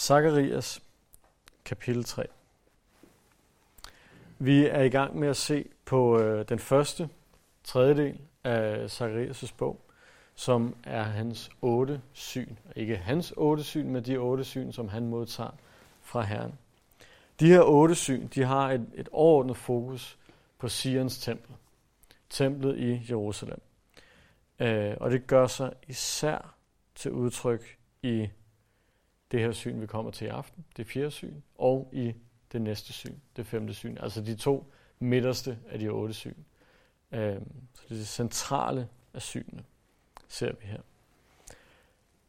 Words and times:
Zakarias, 0.00 0.82
kapitel 1.64 2.04
3. 2.04 2.26
Vi 4.38 4.66
er 4.66 4.80
i 4.80 4.88
gang 4.88 5.18
med 5.18 5.28
at 5.28 5.36
se 5.36 5.64
på 5.84 6.18
øh, 6.18 6.48
den 6.48 6.58
første 6.58 7.08
tredjedel 7.64 8.20
af 8.44 8.86
Zakarias' 8.86 9.54
bog, 9.56 9.80
som 10.34 10.76
er 10.84 11.02
hans 11.02 11.50
otte 11.62 12.00
syn. 12.12 12.56
Ikke 12.76 12.96
hans 12.96 13.32
otte 13.36 13.64
syn, 13.64 13.90
men 13.90 14.04
de 14.04 14.16
otte 14.16 14.44
syn, 14.44 14.72
som 14.72 14.88
han 14.88 15.06
modtager 15.06 15.50
fra 16.02 16.22
Herren. 16.22 16.58
De 17.40 17.46
her 17.46 17.62
otte 17.62 17.94
syn, 17.94 18.26
de 18.26 18.44
har 18.44 18.70
et, 18.70 18.90
et 18.94 19.08
overordnet 19.12 19.56
fokus 19.56 20.18
på 20.58 20.68
Sions 20.68 21.18
tempel. 21.18 21.54
Templet 22.30 22.78
i 22.78 23.06
Jerusalem. 23.10 23.60
Øh, 24.58 24.96
og 25.00 25.10
det 25.10 25.26
gør 25.26 25.46
sig 25.46 25.72
især 25.88 26.54
til 26.94 27.12
udtryk 27.12 27.78
i 28.02 28.28
det 29.30 29.40
her 29.40 29.52
syn, 29.52 29.80
vi 29.80 29.86
kommer 29.86 30.10
til 30.10 30.24
i 30.24 30.28
aften, 30.28 30.64
det 30.76 30.86
fjerde 30.86 31.10
syn, 31.10 31.34
og 31.54 31.90
i 31.92 32.14
det 32.52 32.62
næste 32.62 32.92
syn, 32.92 33.14
det 33.36 33.46
femte 33.46 33.74
syn. 33.74 33.96
Altså 34.00 34.20
de 34.20 34.36
to 34.36 34.72
midterste 34.98 35.58
af 35.68 35.78
de 35.78 35.88
otte 35.88 36.14
syn. 36.14 36.34
Øhm, 37.12 37.52
så 37.74 37.82
det 37.88 37.94
er 37.94 37.98
det 37.98 38.08
centrale 38.08 38.88
af 39.14 39.22
synene, 39.22 39.64
ser 40.28 40.52
vi 40.52 40.66
her. 40.66 40.80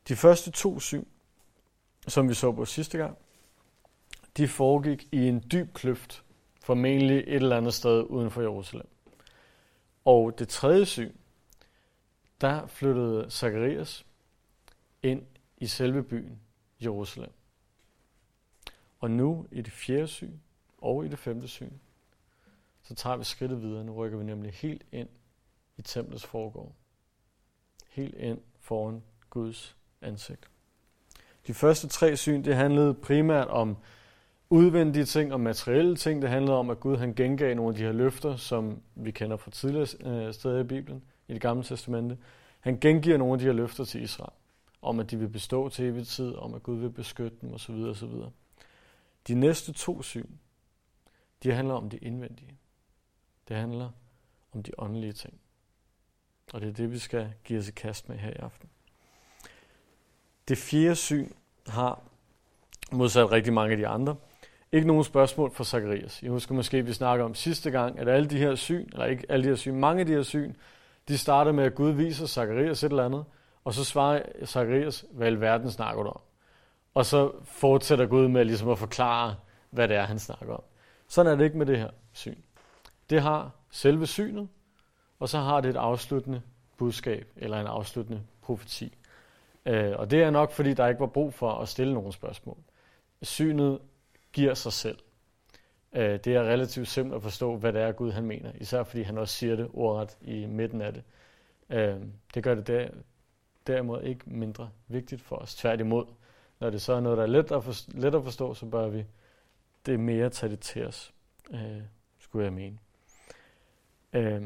De 0.07 0.15
første 0.15 0.51
to 0.51 0.79
syn, 0.79 1.05
som 2.07 2.29
vi 2.29 2.33
så 2.33 2.51
på 2.51 2.65
sidste 2.65 2.97
gang, 2.97 3.17
de 4.37 4.47
foregik 4.47 5.07
i 5.11 5.27
en 5.27 5.43
dyb 5.51 5.73
kløft, 5.73 6.23
formentlig 6.61 7.17
et 7.17 7.35
eller 7.35 7.57
andet 7.57 7.73
sted 7.73 8.03
uden 8.03 8.31
for 8.31 8.41
Jerusalem. 8.41 8.87
Og 10.05 10.39
det 10.39 10.49
tredje 10.49 10.85
syn, 10.85 11.11
der 12.41 12.67
flyttede 12.67 13.31
Zacharias 13.31 14.05
ind 15.03 15.23
i 15.57 15.67
selve 15.67 16.03
byen 16.03 16.39
Jerusalem. 16.83 17.31
Og 18.99 19.11
nu 19.11 19.47
i 19.51 19.61
det 19.61 19.73
fjerde 19.73 20.07
syn 20.07 20.33
og 20.77 21.05
i 21.05 21.07
det 21.07 21.19
femte 21.19 21.47
syn, 21.47 21.71
så 22.83 22.95
tager 22.95 23.17
vi 23.17 23.23
skridtet 23.23 23.61
videre. 23.61 23.83
Nu 23.83 23.93
rykker 23.93 24.17
vi 24.17 24.23
nemlig 24.23 24.51
helt 24.53 24.83
ind 24.91 25.09
i 25.77 25.81
templets 25.81 26.25
forgård. 26.25 26.71
Helt 27.89 28.15
ind 28.15 28.39
foran 28.59 29.03
Guds 29.29 29.75
ansigt. 30.01 30.49
De 31.47 31.53
første 31.53 31.87
tre 31.87 32.17
syn, 32.17 32.43
det 32.43 32.55
handlede 32.55 32.93
primært 32.93 33.47
om 33.47 33.77
udvendige 34.49 35.05
ting 35.05 35.33
og 35.33 35.39
materielle 35.39 35.95
ting. 35.95 36.21
Det 36.21 36.29
handlede 36.29 36.57
om, 36.57 36.69
at 36.69 36.79
Gud 36.79 36.97
han 36.97 37.13
gengav 37.13 37.55
nogle 37.55 37.69
af 37.69 37.75
de 37.75 37.83
her 37.83 37.91
løfter, 37.91 38.35
som 38.35 38.81
vi 38.95 39.11
kender 39.11 39.37
fra 39.37 39.51
tidligere 39.51 39.87
øh, 40.27 40.33
steder 40.33 40.59
i 40.59 40.63
Bibelen, 40.63 41.03
i 41.27 41.33
det 41.33 41.41
gamle 41.41 41.63
testamente. 41.63 42.17
Han 42.59 42.79
gengiver 42.79 43.17
nogle 43.17 43.33
af 43.33 43.39
de 43.39 43.45
her 43.45 43.53
løfter 43.53 43.83
til 43.83 44.01
Israel 44.01 44.33
om 44.81 44.99
at 44.99 45.11
de 45.11 45.19
vil 45.19 45.29
bestå 45.29 45.69
til 45.69 45.85
evig 45.85 46.07
tid, 46.07 46.35
om 46.35 46.53
at 46.53 46.63
Gud 46.63 46.77
vil 46.77 46.89
beskytte 46.89 47.37
dem 47.41 47.53
osv. 47.53 47.73
osv. 47.73 48.13
De 49.27 49.35
næste 49.35 49.73
to 49.73 50.01
syn, 50.01 50.29
de 51.43 51.51
handler 51.51 51.73
om 51.73 51.89
det 51.89 51.99
indvendige. 52.01 52.57
Det 53.47 53.57
handler 53.57 53.89
om 54.53 54.63
de 54.63 54.71
åndelige 54.77 55.13
ting. 55.13 55.33
Og 56.53 56.61
det 56.61 56.69
er 56.69 56.73
det, 56.73 56.91
vi 56.91 56.99
skal 56.99 57.33
give 57.43 57.59
os 57.59 57.67
i 57.67 57.71
kast 57.71 58.09
med 58.09 58.17
her 58.17 58.29
i 58.29 58.35
aften. 58.35 58.69
Det 60.47 60.57
fjerde 60.57 60.95
syn 60.95 61.31
har, 61.67 62.01
modsat 62.91 63.31
rigtig 63.31 63.53
mange 63.53 63.71
af 63.71 63.77
de 63.77 63.87
andre, 63.87 64.15
ikke 64.71 64.87
nogen 64.87 65.03
spørgsmål 65.03 65.51
for 65.51 65.63
Zacharias. 65.63 66.23
Jeg 66.23 66.31
husker 66.31 66.55
måske, 66.55 66.77
at 66.77 66.87
vi 66.87 66.93
snakker 66.93 67.25
om 67.25 67.35
sidste 67.35 67.71
gang, 67.71 67.99
at 67.99 68.07
alle 68.07 68.29
de 68.29 68.37
her 68.37 68.55
syn, 68.55 68.89
eller 68.91 69.05
ikke 69.05 69.25
alle 69.29 69.43
de 69.43 69.49
her 69.49 69.55
syn, 69.55 69.75
mange 69.75 69.99
af 69.99 70.05
de 70.05 70.13
her 70.13 70.23
syn, 70.23 70.53
de 71.07 71.17
starter 71.17 71.51
med, 71.51 71.63
at 71.63 71.75
Gud 71.75 71.91
viser 71.91 72.25
Zacharias 72.25 72.83
et 72.83 72.89
eller 72.89 73.05
andet, 73.05 73.25
og 73.63 73.73
så 73.73 73.83
svarer 73.83 74.21
Zacharias, 74.45 75.05
hvad 75.11 75.31
i 75.31 75.35
verden 75.35 75.71
snakker 75.71 76.03
du 76.03 76.09
om? 76.09 76.21
Og 76.93 77.05
så 77.05 77.31
fortsætter 77.43 78.05
Gud 78.05 78.27
med 78.27 78.45
ligesom 78.45 78.69
at 78.69 78.77
forklare, 78.77 79.35
hvad 79.69 79.87
det 79.87 79.97
er, 79.97 80.03
han 80.03 80.19
snakker 80.19 80.53
om. 80.53 80.63
Sådan 81.07 81.31
er 81.31 81.35
det 81.35 81.43
ikke 81.43 81.57
med 81.57 81.65
det 81.65 81.77
her 81.77 81.89
syn. 82.13 82.37
Det 83.09 83.21
har 83.21 83.51
selve 83.71 84.07
synet, 84.07 84.47
og 85.19 85.29
så 85.29 85.37
har 85.39 85.61
det 85.61 85.69
et 85.69 85.75
afsluttende 85.75 86.41
budskab, 86.77 87.31
eller 87.35 87.61
en 87.61 87.67
afsluttende 87.67 88.21
profeti. 88.41 88.97
Øh, 89.65 89.93
og 89.95 90.11
det 90.11 90.23
er 90.23 90.29
nok, 90.29 90.51
fordi 90.51 90.73
der 90.73 90.87
ikke 90.87 90.99
var 90.99 91.07
brug 91.07 91.33
for 91.33 91.51
at 91.51 91.69
stille 91.69 91.93
nogle 91.93 92.13
spørgsmål. 92.13 92.57
Synet 93.21 93.79
giver 94.33 94.53
sig 94.53 94.73
selv. 94.73 94.97
Øh, 95.93 96.19
det 96.19 96.27
er 96.27 96.43
relativt 96.43 96.87
simpelt 96.87 97.15
at 97.15 97.21
forstå, 97.21 97.57
hvad 97.57 97.73
det 97.73 97.81
er, 97.81 97.91
Gud 97.91 98.11
han 98.11 98.25
mener. 98.25 98.51
Især 98.55 98.83
fordi 98.83 99.01
han 99.01 99.17
også 99.17 99.35
siger 99.35 99.55
det 99.55 99.69
ordret 99.73 100.17
i 100.21 100.45
midten 100.45 100.81
af 100.81 100.93
det. 100.93 101.03
Øh, 101.69 101.95
det 102.33 102.43
gør 102.43 102.55
det 102.55 102.67
der, 102.67 102.89
derimod 103.67 104.03
ikke 104.03 104.23
mindre 104.25 104.69
vigtigt 104.87 105.21
for 105.21 105.35
os. 105.35 105.55
Tværtimod, 105.55 106.05
når 106.59 106.69
det 106.69 106.81
så 106.81 106.93
er 106.93 106.99
noget, 106.99 107.17
der 107.17 107.23
er 107.23 107.27
let 107.27 107.51
at, 107.51 107.63
forstå, 107.63 107.91
let 107.95 108.15
at 108.15 108.23
forstå, 108.23 108.53
så 108.53 108.65
bør 108.65 108.87
vi 108.87 109.05
det 109.85 109.99
mere 109.99 110.29
tage 110.29 110.51
det 110.51 110.59
til 110.59 110.87
os, 110.87 111.13
øh, 111.51 111.81
skulle 112.19 112.45
jeg 112.45 112.53
mene. 112.53 112.77
Øh, 114.13 114.41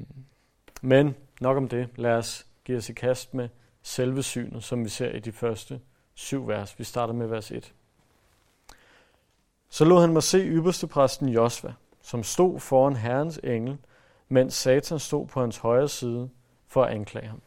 men 0.82 1.16
nok 1.42 1.58
om 1.58 1.68
det. 1.68 1.90
Lad 1.96 2.12
os 2.12 2.48
give 2.64 2.78
os 2.78 2.90
i 2.90 2.94
kast 2.94 3.34
med 3.34 3.50
selve 3.82 4.24
synet, 4.24 4.64
som 4.64 4.84
vi 4.84 4.90
ser 4.90 5.12
i 5.12 5.20
de 5.20 5.32
første 5.32 5.82
syv 6.14 6.48
vers. 6.48 6.80
Vi 6.80 6.84
starter 6.84 7.14
med 7.14 7.28
vers 7.28 7.52
1. 7.52 7.74
Så 9.70 9.86
lod 9.86 10.02
han 10.02 10.14
mig 10.14 10.24
se 10.24 10.38
ypperste 10.38 10.88
præsten 10.88 11.30
Josva, 11.30 11.74
som 12.02 12.24
stod 12.24 12.60
foran 12.60 12.96
Herrens 12.96 13.40
engel, 13.44 13.78
mens 14.30 14.54
Satan 14.54 15.00
stod 15.00 15.28
på 15.28 15.40
hans 15.40 15.58
højre 15.58 15.90
side 15.90 16.30
for 16.68 16.84
at 16.84 16.94
anklage 16.94 17.28
ham. 17.28 17.42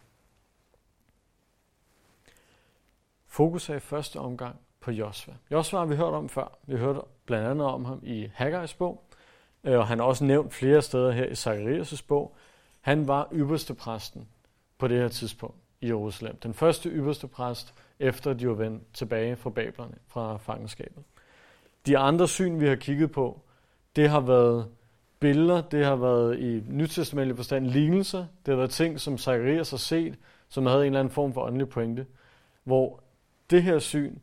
Fokus 3.38 3.68
er 3.68 3.74
i 3.74 3.80
første 3.80 4.16
omgang 4.16 4.56
på 4.80 4.90
Josva. 4.90 5.32
Josva 5.52 5.78
har 5.78 5.86
vi 5.86 5.96
hørt 5.96 6.14
om 6.14 6.28
før. 6.28 6.58
Vi 6.66 6.76
har 6.76 6.84
hørt 6.84 6.96
blandt 7.26 7.48
andet 7.48 7.66
om 7.66 7.84
ham 7.84 8.00
i 8.02 8.24
Haggai's 8.24 8.76
bog, 8.78 9.04
øh, 9.64 9.78
og 9.78 9.86
han 9.86 10.00
er 10.00 10.04
også 10.04 10.24
nævnt 10.24 10.54
flere 10.54 10.82
steder 10.82 11.10
her 11.10 11.24
i 11.24 11.32
Zacharias' 11.32 12.04
bog. 12.08 12.36
Han 12.80 13.08
var 13.08 13.28
ypperste 13.32 13.74
præsten 13.74 14.28
på 14.78 14.88
det 14.88 14.98
her 14.98 15.08
tidspunkt 15.08 15.56
i 15.80 15.86
Jerusalem. 15.86 16.36
Den 16.36 16.54
første 16.54 16.88
ypperste 16.88 17.26
præst, 17.26 17.74
efter 17.98 18.32
de 18.32 18.48
var 18.48 18.54
vendt 18.54 18.82
tilbage 18.94 19.36
fra 19.36 19.50
Bablerne, 19.50 19.94
fra 20.08 20.36
fangenskabet. 20.36 21.02
De 21.86 21.98
andre 21.98 22.28
syn, 22.28 22.60
vi 22.60 22.68
har 22.68 22.76
kigget 22.76 23.12
på, 23.12 23.40
det 23.96 24.08
har 24.08 24.20
været 24.20 24.68
billeder, 25.20 25.60
det 25.60 25.84
har 25.84 25.96
været 25.96 26.38
i 26.38 26.62
nytestamentlig 26.68 27.36
forstand 27.36 27.66
lignelser, 27.66 28.26
det 28.46 28.52
har 28.52 28.56
været 28.56 28.70
ting, 28.70 29.00
som 29.00 29.18
Zacharias 29.18 29.70
har 29.70 29.76
set, 29.76 30.14
som 30.48 30.66
havde 30.66 30.80
en 30.80 30.86
eller 30.86 31.00
anden 31.00 31.14
form 31.14 31.32
for 31.32 31.42
åndelig 31.42 31.68
pointe, 31.68 32.06
hvor 32.64 33.00
det 33.50 33.62
her 33.62 33.78
syn, 33.78 34.18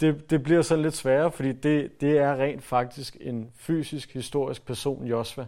det, 0.00 0.30
det 0.30 0.42
bliver 0.42 0.62
så 0.62 0.76
lidt 0.76 0.94
sværere, 0.94 1.32
fordi 1.32 1.52
det, 1.52 2.00
det 2.00 2.18
er 2.18 2.36
rent 2.36 2.62
faktisk 2.62 3.16
en 3.20 3.50
fysisk, 3.54 4.12
historisk 4.14 4.66
person, 4.66 5.06
Josva, 5.06 5.46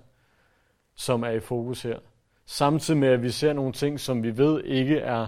som 0.94 1.22
er 1.22 1.30
i 1.30 1.40
fokus 1.40 1.82
her. 1.82 1.98
Samtidig 2.46 3.00
med, 3.00 3.08
at 3.08 3.22
vi 3.22 3.30
ser 3.30 3.52
nogle 3.52 3.72
ting, 3.72 4.00
som 4.00 4.22
vi 4.22 4.36
ved 4.36 4.64
ikke 4.64 4.98
er 4.98 5.26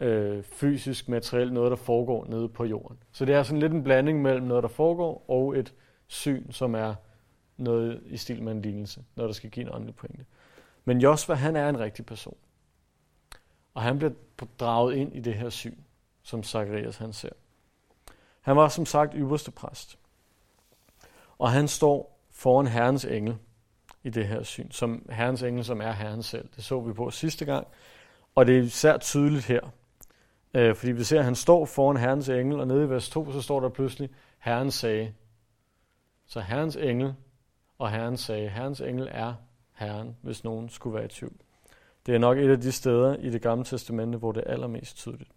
øh, 0.00 0.42
fysisk, 0.42 1.08
materielt 1.08 1.52
noget, 1.52 1.70
der 1.70 1.76
foregår 1.76 2.26
nede 2.26 2.48
på 2.48 2.64
jorden. 2.64 2.96
Så 3.12 3.24
det 3.24 3.34
er 3.34 3.42
sådan 3.42 3.60
lidt 3.60 3.72
en 3.72 3.82
blanding 3.82 4.22
mellem 4.22 4.46
noget, 4.46 4.62
der 4.62 4.68
foregår, 4.68 5.24
og 5.28 5.58
et 5.58 5.74
syn, 6.06 6.50
som 6.50 6.74
er 6.74 6.94
noget 7.56 8.02
i 8.06 8.16
stil 8.16 8.42
med 8.42 8.52
en 8.52 8.62
lignelse, 8.62 9.04
når 9.14 9.26
der 9.26 9.32
skal 9.32 9.50
give 9.50 9.66
en 9.66 9.72
åndelig 9.74 9.94
pointe. 9.94 10.24
Men 10.84 11.00
Josva, 11.00 11.34
han 11.34 11.56
er 11.56 11.68
en 11.68 11.78
rigtig 11.78 12.06
person. 12.06 12.36
Og 13.74 13.82
han 13.82 13.98
bliver 13.98 14.12
draget 14.60 14.94
ind 14.94 15.16
i 15.16 15.20
det 15.20 15.34
her 15.34 15.48
syn 15.48 15.76
som 16.22 16.42
Zacharias 16.42 16.96
han 16.96 17.12
ser. 17.12 17.32
Han 18.40 18.56
var 18.56 18.68
som 18.68 18.86
sagt 18.86 19.12
ypperste 19.16 19.50
præst. 19.50 19.98
Og 21.38 21.50
han 21.50 21.68
står 21.68 22.20
foran 22.30 22.66
Herrens 22.66 23.04
engel 23.04 23.36
i 24.04 24.10
det 24.10 24.28
her 24.28 24.42
syn, 24.42 24.70
som 24.70 25.06
Herrens 25.10 25.42
engel, 25.42 25.64
som 25.64 25.80
er 25.80 25.92
Herren 25.92 26.22
selv. 26.22 26.48
Det 26.56 26.64
så 26.64 26.80
vi 26.80 26.92
på 26.92 27.10
sidste 27.10 27.44
gang. 27.44 27.66
Og 28.34 28.46
det 28.46 28.58
er 28.58 28.62
især 28.62 28.98
tydeligt 28.98 29.44
her, 29.44 29.60
øh, 30.54 30.76
fordi 30.76 30.92
vi 30.92 31.04
ser, 31.04 31.18
at 31.18 31.24
han 31.24 31.34
står 31.34 31.64
foran 31.64 31.96
Herrens 31.96 32.28
engel, 32.28 32.60
og 32.60 32.66
nede 32.66 32.84
i 32.84 32.88
vers 32.88 33.10
2, 33.10 33.32
så 33.32 33.42
står 33.42 33.60
der 33.60 33.68
pludselig, 33.68 34.10
Herren 34.38 34.70
sagde. 34.70 35.12
Så 36.26 36.40
Herrens 36.40 36.76
engel 36.76 37.14
og 37.78 37.90
Herren 37.90 38.16
sagde, 38.16 38.48
Herrens 38.48 38.80
engel 38.80 39.08
er 39.10 39.34
Herren, 39.72 40.16
hvis 40.22 40.44
nogen 40.44 40.68
skulle 40.68 40.94
være 40.94 41.04
i 41.04 41.08
tvivl. 41.08 41.36
Det 42.06 42.14
er 42.14 42.18
nok 42.18 42.38
et 42.38 42.50
af 42.50 42.60
de 42.60 42.72
steder 42.72 43.16
i 43.16 43.30
det 43.30 43.42
gamle 43.42 43.64
testamente, 43.64 44.18
hvor 44.18 44.32
det 44.32 44.42
er 44.46 44.52
allermest 44.52 44.96
tydeligt. 44.96 45.30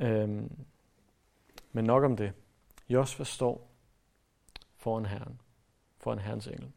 Øhm, 0.00 0.50
men 1.72 1.84
nok 1.84 2.04
om 2.04 2.16
det. 2.16 2.32
Josva 2.88 3.24
står 3.24 3.70
foran 4.76 5.06
Herren, 5.06 5.40
foran 5.98 6.18
Herrens 6.18 6.46
engel. 6.46 6.72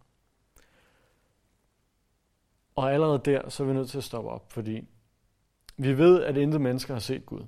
Og 2.75 2.93
allerede 2.93 3.21
der, 3.25 3.49
så 3.49 3.63
er 3.63 3.67
vi 3.67 3.73
nødt 3.73 3.89
til 3.89 3.97
at 3.97 4.03
stoppe 4.03 4.29
op, 4.29 4.51
fordi 4.51 4.87
vi 5.77 5.97
ved, 5.97 6.23
at 6.23 6.37
intet 6.37 6.61
mennesker 6.61 6.93
har 6.93 6.99
set 6.99 7.25
Gud. 7.25 7.45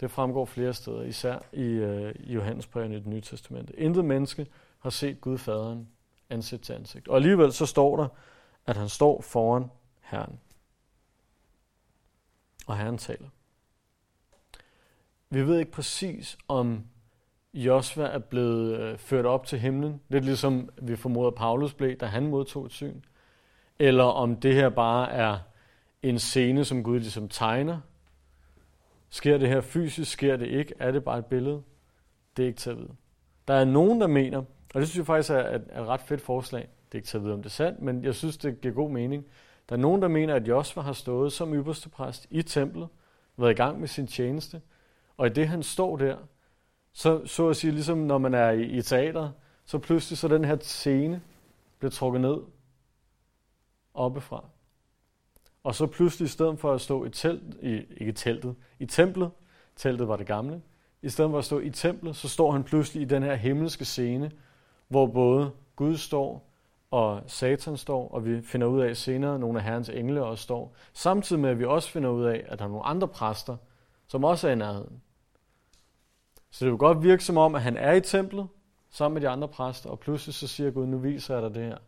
Det 0.00 0.10
fremgår 0.10 0.44
flere 0.44 0.74
steder, 0.74 1.02
især 1.02 1.38
i, 1.52 1.62
øh, 1.62 2.14
i 2.20 2.32
Johannesbrevet 2.32 2.90
i 2.90 2.94
det 2.94 3.06
nye 3.06 3.20
testamente. 3.20 3.80
Intet 3.80 4.04
menneske 4.04 4.46
har 4.78 4.90
set 4.90 5.20
Gud 5.20 5.38
faderen 5.38 5.88
ansigt 6.30 6.62
til 6.62 6.72
ansigt. 6.72 7.08
Og 7.08 7.16
alligevel 7.16 7.52
så 7.52 7.66
står 7.66 7.96
der, 7.96 8.08
at 8.66 8.76
han 8.76 8.88
står 8.88 9.20
foran 9.20 9.70
Herren. 10.00 10.40
Og 12.66 12.78
Herren 12.78 12.98
taler 12.98 13.28
vi 15.32 15.46
ved 15.46 15.58
ikke 15.58 15.70
præcis, 15.70 16.38
om 16.48 16.84
Josva 17.54 18.04
er 18.04 18.18
blevet 18.18 18.80
øh, 18.80 18.98
ført 18.98 19.26
op 19.26 19.46
til 19.46 19.58
himlen, 19.58 20.00
lidt 20.08 20.24
ligesom 20.24 20.68
vi 20.82 20.96
formoder 20.96 21.30
Paulus 21.30 21.74
blev, 21.74 21.96
da 21.96 22.06
han 22.06 22.26
modtog 22.26 22.66
et 22.66 22.72
syn, 22.72 23.00
eller 23.78 24.04
om 24.04 24.36
det 24.36 24.54
her 24.54 24.68
bare 24.68 25.12
er 25.12 25.38
en 26.02 26.18
scene, 26.18 26.64
som 26.64 26.82
Gud 26.82 26.98
ligesom 26.98 27.28
tegner. 27.28 27.80
Sker 29.10 29.38
det 29.38 29.48
her 29.48 29.60
fysisk, 29.60 30.12
sker 30.12 30.36
det 30.36 30.46
ikke, 30.46 30.74
er 30.78 30.90
det 30.90 31.04
bare 31.04 31.18
et 31.18 31.26
billede? 31.26 31.62
Det 32.36 32.42
er 32.42 32.46
ikke 32.46 32.58
til 32.58 32.70
at 32.70 32.76
vide. 32.76 32.94
Der 33.48 33.54
er 33.54 33.64
nogen, 33.64 34.00
der 34.00 34.06
mener, 34.06 34.38
og 34.74 34.80
det 34.80 34.88
synes 34.88 34.98
jeg 34.98 35.06
faktisk 35.06 35.30
er 35.30 35.54
et, 35.54 35.54
et 35.54 35.86
ret 35.86 36.00
fedt 36.00 36.20
forslag, 36.20 36.60
det 36.60 36.94
er 36.94 36.96
ikke 36.98 37.08
til 37.08 37.16
at 37.16 37.24
vide, 37.24 37.34
om 37.34 37.42
det 37.42 37.48
er 37.48 37.54
sandt, 37.54 37.82
men 37.82 38.04
jeg 38.04 38.14
synes, 38.14 38.36
det 38.36 38.60
giver 38.60 38.74
god 38.74 38.90
mening. 38.90 39.26
Der 39.68 39.76
er 39.76 39.80
nogen, 39.80 40.02
der 40.02 40.08
mener, 40.08 40.34
at 40.34 40.48
Josva 40.48 40.82
har 40.82 40.92
stået 40.92 41.32
som 41.32 41.54
ypperste 41.54 41.88
præst 41.88 42.26
i 42.30 42.42
templet, 42.42 42.88
været 43.36 43.50
i 43.50 43.54
gang 43.54 43.80
med 43.80 43.88
sin 43.88 44.06
tjeneste, 44.06 44.60
og 45.16 45.26
i 45.26 45.30
det 45.30 45.48
han 45.48 45.62
står 45.62 45.96
der, 45.96 46.16
så, 46.92 47.26
så 47.26 47.48
at 47.48 47.56
sige, 47.56 47.70
ligesom 47.70 47.98
når 47.98 48.18
man 48.18 48.34
er 48.34 48.50
i, 48.50 48.62
i 48.62 48.82
teater, 48.82 49.30
så 49.64 49.78
pludselig 49.78 50.18
så 50.18 50.28
den 50.28 50.44
her 50.44 50.56
scene 50.60 51.22
bliver 51.78 51.90
trukket 51.90 52.20
ned 52.20 52.36
oppefra. 53.94 54.44
Og 55.64 55.74
så 55.74 55.86
pludselig, 55.86 56.26
i 56.26 56.28
stedet 56.28 56.58
for 56.58 56.72
at 56.72 56.80
stå 56.80 57.04
i 57.04 57.10
telt, 57.10 57.54
i, 57.62 57.82
ikke 57.96 58.12
teltet, 58.12 58.54
i 58.78 58.86
templet, 58.86 59.30
teltet 59.76 60.08
var 60.08 60.16
det 60.16 60.26
gamle, 60.26 60.62
i 61.02 61.08
stedet 61.08 61.30
for 61.30 61.38
at 61.38 61.44
stå 61.44 61.58
i 61.58 61.70
templet, 61.70 62.16
så 62.16 62.28
står 62.28 62.52
han 62.52 62.64
pludselig 62.64 63.02
i 63.02 63.04
den 63.04 63.22
her 63.22 63.34
himmelske 63.34 63.84
scene, 63.84 64.30
hvor 64.88 65.06
både 65.06 65.50
Gud 65.76 65.96
står, 65.96 66.48
og 66.90 67.22
Satan 67.26 67.76
står, 67.76 68.08
og 68.08 68.26
vi 68.26 68.42
finder 68.42 68.66
ud 68.66 68.80
af 68.80 68.96
senere, 68.96 69.34
at 69.34 69.40
nogle 69.40 69.58
af 69.58 69.64
herrens 69.64 69.88
engle 69.88 70.24
også 70.24 70.42
står, 70.42 70.74
samtidig 70.92 71.42
med, 71.42 71.50
at 71.50 71.58
vi 71.58 71.64
også 71.64 71.90
finder 71.90 72.10
ud 72.10 72.24
af, 72.24 72.44
at 72.48 72.58
der 72.58 72.64
er 72.64 72.68
nogle 72.68 72.84
andre 72.84 73.08
præster, 73.08 73.56
som 74.12 74.24
også 74.24 74.48
er 74.48 74.52
i 74.52 74.54
nærheden. 74.54 75.02
Så 76.50 76.64
det 76.64 76.72
vil 76.72 76.78
godt 76.78 77.02
virke 77.02 77.24
som 77.24 77.36
om, 77.36 77.54
at 77.54 77.62
han 77.62 77.76
er 77.76 77.92
i 77.92 78.00
templet, 78.00 78.48
sammen 78.90 79.14
med 79.14 79.22
de 79.22 79.28
andre 79.28 79.48
præster, 79.48 79.90
og 79.90 80.00
pludselig 80.00 80.34
så 80.34 80.46
siger 80.48 80.70
Gud, 80.70 80.86
nu 80.86 80.98
viser 80.98 81.34
jeg 81.34 81.42
dig 81.42 81.54
det 81.54 81.62
her. 81.62 81.78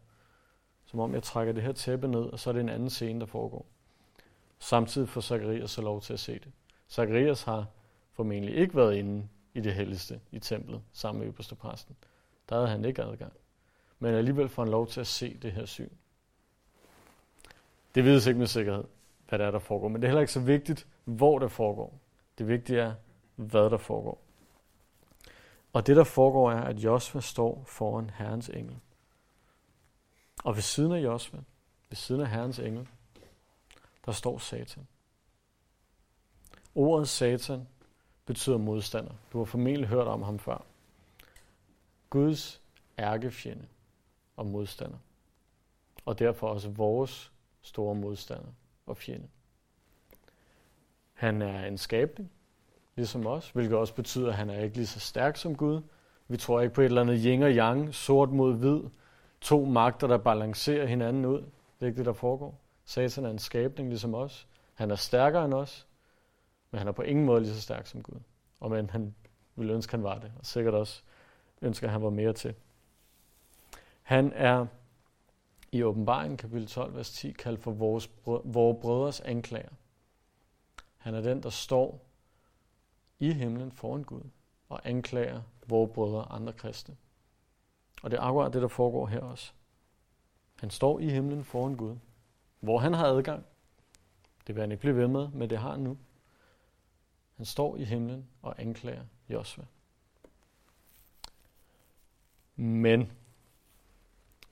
Som 0.85 1.01
om 1.01 1.15
jeg 1.15 1.23
trækker 1.23 1.53
det 1.53 1.63
her 1.63 1.73
tæppe 1.73 2.09
ned, 2.09 2.21
og 2.21 2.39
så 2.39 2.51
er 2.51 2.53
det 2.53 2.61
en 2.61 2.69
anden 2.69 2.91
scene, 2.91 3.21
der 3.21 3.27
foregår. 3.27 3.67
Samtidig 4.59 5.09
får 5.09 5.21
Zacharias 5.21 5.71
så 5.71 5.83
lov 5.83 6.01
til 6.01 6.13
at 6.13 6.21
se 6.21 6.33
det. 6.33 6.53
Zacharias 6.91 7.43
har 7.43 7.67
formentlig 8.13 8.57
ikke 8.57 8.77
været 8.77 8.95
inde 8.95 9.29
i 9.55 9.61
det 9.61 9.75
helligste 9.75 10.21
i 10.33 10.39
templet, 10.39 10.83
sammen 10.93 11.21
med 11.21 11.29
øverste 11.29 11.55
præsten. 11.55 11.97
Der 12.49 12.55
havde 12.55 12.69
han 12.69 12.85
ikke 12.85 13.03
adgang. 13.03 13.33
Men 13.99 14.15
alligevel 14.15 14.49
får 14.49 14.63
han 14.63 14.71
lov 14.71 14.87
til 14.87 15.01
at 15.01 15.07
se 15.07 15.39
det 15.43 15.53
her 15.53 15.67
syn. 15.67 15.91
Det 17.95 18.05
vides 18.05 18.27
ikke 18.27 18.39
med 18.39 18.47
sikkerhed, 18.47 18.85
hvad 19.29 19.39
der 19.39 19.47
er, 19.47 19.51
der 19.51 19.59
foregår. 19.59 19.89
Men 19.89 20.03
det 20.03 20.07
er 20.07 20.11
heller 20.11 20.21
ikke 20.21 20.33
så 20.33 20.41
vigtigt, 20.41 20.87
hvor 21.05 21.39
det 21.39 21.53
foregår. 21.53 22.04
Det 22.39 22.49
vigtige 22.49 22.81
er, 22.81 22.95
hvad 23.37 23.71
der 23.71 23.77
foregår. 23.77 24.25
Og 25.73 25.87
det, 25.87 25.97
der 25.97 26.05
foregår, 26.05 26.51
er, 26.51 26.61
at 26.61 26.79
Josva 26.79 27.21
står 27.21 27.65
foran 27.67 28.11
Herrens 28.11 28.49
engel. 28.49 28.77
Og 30.45 30.55
ved 30.55 30.63
siden 30.63 30.93
af 30.93 30.99
Josva, 30.99 31.39
ved 31.89 31.97
siden 31.97 32.21
af 32.21 32.29
Herrens 32.29 32.59
engel, 32.59 32.89
der 34.07 34.13
står 34.13 34.39
Satan. 34.39 34.87
Ordet 36.75 37.09
Satan 37.09 37.69
betyder 38.27 38.59
modstander. 38.59 39.15
Du 39.33 39.39
har 39.39 39.45
formentlig 39.45 39.89
hørt 39.89 40.07
om 40.07 40.23
ham 40.23 40.39
før. 40.39 40.65
Guds 42.11 42.63
ærkefjende 42.99 43.67
og 44.37 44.47
modstander. 44.47 44.99
Og 46.05 46.19
derfor 46.19 46.49
også 46.49 46.69
vores 46.69 47.33
store 47.63 47.95
modstander 47.95 48.53
og 48.87 48.97
fjende. 48.97 49.29
Han 51.15 51.43
er 51.43 51.67
en 51.67 51.79
skabning, 51.79 52.31
ligesom 52.97 53.27
os, 53.27 53.51
hvilket 53.51 53.77
også 53.77 53.95
betyder, 53.95 54.29
at 54.29 54.35
han 54.35 54.51
er 54.51 54.61
ikke 54.61 54.77
lige 54.77 54.87
så 54.87 55.01
stærk 55.01 55.37
som 55.37 55.57
Gud. 55.57 55.83
Vi 56.29 56.37
tror 56.37 56.61
ikke 56.61 56.75
på 56.75 56.81
et 56.81 56.85
eller 56.85 57.01
andet 57.01 57.21
yin 57.25 57.43
og 57.43 57.51
yang, 57.51 57.95
sort 57.95 58.31
mod 58.31 58.55
hvid, 58.55 58.81
to 59.41 59.65
magter, 59.65 60.07
der 60.07 60.19
balancerer 60.19 60.87
hinanden 60.87 61.25
ud. 61.25 61.39
Det 61.39 61.81
er 61.81 61.87
ikke 61.87 61.99
det, 61.99 62.07
der 62.07 62.13
foregår. 62.13 62.61
Satan 62.85 63.25
er 63.25 63.31
en 63.31 63.39
skabning 63.39 63.89
ligesom 63.89 64.15
os. 64.15 64.47
Han 64.75 64.91
er 64.91 64.97
stærkere 64.97 65.45
end 65.45 65.55
os, 65.55 65.87
men 66.71 66.79
han 66.79 66.89
er 66.89 66.93
på 66.93 67.03
ingen 67.03 67.25
måde 67.25 67.41
lige 67.41 67.55
så 67.55 67.61
stærk 67.61 67.87
som 67.87 68.03
Gud. 68.03 68.21
Og 68.61 68.71
men 68.71 68.91
han 68.91 69.15
ville 69.57 69.73
ønske, 69.75 69.91
han 69.91 70.03
var 70.03 70.19
det, 70.19 70.33
og 70.39 70.47
sikkert 70.47 70.75
også 70.75 71.03
ønsker, 71.63 71.87
at 71.87 71.93
han 71.93 72.03
var 72.03 72.11
mere 72.11 72.33
til. 72.33 72.55
Han 74.03 74.33
er 74.35 74.67
i 75.73 75.83
åbenbaringen 75.83 76.37
kapitel 76.37 76.67
12, 76.67 76.95
vers 76.95 77.11
10, 77.13 77.33
kaldt 77.33 77.61
for 77.61 77.71
vores, 77.71 78.11
vores 78.45 78.79
brødres 78.81 79.21
anklager. 79.21 79.69
Han 81.05 81.15
er 81.15 81.21
den, 81.21 81.43
der 81.43 81.51
står 81.51 82.07
i 83.19 83.33
himlen 83.33 83.73
foran 83.73 84.03
Gud 84.03 84.23
og 84.69 84.81
anklager 84.85 85.43
vores 85.67 85.91
brødre 85.95 86.33
andre 86.33 86.53
kristne. 86.53 86.97
Og 88.03 88.11
det 88.11 88.17
er 88.17 88.23
akkurat 88.23 88.53
det, 88.53 88.63
der 88.63 88.69
foregår 88.69 89.07
her 89.07 89.21
også. 89.21 89.53
Han 90.61 90.71
står 90.71 90.99
i 90.99 91.11
himlen 91.11 91.45
foran 91.45 91.77
Gud, 91.77 91.97
hvor 92.61 92.79
han 92.79 92.95
har 92.95 93.07
adgang. 93.07 93.45
Det 94.47 94.55
vil 94.55 94.61
han 94.61 94.73
ikke 94.73 94.81
blive 94.81 94.97
ved 94.97 95.09
med, 95.09 95.29
men 95.29 95.51
det 95.51 95.59
har 95.59 95.71
han 95.71 95.81
nu. 95.81 95.99
Han 97.37 97.47
står 97.47 97.77
i 97.77 97.85
himlen 97.85 98.29
og 98.43 98.61
anklager 98.63 99.05
Josva. 99.29 99.65
Men, 102.57 103.13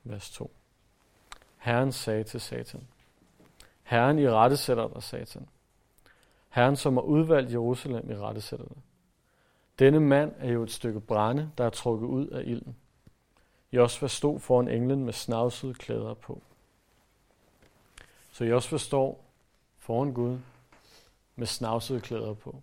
vers 0.03 0.31
2. 0.31 0.55
Herren 1.57 1.91
sagde 1.91 2.23
til 2.23 2.41
Satan, 2.41 2.87
Herren 3.83 4.19
i 4.19 4.29
rette 4.29 4.57
sætter 4.57 4.87
dig, 4.87 5.03
Satan. 5.03 5.47
Herren, 6.53 6.75
som 6.75 6.93
har 6.97 7.03
udvalgt 7.03 7.51
Jerusalem, 7.51 8.11
i 8.11 8.15
rette 8.15 8.41
sætter. 8.41 8.65
Denne 9.79 9.99
mand 9.99 10.33
er 10.37 10.51
jo 10.51 10.63
et 10.63 10.71
stykke 10.71 10.99
brænde, 10.99 11.51
der 11.57 11.65
er 11.65 11.69
trukket 11.69 12.07
ud 12.07 12.27
af 12.27 12.43
ilden. 12.45 12.75
Josva 13.71 14.07
stod 14.07 14.39
foran 14.39 14.67
englen 14.67 15.05
med 15.05 15.13
snavsede 15.13 15.73
klæder 15.73 16.13
på. 16.13 16.41
Så 18.31 18.45
Josva 18.45 18.77
står 18.77 19.25
foran 19.79 20.13
Gud 20.13 20.37
med 21.35 21.47
snavsede 21.47 22.01
klæder 22.01 22.33
på. 22.33 22.61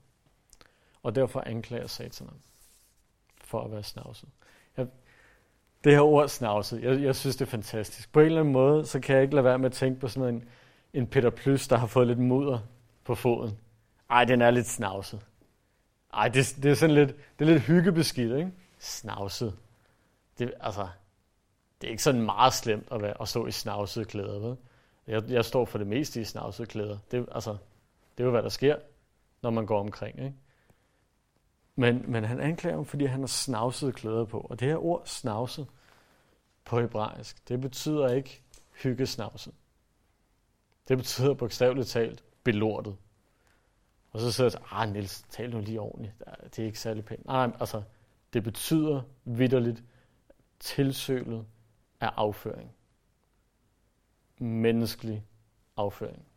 Og 1.03 1.15
derfor 1.15 1.41
anklager 1.47 1.87
Satan 1.87 2.27
ham 2.27 2.39
for 3.45 3.61
at 3.61 3.73
være 3.73 3.83
snavset. 3.83 4.29
Jeg, 4.77 4.87
det 5.85 5.93
her 5.93 6.01
ord 6.01 6.29
snavset, 6.29 6.83
jeg, 6.83 7.03
jeg 7.03 7.17
synes 7.17 7.37
det 7.37 7.47
er 7.47 7.51
fantastisk. 7.51 8.13
På 8.13 8.21
en 8.21 8.27
eller 8.27 8.41
anden 8.41 8.53
måde, 8.53 8.87
så 8.87 9.01
kan 9.01 9.15
jeg 9.15 9.23
ikke 9.23 9.35
lade 9.35 9.45
være 9.45 9.59
med 9.59 9.67
at 9.67 9.73
tænke 9.73 10.01
på 10.01 10.09
sådan 10.09 10.35
en, 10.35 10.49
en 10.95 11.07
Peter 11.07 11.31
Plys, 11.31 11.69
der 11.69 11.77
har 11.77 11.87
fået 11.87 12.07
lidt 12.07 12.19
mudder 12.19 12.59
på 13.05 13.15
foden. 13.15 13.59
Ej, 14.11 14.25
den 14.25 14.43
er 14.43 14.51
lidt 14.51 14.67
snavset. 14.67 15.27
Ej, 16.15 16.29
det, 16.29 16.57
det 16.63 16.71
er 16.71 16.75
sådan 16.75 16.95
lidt, 16.95 17.17
det 17.39 17.49
er 17.49 17.53
lidt 17.53 17.63
hyggebeskidt, 17.63 18.37
ikke? 18.37 18.53
Snavset. 18.79 19.59
Det, 20.39 20.53
altså, 20.61 20.89
det 21.81 21.87
er 21.87 21.91
ikke 21.91 22.03
sådan 22.03 22.23
meget 22.23 22.53
slemt 22.53 22.89
at, 22.93 23.03
være, 23.03 23.23
at 23.23 23.29
stå 23.29 23.47
i 23.47 23.51
snavsede 23.51 24.05
klæder, 24.05 24.39
ved? 24.39 24.57
Jeg, 25.07 25.23
jeg 25.29 25.45
står 25.45 25.65
for 25.65 25.79
det 25.79 25.87
meste 25.87 26.21
i 26.21 26.25
snavsede 26.25 26.69
klæder. 26.69 26.99
Det, 27.11 27.29
altså, 27.33 27.51
det 28.19 28.23
er 28.23 28.25
jo, 28.25 28.31
hvad 28.31 28.43
der 28.43 28.49
sker, 28.49 28.77
når 29.43 29.51
man 29.51 29.67
går 29.67 29.81
omkring, 29.81 30.19
ikke? 30.19 30.37
Men, 31.77 32.05
men 32.07 32.25
han 32.25 32.41
anklager 32.41 32.77
ham, 32.77 32.85
fordi 32.85 33.05
han 33.05 33.21
har 33.21 33.27
snavset 33.27 33.95
klæder 33.95 34.25
på. 34.25 34.47
Og 34.51 34.61
det 34.61 34.69
her 34.69 34.85
ord 34.85 35.03
snavset 35.05 35.67
på 36.65 36.81
hebraisk, 36.81 37.49
det 37.49 37.61
betyder 37.61 38.09
ikke 38.09 38.43
hyggesnavset. 38.83 39.55
Det 40.89 40.99
betyder 40.99 41.35
bogstaveligt 41.35 41.89
talt 41.89 42.25
belortet. 42.45 42.97
Og 44.13 44.21
så 44.21 44.33
sidder 44.33 44.51
jeg 44.55 44.61
og 44.63 44.83
ah 44.83 44.93
Niels, 44.93 45.23
tal 45.23 45.51
nu 45.51 45.61
lige 45.61 45.81
ordentligt. 45.81 46.15
Det 46.45 46.59
er 46.59 46.67
ikke 46.67 46.81
særlig 46.81 47.05
pænt. 47.05 47.27
Nej, 47.27 47.51
altså, 47.61 47.83
det 48.33 48.45
betyder 48.45 49.03
vidderligt 49.25 49.85
tilsølet 50.61 51.47
af 52.01 52.11
afføring. 52.17 52.73
Menneskelig 54.39 55.25
afføring 55.77 56.31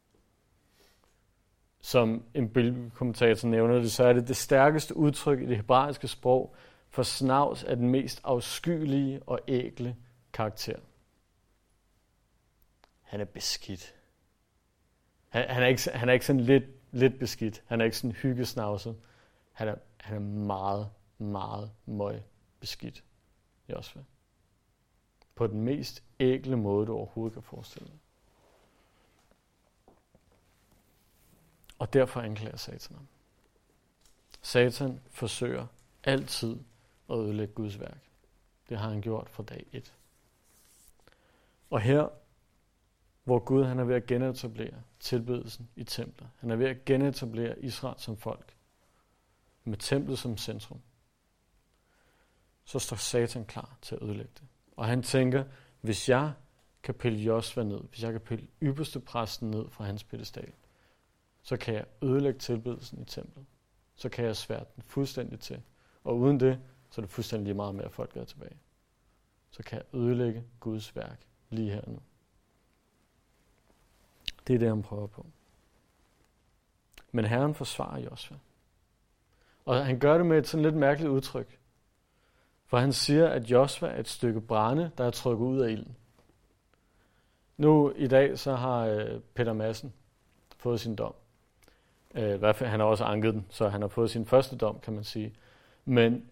som 1.84 2.24
en 2.34 2.50
bibelkommentator 2.50 3.48
nævner 3.48 3.76
det, 3.76 3.92
så 3.92 4.04
er 4.04 4.14
det 4.14 4.28
det 4.28 4.38
stærkeste 4.38 4.98
udtryk 4.98 5.42
i 5.42 5.46
det 5.46 5.56
hebraiske 5.56 6.08
sprog, 6.08 6.56
for 6.90 7.04
snavs 7.04 7.64
af 7.64 7.76
den 7.76 7.90
mest 7.90 8.22
afskyelige 8.24 9.24
og 9.24 9.40
ægle 9.48 9.96
karakter. 10.34 10.80
Han 13.02 13.22
er 13.22 13.26
beskidt. 13.26 13.96
Han, 15.30 15.50
han, 15.50 15.64
er, 15.64 15.68
ikke, 15.68 15.90
han 15.94 16.10
er 16.10 16.14
ikke 16.14 16.26
sådan 16.26 16.42
lidt, 16.42 16.64
lidt 16.94 17.20
beskidt. 17.20 17.64
Han 17.66 17.82
er 17.82 17.86
ikke 17.86 17.98
sådan 17.98 18.12
hyggesnavset. 18.12 18.96
Han 19.52 19.68
er, 19.68 19.76
han 19.98 20.16
er 20.16 20.20
meget, 20.46 20.90
meget 21.18 21.72
møg 21.86 22.22
beskidt. 22.60 23.04
Josva. 23.70 24.04
På 25.36 25.48
den 25.48 25.62
mest 25.62 26.04
ægle 26.20 26.58
måde, 26.58 26.88
du 26.88 26.96
overhovedet 26.96 27.34
kan 27.34 27.44
forestille 27.44 27.88
dig. 27.88 28.00
Og 31.80 31.94
derfor 31.94 32.22
anklager 32.22 32.58
Satan 32.58 32.96
ham. 32.96 33.08
Satan 34.42 35.02
forsøger 35.10 35.68
altid 36.04 36.60
at 37.10 37.18
ødelægge 37.18 37.54
Guds 37.54 37.80
værk. 37.80 38.02
Det 38.70 38.78
har 38.78 38.90
han 38.90 39.02
gjort 39.02 39.30
fra 39.30 39.44
dag 39.44 39.66
1. 39.72 39.94
Og 41.70 41.82
her, 41.82 42.10
hvor 43.24 43.40
Gud 43.40 43.64
han 43.64 43.80
er 43.80 43.84
ved 43.84 43.96
at 43.96 44.06
genetablere 44.06 44.82
tilbedelsen 45.00 45.70
i 45.76 45.84
templet. 45.84 46.30
han 46.38 46.52
er 46.52 46.56
ved 46.56 46.66
at 46.68 46.86
genetablere 46.86 47.60
Israel 47.60 47.96
som 48.00 48.18
folk, 48.18 48.56
med 49.64 49.78
templet 49.78 50.20
som 50.20 50.38
centrum, 50.38 50.82
så 52.64 52.80
står 52.80 52.96
Satan 52.96 53.46
klar 53.46 53.78
til 53.82 53.96
at 53.96 54.02
ødelægge 54.02 54.32
det. 54.40 54.48
Og 54.78 54.86
han 54.86 55.04
tænker, 55.04 55.44
hvis 55.82 56.10
jeg 56.10 56.34
kan 56.84 56.94
pille 56.94 57.20
Josva 57.20 57.64
ned, 57.64 57.80
hvis 57.90 58.04
jeg 58.04 58.12
kan 58.12 58.22
pille 58.22 58.48
ypperste 58.64 59.00
præsten 59.00 59.52
ned 59.52 59.70
fra 59.70 59.86
hans 59.86 60.04
pedestal, 60.04 60.54
så 61.42 61.58
kan 61.58 61.74
jeg 61.74 61.86
ødelægge 62.02 62.40
tilbedelsen 62.40 63.02
i 63.02 63.06
templet. 63.06 63.46
Så 63.96 64.10
kan 64.10 64.26
jeg 64.26 64.36
svære 64.36 64.66
den 64.76 64.84
fuldstændig 64.84 65.40
til. 65.40 65.62
Og 66.04 66.18
uden 66.18 66.40
det, 66.40 66.60
så 66.90 67.02
er 67.02 67.06
det 67.06 67.12
fuldstændig 67.12 67.46
lige 67.46 67.56
meget 67.56 67.76
mere, 67.76 67.86
at 67.86 67.92
folk 67.92 68.18
er 68.18 68.24
tilbage. 68.24 68.58
Så 69.52 69.64
kan 69.64 69.78
jeg 69.78 70.00
ødelægge 70.00 70.44
Guds 70.60 70.96
værk 70.96 71.28
lige 71.50 71.72
her 71.72 71.82
nu. 71.88 72.00
Det 74.48 74.56
er 74.56 74.60
det, 74.60 74.68
han 74.68 74.82
prøver 74.82 75.08
på. 75.08 75.26
Men 77.12 77.26
Herren 77.26 77.56
forsvarer 77.56 78.00
Josva. 78.00 78.36
Og 79.66 79.86
han 79.86 80.00
gør 80.00 80.18
det 80.18 80.26
med 80.26 80.38
et 80.38 80.48
sådan 80.48 80.64
lidt 80.64 80.76
mærkeligt 80.76 81.12
udtryk. 81.12 81.60
For 82.66 82.78
han 82.78 82.94
siger, 82.94 83.28
at 83.28 83.44
Josva 83.44 83.88
er 83.88 84.00
et 84.00 84.08
stykke 84.08 84.42
brænde, 84.42 84.92
der 84.98 85.06
er 85.06 85.12
trykket 85.12 85.46
ud 85.46 85.60
af 85.60 85.72
ilden. 85.72 85.96
Nu 87.58 87.94
i 87.96 88.08
dag 88.08 88.40
så 88.40 88.56
har 88.56 88.86
øh, 88.86 89.20
Peter 89.34 89.54
Madsen 89.54 89.94
fået 90.58 90.80
sin 90.80 90.96
dom. 90.96 91.14
Øh, 92.16 92.40
hvert 92.40 92.56
fald, 92.56 92.70
han 92.70 92.80
har 92.80 92.88
også 92.88 93.04
anket 93.04 93.34
den, 93.34 93.46
så 93.50 93.70
han 93.70 93.82
har 93.82 93.88
fået 93.88 94.10
sin 94.10 94.26
første 94.26 94.56
dom, 94.58 94.80
kan 94.80 94.94
man 94.94 95.04
sige. 95.04 95.34
Men 95.86 96.26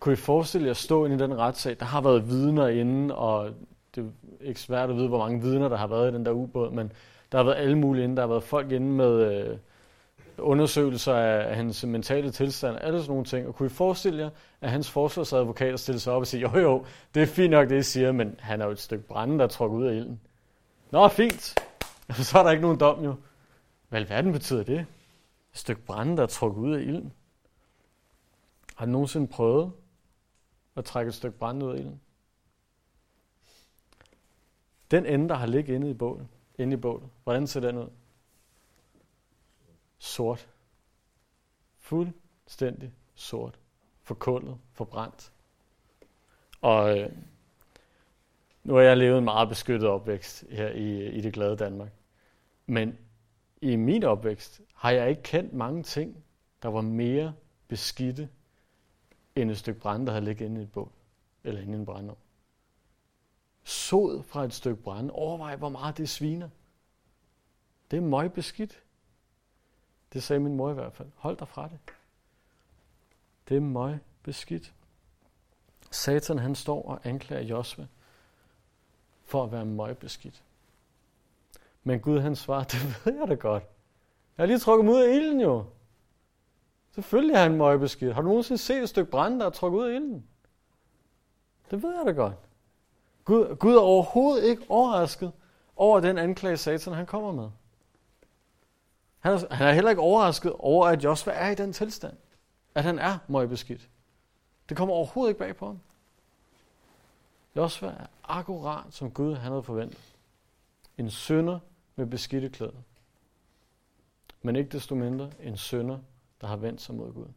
kunne 0.00 0.12
I 0.12 0.16
forestille 0.16 0.64
jer 0.64 0.70
at 0.70 0.76
stå 0.76 1.04
ind 1.04 1.14
i 1.14 1.18
den 1.18 1.38
retssag? 1.38 1.76
Der 1.80 1.86
har 1.86 2.00
været 2.00 2.28
vidner 2.28 2.68
inde, 2.68 3.14
og 3.14 3.54
det 3.94 4.04
er 4.04 4.44
ikke 4.44 4.60
svært 4.60 4.90
at 4.90 4.96
vide, 4.96 5.08
hvor 5.08 5.18
mange 5.18 5.40
vidner 5.40 5.68
der 5.68 5.76
har 5.76 5.86
været 5.86 6.10
i 6.10 6.14
den 6.14 6.26
der 6.26 6.32
ubåd, 6.32 6.70
men 6.70 6.92
der 7.32 7.38
har 7.38 7.44
været 7.44 7.56
alle 7.56 7.78
mulige 7.78 8.04
inde. 8.04 8.16
Der 8.16 8.22
har 8.22 8.28
været 8.28 8.42
folk 8.42 8.72
inde 8.72 8.86
med 8.86 9.32
øh, 9.32 9.58
undersøgelser 10.38 11.14
af 11.14 11.56
hans 11.56 11.84
mentale 11.84 12.30
tilstand, 12.30 12.78
alle 12.80 12.98
sådan 12.98 13.10
nogle 13.10 13.24
ting. 13.24 13.48
Og 13.48 13.54
kunne 13.54 13.66
I 13.66 13.70
forestille 13.70 14.22
jer, 14.22 14.30
at 14.60 14.70
hans 14.70 14.90
forsvarsadvokater 14.90 15.76
stillede 15.76 16.00
sig 16.00 16.12
op 16.12 16.20
og 16.20 16.26
siger, 16.26 16.50
jo 16.50 16.58
jo, 16.60 16.86
det 17.14 17.22
er 17.22 17.26
fint 17.26 17.50
nok 17.50 17.68
det, 17.68 17.78
I 17.78 17.82
siger, 17.82 18.12
men 18.12 18.36
han 18.38 18.60
er 18.60 18.64
jo 18.64 18.70
et 18.70 18.80
stykke 18.80 19.04
brænde, 19.04 19.38
der 19.38 19.44
er 19.60 19.66
ud 19.66 19.86
af 19.86 19.94
ilden. 19.94 20.20
Nå, 20.90 21.08
fint. 21.08 21.60
Så 22.28 22.38
er 22.38 22.42
der 22.42 22.50
ikke 22.50 22.62
nogen 22.62 22.80
dom 22.80 23.04
jo. 23.04 23.14
Hvad 23.88 24.00
alverden 24.00 24.32
betyder 24.32 24.62
det? 24.62 24.78
Et 24.80 24.86
stykke 25.58 25.82
brænde, 25.82 26.16
der 26.16 26.22
er 26.22 26.26
trukket 26.26 26.60
ud 26.60 26.74
af 26.74 26.80
ilden. 26.80 27.12
Har 28.76 28.86
du 28.86 28.92
nogensinde 28.92 29.26
prøvet 29.26 29.72
at 30.76 30.84
trække 30.84 31.08
et 31.08 31.14
stykke 31.14 31.38
brænde 31.38 31.66
ud 31.66 31.72
af 31.72 31.78
ilden? 31.78 32.00
Den 34.90 35.06
ende, 35.06 35.28
der 35.28 35.34
har 35.34 35.46
ligget 35.46 35.74
inde 35.74 35.90
i 35.90 35.94
bålet, 35.94 36.26
inde 36.62 36.74
i 36.74 36.76
bålet, 36.76 37.10
hvordan 37.24 37.46
ser 37.46 37.60
den 37.60 37.78
ud? 37.78 37.88
Sort. 39.98 40.48
Fuldstændig 41.78 42.92
sort. 43.14 43.58
Forkullet, 44.02 44.58
forbrændt. 44.72 45.32
Og 46.60 46.98
øh, 46.98 47.12
nu 48.64 48.74
har 48.74 48.80
jeg 48.80 48.96
levet 48.96 49.18
en 49.18 49.24
meget 49.24 49.48
beskyttet 49.48 49.88
opvækst 49.88 50.44
her 50.50 50.68
i, 50.68 51.06
i 51.06 51.20
det 51.20 51.32
glade 51.32 51.56
Danmark. 51.56 51.90
Men 52.66 52.98
i 53.60 53.76
min 53.76 54.04
opvækst 54.04 54.60
har 54.74 54.90
jeg 54.90 55.10
ikke 55.10 55.22
kendt 55.22 55.52
mange 55.52 55.82
ting, 55.82 56.24
der 56.62 56.68
var 56.68 56.80
mere 56.80 57.34
beskidte 57.68 58.28
end 59.36 59.50
et 59.50 59.58
stykke 59.58 59.80
brænde, 59.80 60.06
der 60.06 60.12
havde 60.12 60.24
ligget 60.24 60.46
inde 60.46 60.60
i 60.60 60.64
et 60.64 60.72
bål, 60.72 60.90
eller 61.44 61.60
inde 61.60 61.72
i 61.72 61.76
en 61.76 61.84
brændeovn. 61.84 62.18
Sod 63.64 64.22
fra 64.22 64.44
et 64.44 64.54
stykke 64.54 64.82
brænde. 64.82 65.12
Overvej, 65.12 65.56
hvor 65.56 65.68
meget 65.68 65.98
det 65.98 66.08
sviner. 66.08 66.48
Det 67.90 67.96
er 67.96 68.00
møgbeskidt. 68.00 68.82
Det 70.12 70.22
sagde 70.22 70.40
min 70.40 70.56
mor 70.56 70.70
i 70.70 70.74
hvert 70.74 70.92
fald. 70.92 71.08
Hold 71.16 71.36
dig 71.36 71.48
fra 71.48 71.68
det. 71.68 71.78
Det 73.48 73.56
er 73.56 73.60
møgbeskidt. 73.60 74.74
Satan 75.90 76.38
han 76.38 76.54
står 76.54 76.82
og 76.82 77.00
anklager 77.04 77.42
Josva 77.42 77.86
for 79.24 79.44
at 79.44 79.52
være 79.52 79.64
møgbeskidt. 79.64 80.42
Men 81.84 82.00
Gud 82.00 82.20
han 82.20 82.36
svarer, 82.36 82.64
det 82.72 83.06
ved 83.06 83.18
jeg 83.18 83.28
da 83.28 83.34
godt. 83.34 83.62
Jeg 84.36 84.42
har 84.42 84.46
lige 84.46 84.58
trukket 84.58 84.92
ud 84.92 85.02
af 85.02 85.14
ilden 85.14 85.40
jo. 85.40 85.64
Selvfølgelig 86.94 87.34
er 87.34 87.42
han 87.42 87.56
møgbeskidt. 87.56 88.14
Har 88.14 88.22
du 88.22 88.28
nogensinde 88.28 88.58
set 88.58 88.82
et 88.82 88.88
stykke 88.88 89.10
brænde, 89.10 89.40
der 89.40 89.46
er 89.46 89.50
trukket 89.50 89.78
ud 89.78 89.84
af 89.84 89.94
ilden? 89.94 90.26
Det 91.70 91.82
ved 91.82 91.96
jeg 91.96 92.06
da 92.06 92.10
godt. 92.10 92.34
Gud, 93.24 93.56
Gud 93.56 93.74
er 93.74 93.80
overhovedet 93.80 94.44
ikke 94.44 94.62
overrasket 94.68 95.32
over 95.76 96.00
den 96.00 96.18
anklage, 96.18 96.56
Satan 96.56 96.92
han 96.92 97.06
kommer 97.06 97.32
med. 97.32 97.50
Han 99.18 99.32
er, 99.32 99.54
han 99.54 99.68
er 99.68 99.72
heller 99.72 99.90
ikke 99.90 100.02
overrasket 100.02 100.52
over, 100.52 100.86
at 100.86 101.04
Josva 101.04 101.32
er 101.32 101.50
i 101.50 101.54
den 101.54 101.72
tilstand. 101.72 102.16
At 102.74 102.82
han 102.82 102.98
er 102.98 103.18
møgbeskidt. 103.28 103.88
Det 104.68 104.76
kommer 104.76 104.94
overhovedet 104.94 105.30
ikke 105.30 105.38
bag 105.38 105.56
på 105.56 105.66
ham. 105.66 105.80
Josva 107.56 107.86
er 107.86 108.06
akkurat 108.24 108.84
som 108.90 109.10
Gud 109.10 109.34
han 109.34 109.50
havde 109.52 109.62
forventet. 109.62 110.14
En 110.98 111.10
sønder 111.10 111.58
med 111.96 112.06
beskidte 112.06 112.48
klæder. 112.48 112.82
Men 114.42 114.56
ikke 114.56 114.70
desto 114.70 114.94
mindre 114.94 115.30
en 115.40 115.56
sønder, 115.56 115.98
der 116.40 116.46
har 116.46 116.56
vendt 116.56 116.80
sig 116.80 116.94
mod 116.94 117.12
Gud. 117.12 117.28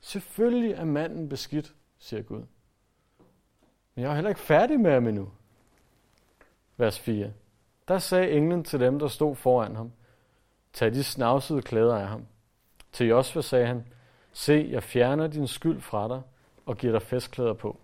Selvfølgelig 0.00 0.72
er 0.72 0.84
manden 0.84 1.28
beskidt, 1.28 1.74
siger 1.98 2.22
Gud. 2.22 2.42
Men 3.94 4.02
jeg 4.04 4.10
er 4.10 4.14
heller 4.14 4.28
ikke 4.28 4.40
færdig 4.40 4.80
med 4.80 4.92
ham 4.92 5.06
endnu. 5.06 5.30
Vers 6.76 6.98
4. 6.98 7.32
Der 7.88 7.98
sagde 7.98 8.30
englen 8.30 8.64
til 8.64 8.80
dem, 8.80 8.98
der 8.98 9.08
stod 9.08 9.36
foran 9.36 9.76
ham, 9.76 9.92
tag 10.72 10.92
de 10.94 11.04
snavsede 11.04 11.62
klæder 11.62 11.96
af 11.96 12.08
ham. 12.08 12.26
Til 12.92 13.06
Josva 13.06 13.40
sagde 13.40 13.66
han, 13.66 13.86
se, 14.32 14.68
jeg 14.70 14.82
fjerner 14.82 15.26
din 15.26 15.46
skyld 15.46 15.80
fra 15.80 16.08
dig 16.08 16.22
og 16.66 16.76
giver 16.76 16.92
dig 16.92 17.02
festklæder 17.02 17.52
på. 17.52 17.78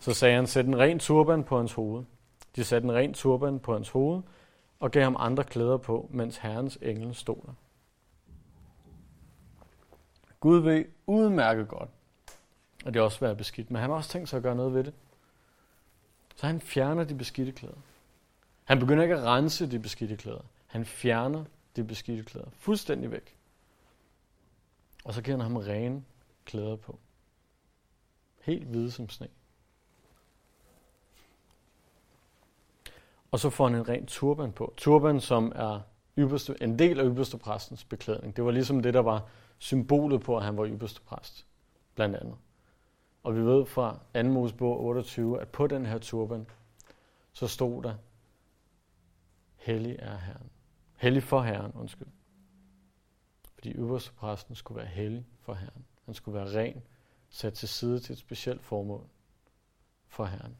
Så 0.00 0.14
sagde 0.14 0.34
han, 0.34 0.46
sæt 0.46 0.66
en 0.66 0.78
ren 0.78 0.98
turban 0.98 1.44
på 1.44 1.56
hans 1.56 1.72
hoved. 1.72 2.04
De 2.56 2.64
satte 2.64 2.84
en 2.84 2.94
ren 2.94 3.14
turban 3.14 3.60
på 3.60 3.72
hans 3.72 3.90
hoved 3.90 4.22
og 4.80 4.90
gav 4.90 5.02
ham 5.02 5.16
andre 5.18 5.44
klæder 5.44 5.76
på, 5.76 6.08
mens 6.10 6.36
herrens 6.36 6.78
engel 6.82 7.14
stod 7.14 7.36
der. 7.46 7.52
Gud 10.40 10.58
ved 10.58 10.84
udmærket 11.06 11.68
godt, 11.68 11.90
at 12.86 12.94
det 12.94 13.02
også 13.02 13.20
være 13.20 13.36
beskidt, 13.36 13.70
men 13.70 13.80
han 13.80 13.90
har 13.90 13.96
også 13.96 14.10
tænkt 14.10 14.28
sig 14.28 14.36
at 14.36 14.42
gøre 14.42 14.54
noget 14.54 14.74
ved 14.74 14.84
det. 14.84 14.94
Så 16.36 16.46
han 16.46 16.60
fjerner 16.60 17.04
de 17.04 17.14
beskidte 17.14 17.52
klæder. 17.52 17.76
Han 18.64 18.78
begynder 18.78 19.02
ikke 19.02 19.16
at 19.16 19.22
rense 19.22 19.70
de 19.70 19.78
beskidte 19.78 20.16
klæder. 20.16 20.44
Han 20.66 20.84
fjerner 20.84 21.44
de 21.76 21.84
beskidte 21.84 22.24
klæder 22.24 22.46
fuldstændig 22.52 23.10
væk. 23.10 23.36
Og 25.04 25.14
så 25.14 25.22
giver 25.22 25.36
han 25.36 25.42
ham 25.42 25.56
rene 25.56 26.04
klæder 26.44 26.76
på. 26.76 26.98
Helt 28.40 28.64
hvide 28.64 28.90
som 28.90 29.08
sne. 29.08 29.28
Og 33.30 33.38
så 33.40 33.50
får 33.50 33.68
han 33.68 33.76
en 33.76 33.88
ren 33.88 34.06
turban 34.06 34.52
på. 34.52 34.74
Turban, 34.76 35.20
som 35.20 35.52
er 35.54 35.80
ypperste, 36.18 36.56
en 36.60 36.78
del 36.78 37.00
af 37.00 37.04
ypperste 37.04 37.38
præstens 37.38 37.84
beklædning. 37.84 38.36
Det 38.36 38.44
var 38.44 38.50
ligesom 38.50 38.82
det, 38.82 38.94
der 38.94 39.00
var 39.00 39.28
symbolet 39.58 40.20
på, 40.20 40.36
at 40.36 40.44
han 40.44 40.56
var 40.56 40.66
ypperste 40.66 41.00
præst, 41.00 41.46
blandt 41.94 42.16
andet. 42.16 42.36
Og 43.26 43.36
vi 43.36 43.40
ved 43.40 43.66
fra 43.66 43.98
2. 44.14 44.22
Mosebog 44.22 44.80
28, 44.80 45.40
at 45.40 45.48
på 45.48 45.66
den 45.66 45.86
her 45.86 45.98
turban, 45.98 46.46
så 47.32 47.46
stod 47.46 47.82
der, 47.82 47.94
Hellig 49.56 49.96
er 49.98 50.16
Herren. 50.16 50.50
Hellig 50.96 51.22
for 51.22 51.42
Herren, 51.42 51.72
undskyld. 51.74 52.08
Fordi 53.54 53.72
øverste 53.72 54.12
præsten 54.12 54.54
skulle 54.54 54.78
være 54.78 54.86
hellig 54.86 55.26
for 55.40 55.54
Herren. 55.54 55.84
Han 56.04 56.14
skulle 56.14 56.38
være 56.38 56.58
ren, 56.58 56.82
sat 57.30 57.54
til 57.54 57.68
side 57.68 58.00
til 58.00 58.12
et 58.12 58.18
specielt 58.18 58.62
formål 58.62 59.06
for 60.08 60.24
Herren. 60.24 60.56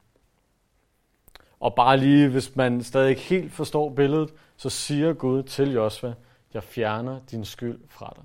Og 1.61 1.75
bare 1.75 1.97
lige, 1.97 2.29
hvis 2.29 2.57
man 2.57 2.83
stadig 2.83 3.11
ikke 3.11 3.23
helt 3.23 3.53
forstår 3.53 3.95
billedet, 3.95 4.35
så 4.57 4.71
siger 4.71 5.13
Gud 5.13 5.43
til 5.43 5.73
Josva, 5.73 6.15
jeg 6.55 6.63
fjerner 6.63 7.21
din 7.31 7.45
skyld 7.45 7.89
fra 7.89 8.13
dig. 8.17 8.25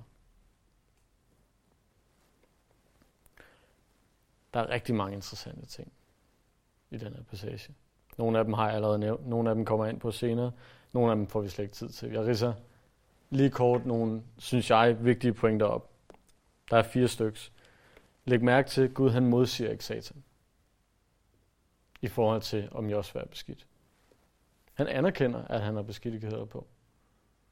Der 4.54 4.60
er 4.60 4.68
rigtig 4.68 4.94
mange 4.94 5.14
interessante 5.14 5.66
ting 5.66 5.92
i 6.90 6.96
den 6.96 7.14
her 7.14 7.22
passage. 7.22 7.74
Nogle 8.18 8.38
af 8.38 8.44
dem 8.44 8.52
har 8.52 8.66
jeg 8.66 8.74
allerede 8.74 8.98
nævnt, 8.98 9.26
nogle 9.26 9.50
af 9.50 9.54
dem 9.54 9.64
kommer 9.64 9.86
ind 9.86 10.00
på 10.00 10.10
senere, 10.10 10.52
nogle 10.92 11.10
af 11.10 11.16
dem 11.16 11.26
får 11.26 11.40
vi 11.40 11.48
slet 11.48 11.64
ikke 11.64 11.74
tid 11.74 11.88
til. 11.88 12.10
Jeg 12.10 12.26
ridser 12.26 12.54
lige 13.30 13.50
kort 13.50 13.86
nogle, 13.86 14.22
synes 14.38 14.70
jeg, 14.70 15.04
vigtige 15.04 15.32
pointer 15.32 15.66
op. 15.66 15.90
Der 16.70 16.76
er 16.76 16.82
fire 16.82 17.08
styks. 17.08 17.52
Læg 18.24 18.44
mærke 18.44 18.68
til, 18.68 18.82
at 18.82 18.94
Gud 18.94 19.10
han 19.10 19.26
modsiger 19.26 19.70
ikke 19.70 19.84
Satan 19.84 20.22
i 22.02 22.08
forhold 22.08 22.42
til, 22.42 22.68
om 22.72 22.90
Josva 22.90 23.20
er 23.20 23.24
beskidt. 23.26 23.66
Han 24.74 24.86
anerkender, 24.86 25.44
at 25.44 25.60
han 25.60 25.74
har 25.74 25.82
beskidtigheder 25.82 26.44
på. 26.44 26.66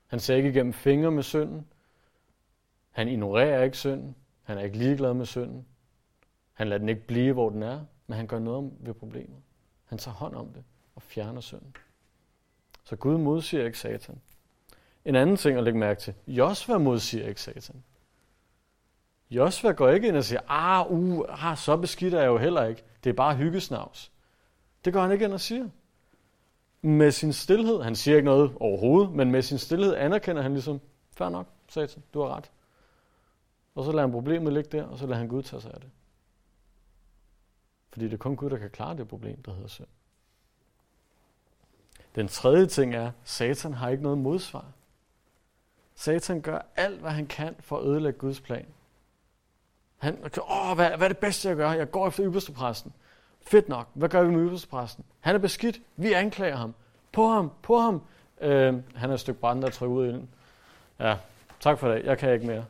Han 0.07 0.21
ser 0.21 0.35
ikke 0.35 0.49
igennem 0.49 0.73
fingre 0.73 1.11
med 1.11 1.23
synden. 1.23 1.66
Han 2.90 3.09
ignorerer 3.09 3.62
ikke 3.62 3.76
synden. 3.76 4.16
Han 4.42 4.59
er 4.59 4.62
ikke 4.62 4.78
ligeglad 4.78 5.14
med 5.14 5.26
synden. 5.26 5.66
Han 6.61 6.69
lader 6.69 6.79
den 6.79 6.88
ikke 6.88 7.07
blive, 7.07 7.33
hvor 7.33 7.50
den 7.50 7.62
er, 7.62 7.81
men 8.07 8.17
han 8.17 8.26
gør 8.26 8.38
noget 8.38 8.73
ved 8.81 8.95
problemet. 8.95 9.37
Han 9.85 9.99
tager 9.99 10.14
hånd 10.14 10.35
om 10.35 10.49
det 10.49 10.64
og 10.95 11.02
fjerner 11.02 11.40
synden. 11.40 11.76
Så 12.85 12.97
Gud 12.97 13.19
modsiger 13.19 13.64
ikke 13.64 13.79
Satan. 13.79 14.21
En 15.05 15.14
anden 15.14 15.37
ting 15.37 15.59
at 15.59 15.64
lægge 15.64 15.79
mærke 15.79 16.00
til. 16.00 16.14
Josva 16.26 16.79
modsiger 16.79 17.29
ikke 17.29 17.40
Satan. 17.40 17.85
Josva 19.31 19.73
går 19.73 19.88
ikke 19.88 20.09
ind 20.09 20.17
og 20.17 20.25
siger, 20.25 20.40
ah, 20.49 20.90
uh, 20.90 21.50
ah, 21.50 21.57
så 21.57 21.76
beskidt 21.76 22.14
er 22.14 22.21
jeg 22.21 22.26
jo 22.26 22.38
heller 22.38 22.64
ikke. 22.64 22.83
Det 23.05 23.11
er 23.11 23.14
bare 23.14 23.37
hyggesnavs. 23.37 24.12
Det 24.85 24.93
går 24.93 25.00
han 25.00 25.12
ikke 25.12 25.25
ind 25.25 25.33
og 25.33 25.40
siger. 25.40 25.69
Med 26.83 27.11
sin 27.11 27.33
stillhed, 27.33 27.83
han 27.83 27.97
siger 27.97 28.17
ikke 28.17 28.26
noget 28.26 28.52
overhovedet, 28.61 29.12
men 29.12 29.31
med 29.31 29.43
sin 29.43 29.59
stillhed 29.59 29.95
anerkender 29.95 30.43
han 30.43 30.52
ligesom, 30.52 30.81
fair 31.17 31.29
nok, 31.29 31.47
satan, 31.69 32.02
du 32.14 32.21
har 32.21 32.37
ret. 32.37 32.50
Og 33.75 33.85
så 33.85 33.93
lader 33.93 34.02
han 34.02 34.12
problemet 34.12 34.52
ligge 34.52 34.79
der, 34.79 34.85
og 34.85 34.99
så 34.99 35.07
lader 35.07 35.19
han 35.19 35.29
Gud 35.29 35.43
tage 35.43 35.62
sig 35.62 35.75
af 35.75 35.81
det. 35.81 35.90
Fordi 37.92 38.04
det 38.04 38.12
er 38.12 38.18
kun 38.18 38.37
Gud, 38.37 38.50
der 38.50 38.59
kan 38.59 38.70
klare 38.70 38.97
det 38.97 39.09
problem, 39.09 39.42
der 39.42 39.52
hedder 39.52 39.68
synd. 39.68 39.87
Den 42.14 42.28
tredje 42.28 42.66
ting 42.66 42.94
er, 42.94 43.11
Satan 43.25 43.75
har 43.75 43.88
ikke 43.88 44.02
noget 44.02 44.18
modsvar. 44.18 44.64
Satan 45.94 46.40
gør 46.40 46.59
alt, 46.76 47.00
hvad 47.00 47.11
han 47.11 47.26
kan 47.26 47.56
for 47.61 47.78
at 47.78 47.85
ødelægge 47.85 48.18
Guds 48.18 48.40
plan. 48.40 48.66
Han, 49.99 50.18
åh, 50.50 50.75
hvad, 50.75 50.90
hvad 50.90 51.02
er 51.02 51.09
det 51.09 51.18
bedste, 51.18 51.49
jeg 51.49 51.56
gør? 51.56 51.73
Jeg 51.73 51.90
går 51.90 52.09
efter 52.09 52.26
ypperstepræsten. 52.26 52.92
Fedt 53.40 53.68
nok. 53.68 53.88
Hvad 53.94 54.09
gør 54.09 54.23
vi 54.23 54.30
med 54.30 54.44
ypperstepræsten? 54.44 55.04
Han 55.20 55.35
er 55.35 55.38
beskidt. 55.38 55.80
Vi 55.97 56.12
anklager 56.12 56.56
ham. 56.56 56.75
På 57.12 57.28
ham, 57.28 57.52
på 57.62 57.78
ham. 57.78 58.02
Øh, 58.40 58.75
han 58.94 59.11
er 59.11 59.14
et 59.14 59.20
stykke 59.20 59.40
brand, 59.40 59.62
der 59.62 59.70
trykker 59.70 59.97
ud 59.97 60.06
i 60.06 60.12
den. 60.12 60.28
Ja, 61.00 61.16
tak 61.61 61.78
for 61.78 61.88
det. 61.88 62.04
Jeg 62.04 62.18
kan 62.18 62.32
ikke 62.32 62.47
mere. 62.47 62.64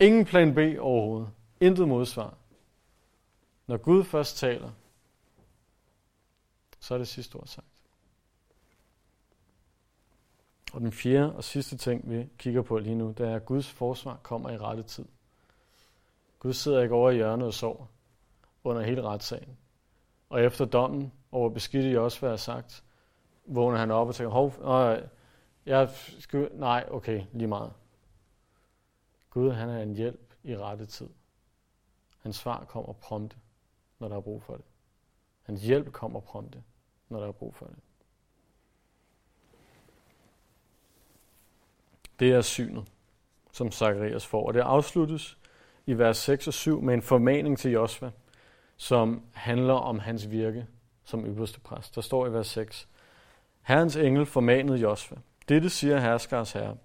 Ingen 0.00 0.24
plan 0.24 0.54
B 0.54 0.58
overhovedet. 0.78 1.28
Intet 1.60 1.88
modsvar. 1.88 2.34
Når 3.72 3.78
Gud 3.78 4.04
først 4.04 4.36
taler, 4.36 4.70
så 6.80 6.94
er 6.94 6.98
det 6.98 7.08
sidste 7.08 7.36
ord 7.36 7.46
sagt. 7.46 7.66
Og 10.72 10.80
den 10.80 10.92
fjerde 10.92 11.36
og 11.36 11.44
sidste 11.44 11.76
ting, 11.76 12.10
vi 12.10 12.28
kigger 12.38 12.62
på 12.62 12.78
lige 12.78 12.94
nu, 12.94 13.14
det 13.18 13.28
er, 13.28 13.36
at 13.36 13.44
Guds 13.44 13.70
forsvar 13.70 14.18
kommer 14.22 14.50
i 14.50 14.58
rette 14.58 14.82
tid. 14.82 15.04
Gud 16.38 16.52
sidder 16.52 16.82
ikke 16.82 16.94
over 16.94 17.10
i 17.10 17.14
hjørnet 17.14 17.46
og 17.46 17.54
sover 17.54 17.86
under 18.64 18.82
hele 18.82 19.02
retssagen. 19.02 19.56
Og 20.28 20.42
efter 20.42 20.64
dommen 20.64 21.12
over 21.30 21.50
beskidte 21.50 21.90
i 21.90 21.96
også 21.96 22.20
være 22.20 22.38
sagt, 22.38 22.84
vågner 23.46 23.78
han 23.78 23.90
op 23.90 24.08
og 24.08 24.14
tænker, 24.14 24.30
hov, 24.30 24.54
øh, 24.64 25.02
jeg 25.66 25.90
skal, 26.18 26.50
nej, 26.52 26.88
okay, 26.90 27.24
lige 27.32 27.48
meget. 27.48 27.72
Gud, 29.30 29.50
han 29.50 29.68
er 29.68 29.82
en 29.82 29.94
hjælp 29.94 30.34
i 30.42 30.56
rette 30.56 30.86
tid. 30.86 31.08
Hans 32.18 32.36
svar 32.36 32.64
kommer 32.64 32.92
prompte, 32.92 33.36
når 34.02 34.08
der 34.08 34.16
er 34.16 34.20
brug 34.20 34.42
for 34.42 34.54
det. 34.54 34.64
Hans 35.42 35.62
hjælp 35.62 35.92
kommer 35.92 36.20
prompte, 36.20 36.62
når 37.08 37.20
der 37.20 37.26
er 37.28 37.32
brug 37.32 37.54
for 37.54 37.66
det. 37.66 37.76
Det 42.18 42.32
er 42.32 42.40
synet, 42.40 42.84
som 43.52 43.72
Zacharias 43.72 44.26
får. 44.26 44.46
Og 44.46 44.54
det 44.54 44.60
afsluttes 44.60 45.38
i 45.86 45.98
vers 45.98 46.16
6 46.16 46.46
og 46.46 46.54
7 46.54 46.80
med 46.80 46.94
en 46.94 47.02
formaning 47.02 47.58
til 47.58 47.70
Josva, 47.70 48.10
som 48.76 49.22
handler 49.32 49.74
om 49.74 49.98
hans 49.98 50.30
virke 50.30 50.66
som 51.04 51.26
ypperste 51.26 51.60
præst. 51.60 51.94
Der 51.94 52.00
står 52.00 52.26
i 52.26 52.32
vers 52.32 52.46
6, 52.46 52.88
Herrens 53.62 53.96
engel 53.96 54.26
formanede 54.26 54.78
Josva. 54.78 55.16
Dette 55.48 55.70
siger 55.70 55.98
herskers 55.98 56.52
herre. 56.52 56.76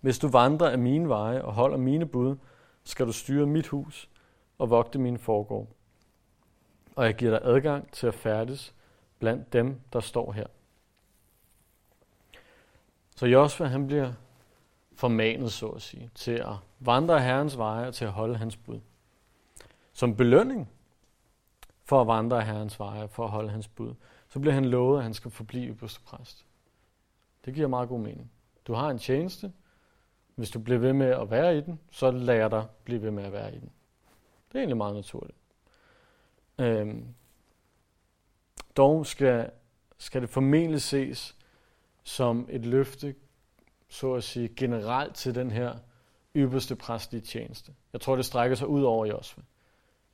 Hvis 0.00 0.18
du 0.18 0.28
vandrer 0.28 0.70
af 0.70 0.78
mine 0.78 1.08
veje 1.08 1.42
og 1.42 1.52
holder 1.52 1.76
mine 1.76 2.06
bud, 2.06 2.36
skal 2.84 3.06
du 3.06 3.12
styre 3.12 3.46
mit 3.46 3.68
hus 3.68 4.10
og 4.58 4.70
vogte 4.70 4.98
mine 4.98 5.18
forgård. 5.18 5.68
Og 6.96 7.04
jeg 7.04 7.14
giver 7.14 7.30
dig 7.30 7.40
adgang 7.42 7.92
til 7.92 8.06
at 8.06 8.14
færdes 8.14 8.74
blandt 9.18 9.52
dem, 9.52 9.80
der 9.92 10.00
står 10.00 10.32
her. 10.32 10.46
Så 13.16 13.26
Josva 13.26 13.66
han 13.66 13.86
bliver 13.86 14.12
formanet, 14.94 15.52
så 15.52 15.68
at 15.68 15.82
sige, 15.82 16.10
til 16.14 16.32
at 16.32 16.54
vandre 16.80 17.20
Herrens 17.20 17.58
veje 17.58 17.86
og 17.86 17.94
til 17.94 18.04
at 18.04 18.12
holde 18.12 18.36
hans 18.36 18.56
bud. 18.56 18.80
Som 19.92 20.16
belønning 20.16 20.70
for 21.84 22.00
at 22.00 22.06
vandre 22.06 22.42
Herrens 22.42 22.78
veje, 22.78 23.08
for 23.08 23.24
at 23.24 23.30
holde 23.30 23.50
hans 23.50 23.68
bud, 23.68 23.94
så 24.28 24.40
bliver 24.40 24.54
han 24.54 24.64
lovet, 24.64 24.98
at 24.98 25.02
han 25.02 25.14
skal 25.14 25.30
forblive 25.30 25.74
præst. 26.04 26.46
Det 27.44 27.54
giver 27.54 27.68
meget 27.68 27.88
god 27.88 28.00
mening. 28.00 28.30
Du 28.66 28.72
har 28.72 28.90
en 28.90 28.98
tjeneste. 28.98 29.52
Hvis 30.34 30.50
du 30.50 30.58
bliver 30.58 30.78
ved 30.78 30.92
med 30.92 31.06
at 31.06 31.30
være 31.30 31.58
i 31.58 31.60
den, 31.60 31.80
så 31.90 32.10
lader 32.10 32.48
dig 32.48 32.66
blive 32.84 33.02
ved 33.02 33.10
med 33.10 33.24
at 33.24 33.32
være 33.32 33.54
i 33.54 33.58
den. 33.58 33.70
Det 34.48 34.54
er 34.54 34.58
egentlig 34.58 34.76
meget 34.76 34.94
naturligt. 34.94 35.36
Øhm, 36.58 37.14
dog 38.76 39.06
skal, 39.06 39.50
skal 39.98 40.22
det 40.22 40.30
formentlig 40.30 40.82
ses 40.82 41.36
som 42.02 42.48
et 42.50 42.66
løfte 42.66 43.14
så 43.88 44.14
at 44.14 44.24
sige, 44.24 44.48
generelt 44.48 45.14
til 45.14 45.34
den 45.34 45.50
her 45.50 45.78
ypperste 46.36 46.76
præstlige 46.76 47.22
tjeneste. 47.22 47.72
Jeg 47.92 48.00
tror, 48.00 48.16
det 48.16 48.24
strækker 48.24 48.56
sig 48.56 48.68
ud 48.68 48.82
over 48.82 49.06
Josva. 49.06 49.42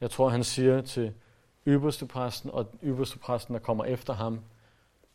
Jeg 0.01 0.11
tror, 0.11 0.29
han 0.29 0.45
siger 0.45 0.81
til 0.81 1.15
ypperste 1.67 2.07
præsten 2.07 2.51
og 2.51 2.79
ypperste 2.83 3.19
præsten, 3.19 3.55
der 3.55 3.61
kommer 3.61 3.85
efter 3.85 4.13
ham, 4.13 4.41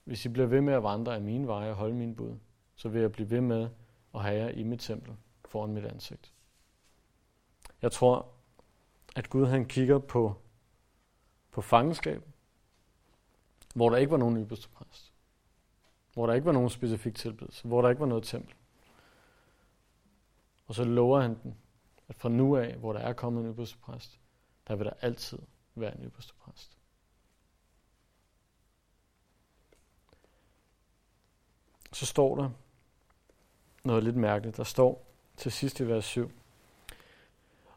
hvis 0.04 0.26
I 0.26 0.30
bliver 0.30 0.48
ved 0.48 0.62
med 0.62 0.74
at 0.74 0.84
vandre 0.84 1.16
af 1.16 1.22
mine 1.22 1.48
veje 1.48 1.70
og 1.70 1.76
holde 1.76 1.96
min 1.96 2.16
bud, 2.16 2.36
så 2.76 2.90
vil 2.90 3.02
jeg 3.02 3.12
blive 3.12 3.30
ved 3.30 3.42
med 3.42 3.70
at 4.16 4.22
have 4.22 4.36
jer 4.36 4.50
i 4.50 4.64
mit 4.64 4.80
tempel 4.80 5.14
foran 5.46 5.74
mit 5.74 5.86
ansigt. 5.86 6.34
Jeg 7.82 7.92
tror, 7.92 8.28
at 9.16 9.30
Gud 9.30 9.46
han 9.46 9.66
kigger 9.66 10.00
på, 10.00 10.36
på 11.54 11.62
fangenskab, 11.62 12.24
hvor 13.76 13.90
der 13.90 13.98
ikke 13.98 14.12
var 14.12 14.18
nogen 14.18 14.44
ypperste 14.44 14.70
præst 14.70 15.14
hvor 16.14 16.28
der 16.28 16.34
ikke 16.34 16.46
var 16.46 16.52
nogen 16.52 16.70
specifik 16.70 17.16
tilbedelse, 17.16 17.68
hvor 17.68 17.82
der 17.82 17.90
ikke 17.90 18.00
var 18.00 18.06
noget 18.06 18.24
tempel. 18.24 18.56
Og 20.68 20.76
så 20.76 20.84
lover 20.84 21.22
han 21.22 21.40
den, 21.44 21.58
at 22.08 22.16
fra 22.16 22.30
nu 22.30 22.58
af, 22.58 22.74
hvor 22.74 22.94
der 22.94 23.00
er 23.00 23.14
kommet 23.14 23.46
en 23.46 23.52
ypperste 23.52 23.78
præst, 23.78 24.20
der 24.68 24.76
vil 24.76 24.86
der 24.86 24.94
altid 25.02 25.40
være 25.76 25.98
en 25.98 26.06
ypperste 26.06 26.34
præst. 26.34 26.78
Så 31.92 32.06
står 32.06 32.36
der 32.36 32.50
noget 33.84 34.04
lidt 34.04 34.16
mærkeligt. 34.16 34.58
Der 34.58 34.64
står 34.64 35.06
til 35.38 35.52
sidst 35.52 35.80
i 35.80 35.88
vers 35.88 36.06
7. 36.06 36.32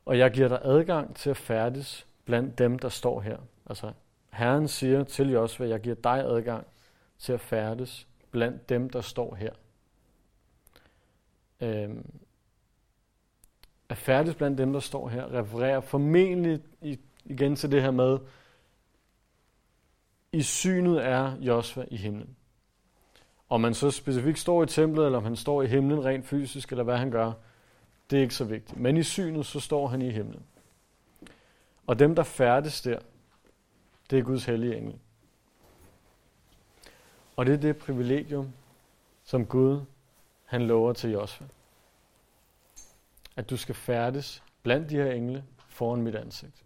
Og 0.05 0.19
jeg 0.19 0.31
giver 0.31 0.49
dig 0.49 0.61
adgang 0.63 1.17
til 1.17 1.31
at 1.31 1.37
færdes 1.37 2.07
blandt 2.25 2.59
dem, 2.59 2.79
der 2.79 2.89
står 2.89 3.21
her. 3.21 3.39
Altså, 3.67 3.93
Herren 4.33 4.69
siger 4.69 5.05
til 5.05 5.31
Josva, 5.31 5.69
jeg 5.69 5.81
giver 5.81 5.95
dig 5.95 6.19
adgang 6.19 6.67
til 7.19 7.33
at 7.33 7.41
færdes 7.41 8.09
blandt 8.31 8.69
dem, 8.69 8.91
der 8.91 9.01
står 9.01 9.35
her. 9.35 9.53
Øhm, 11.61 12.11
at 13.89 13.97
færdes 13.97 14.35
blandt 14.35 14.59
dem, 14.59 14.73
der 14.73 14.81
står 14.81 15.09
her, 15.09 15.35
refererer 15.35 15.81
formentlig 15.81 16.63
igen 17.25 17.57
til 17.57 17.73
det 17.73 17.83
her 17.83 17.91
med, 17.91 18.19
i 20.33 20.43
synet 20.43 21.05
er 21.05 21.37
Josva 21.41 21.85
i 21.91 21.97
himlen. 21.97 22.37
Om 23.49 23.61
man 23.61 23.75
så 23.75 23.91
specifikt 23.91 24.39
står 24.39 24.63
i 24.63 24.67
templet, 24.67 25.07
eller 25.07 25.19
om 25.19 25.25
han 25.25 25.37
står 25.37 25.63
i 25.63 25.67
himlen 25.67 26.05
rent 26.05 26.27
fysisk, 26.27 26.71
eller 26.71 26.85
hvad 26.85 26.97
han 26.97 27.11
gør, 27.11 27.33
det 28.11 28.17
er 28.17 28.23
ikke 28.23 28.35
så 28.35 28.45
vigtigt. 28.45 28.81
Men 28.81 28.97
i 28.97 29.03
synet, 29.03 29.47
så 29.47 29.61
står 29.61 29.87
han 29.87 30.03
i 30.03 30.11
himlen. 30.11 30.43
Og 31.87 31.99
dem, 31.99 32.15
der 32.15 32.23
færdes 32.23 32.83
der, 32.83 32.99
det 34.11 34.19
er 34.19 34.23
Guds 34.23 34.45
hellige 34.45 34.77
engel. 34.77 34.99
Og 37.37 37.47
det 37.47 37.55
er 37.55 37.59
det 37.59 37.77
privilegium, 37.77 38.53
som 39.25 39.47
Gud 39.47 39.81
han 40.45 40.63
lover 40.67 40.93
til 40.93 41.11
Josva. 41.11 41.47
At 43.37 43.51
du 43.51 43.57
skal 43.57 43.75
færdes 43.75 44.43
blandt 44.63 44.91
de 44.91 44.97
her 44.97 45.13
engle 45.13 45.45
foran 45.69 46.03
mit 46.03 46.15
ansigt. 46.15 46.65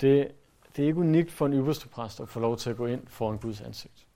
Det, 0.00 0.32
det 0.76 0.82
er 0.82 0.86
ikke 0.86 1.00
unikt 1.00 1.30
for 1.30 1.46
en 1.46 1.52
øverste 1.52 1.88
præst 1.88 2.20
at 2.20 2.28
få 2.28 2.40
lov 2.40 2.56
til 2.56 2.70
at 2.70 2.76
gå 2.76 2.86
ind 2.86 3.06
foran 3.06 3.38
Guds 3.38 3.60
ansigt. 3.60 4.06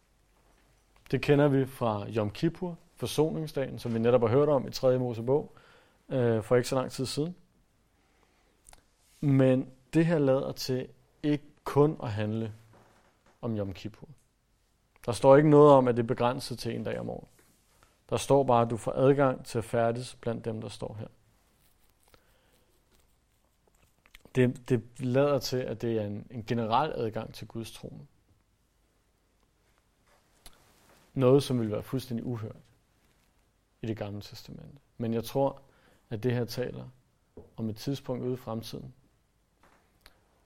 Det 1.10 1.22
kender 1.22 1.48
vi 1.48 1.66
fra 1.66 2.06
Yom 2.10 2.30
Kippur, 2.30 2.78
forsoningsdagen, 2.96 3.78
som 3.78 3.94
vi 3.94 3.98
netop 3.98 4.20
har 4.20 4.28
hørt 4.28 4.48
om 4.48 4.66
i 4.66 4.70
3. 4.70 4.98
Mosebog 4.98 5.52
øh, 6.08 6.42
for 6.42 6.56
ikke 6.56 6.68
så 6.68 6.74
lang 6.74 6.90
tid 6.90 7.06
siden. 7.06 7.34
Men 9.20 9.70
det 9.94 10.06
her 10.06 10.18
lader 10.18 10.52
til 10.52 10.88
ikke 11.24 11.44
kun 11.64 11.96
at 12.02 12.12
handle 12.12 12.54
om 13.40 13.56
Yom 13.58 13.72
Kippur. 13.72 14.08
Der 15.06 15.12
står 15.12 15.36
ikke 15.36 15.50
noget 15.50 15.72
om, 15.72 15.88
at 15.88 15.96
det 15.96 16.02
er 16.02 16.06
begrænset 16.06 16.58
til 16.58 16.76
en 16.76 16.84
dag 16.84 17.00
om 17.00 17.10
året. 17.10 17.28
Der 18.10 18.16
står 18.16 18.44
bare, 18.44 18.62
at 18.62 18.70
du 18.70 18.76
får 18.76 18.92
adgang 18.92 19.44
til 19.44 19.58
at 19.58 19.64
færdes 19.64 20.14
blandt 20.14 20.44
dem, 20.44 20.60
der 20.60 20.68
står 20.68 20.96
her. 20.98 21.06
Det, 24.34 24.68
det 24.68 24.82
lader 24.98 25.38
til, 25.38 25.56
at 25.56 25.82
det 25.82 25.98
er 25.98 26.06
en, 26.06 26.26
en 26.30 26.44
generel 26.44 26.92
adgang 26.96 27.34
til 27.34 27.48
Guds 27.48 27.72
trone. 27.72 28.06
Noget, 31.14 31.42
som 31.42 31.58
ville 31.58 31.72
være 31.72 31.82
fuldstændig 31.82 32.26
uhørt 32.26 32.56
i 33.82 33.86
det 33.86 33.96
gamle 33.96 34.20
testamente. 34.20 34.78
Men 34.98 35.14
jeg 35.14 35.24
tror, 35.24 35.60
at 36.10 36.22
det 36.22 36.32
her 36.32 36.44
taler 36.44 36.88
om 37.56 37.68
et 37.68 37.76
tidspunkt 37.76 38.24
ude 38.24 38.34
i 38.34 38.36
fremtiden, 38.36 38.94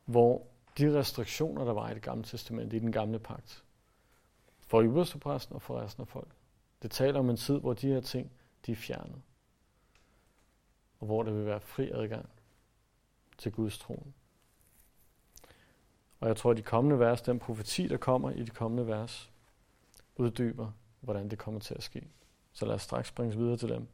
hvor 0.04 0.46
de 0.78 0.98
restriktioner, 0.98 1.64
der 1.64 1.72
var 1.72 1.90
i 1.90 1.94
det 1.94 2.02
gamle 2.02 2.24
testament, 2.24 2.72
i 2.72 2.78
den 2.78 2.92
gamle 2.92 3.18
pagt, 3.18 3.64
for 4.60 4.82
ypperstepræsten 4.82 5.54
og 5.54 5.62
for 5.62 5.80
resten 5.80 6.00
af 6.00 6.08
folk. 6.08 6.28
Det 6.82 6.90
taler 6.90 7.18
om 7.18 7.30
en 7.30 7.36
tid, 7.36 7.58
hvor 7.60 7.74
de 7.74 7.88
her 7.88 8.00
ting, 8.00 8.32
de 8.66 8.72
er 8.72 8.76
fjernet. 8.76 9.22
og 11.00 11.06
hvor 11.06 11.22
der 11.22 11.32
vil 11.32 11.46
være 11.46 11.60
fri 11.60 11.90
adgang 11.90 12.28
til 13.38 13.52
Guds 13.52 13.78
trone. 13.78 14.12
Og 16.20 16.28
jeg 16.28 16.36
tror, 16.36 16.50
at 16.50 16.56
de 16.56 16.62
kommende 16.62 16.98
vers, 16.98 17.22
den 17.22 17.38
profeti, 17.38 17.88
der 17.88 17.96
kommer 17.96 18.30
i 18.30 18.42
de 18.42 18.50
kommende 18.50 18.86
vers, 18.86 19.30
uddyber, 20.16 20.72
hvordan 21.00 21.28
det 21.30 21.38
kommer 21.38 21.60
til 21.60 21.74
at 21.74 21.82
ske. 21.82 22.08
Så 22.52 22.66
lad 22.66 22.74
os 22.74 22.82
straks 22.82 23.12
bringes 23.12 23.38
videre 23.38 23.56
til 23.56 23.68
dem. 23.68 23.88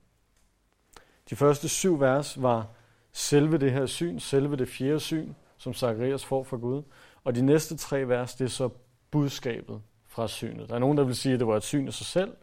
De 1.31 1.37
første 1.37 1.69
syv 1.69 2.01
vers 2.01 2.43
var 2.43 2.69
selve 3.13 3.59
det 3.59 3.73
her 3.73 3.87
syn, 3.87 4.19
selve 4.19 4.57
det 4.57 4.69
fjerde 4.69 5.01
syn, 5.01 5.35
som 5.65 5.75
Zacharias 5.75 6.25
får 6.25 6.43
fra 6.43 6.57
Gud. 6.57 6.83
Og 7.25 7.35
de 7.35 7.43
næste 7.43 7.77
tre 7.77 8.09
vers, 8.09 8.35
det 8.35 8.45
er 8.45 8.49
så 8.49 8.71
budskabet 9.11 9.83
fra 10.07 10.29
synet. 10.29 10.69
Der 10.69 10.75
er 10.75 10.79
nogen, 10.79 10.99
der 10.99 11.05
vil 11.05 11.17
sige, 11.17 11.33
at 11.33 11.41
det 11.41 11.47
var 11.47 11.57
et 11.57 11.63
syn 11.63 11.87
af 11.87 11.93
sig 11.93 12.07
selv. 12.07 12.37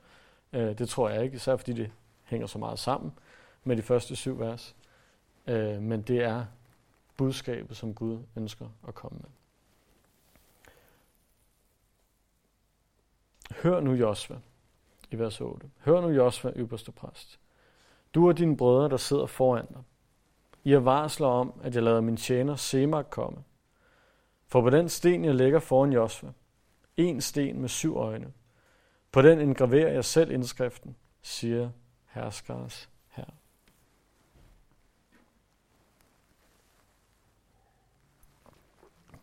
Øh, 0.53 0.77
det 0.77 0.89
tror 0.89 1.09
jeg 1.09 1.23
ikke, 1.23 1.35
især 1.35 1.55
fordi 1.55 1.73
det 1.73 1.91
hænger 2.23 2.47
så 2.47 2.59
meget 2.59 2.79
sammen 2.79 3.11
med 3.63 3.77
de 3.77 3.81
første 3.81 4.15
syv 4.15 4.39
vers. 4.39 4.75
Øh, 5.47 5.81
men 5.81 6.01
det 6.01 6.23
er 6.23 6.45
budskabet, 7.17 7.77
som 7.77 7.93
Gud 7.93 8.19
ønsker 8.35 8.67
at 8.87 8.95
komme 8.95 9.19
med. 9.21 9.29
Hør 13.63 13.79
nu 13.79 13.93
Josva, 13.93 14.35
i 15.11 15.19
vers 15.19 15.41
8. 15.41 15.69
Hør 15.79 16.01
nu 16.01 16.09
Josva, 16.09 16.51
ypperste 16.55 16.91
præst. 16.91 17.39
Du 18.13 18.27
og 18.27 18.37
dine 18.37 18.57
brødre, 18.57 18.89
der 18.89 18.97
sidder 18.97 19.25
foran 19.25 19.65
dig. 19.65 19.83
I 20.63 20.71
har 20.71 20.79
varsler 20.79 21.27
om, 21.27 21.61
at 21.63 21.75
jeg 21.75 21.83
lader 21.83 22.01
min 22.01 22.17
tjener 22.17 22.55
Semak 22.55 23.05
komme. 23.09 23.43
For 24.47 24.61
på 24.61 24.69
den 24.69 24.89
sten, 24.89 25.25
jeg 25.25 25.35
lægger 25.35 25.59
foran 25.59 25.93
Josva, 25.93 26.31
en 26.97 27.21
sten 27.21 27.61
med 27.61 27.69
syv 27.69 27.97
øjne, 27.97 28.33
på 29.11 29.21
den 29.21 29.39
engraverer 29.39 29.91
jeg 29.91 30.05
selv 30.05 30.31
indskriften, 30.31 30.95
siger 31.21 31.69
herskers 32.05 32.89
her. 33.09 33.25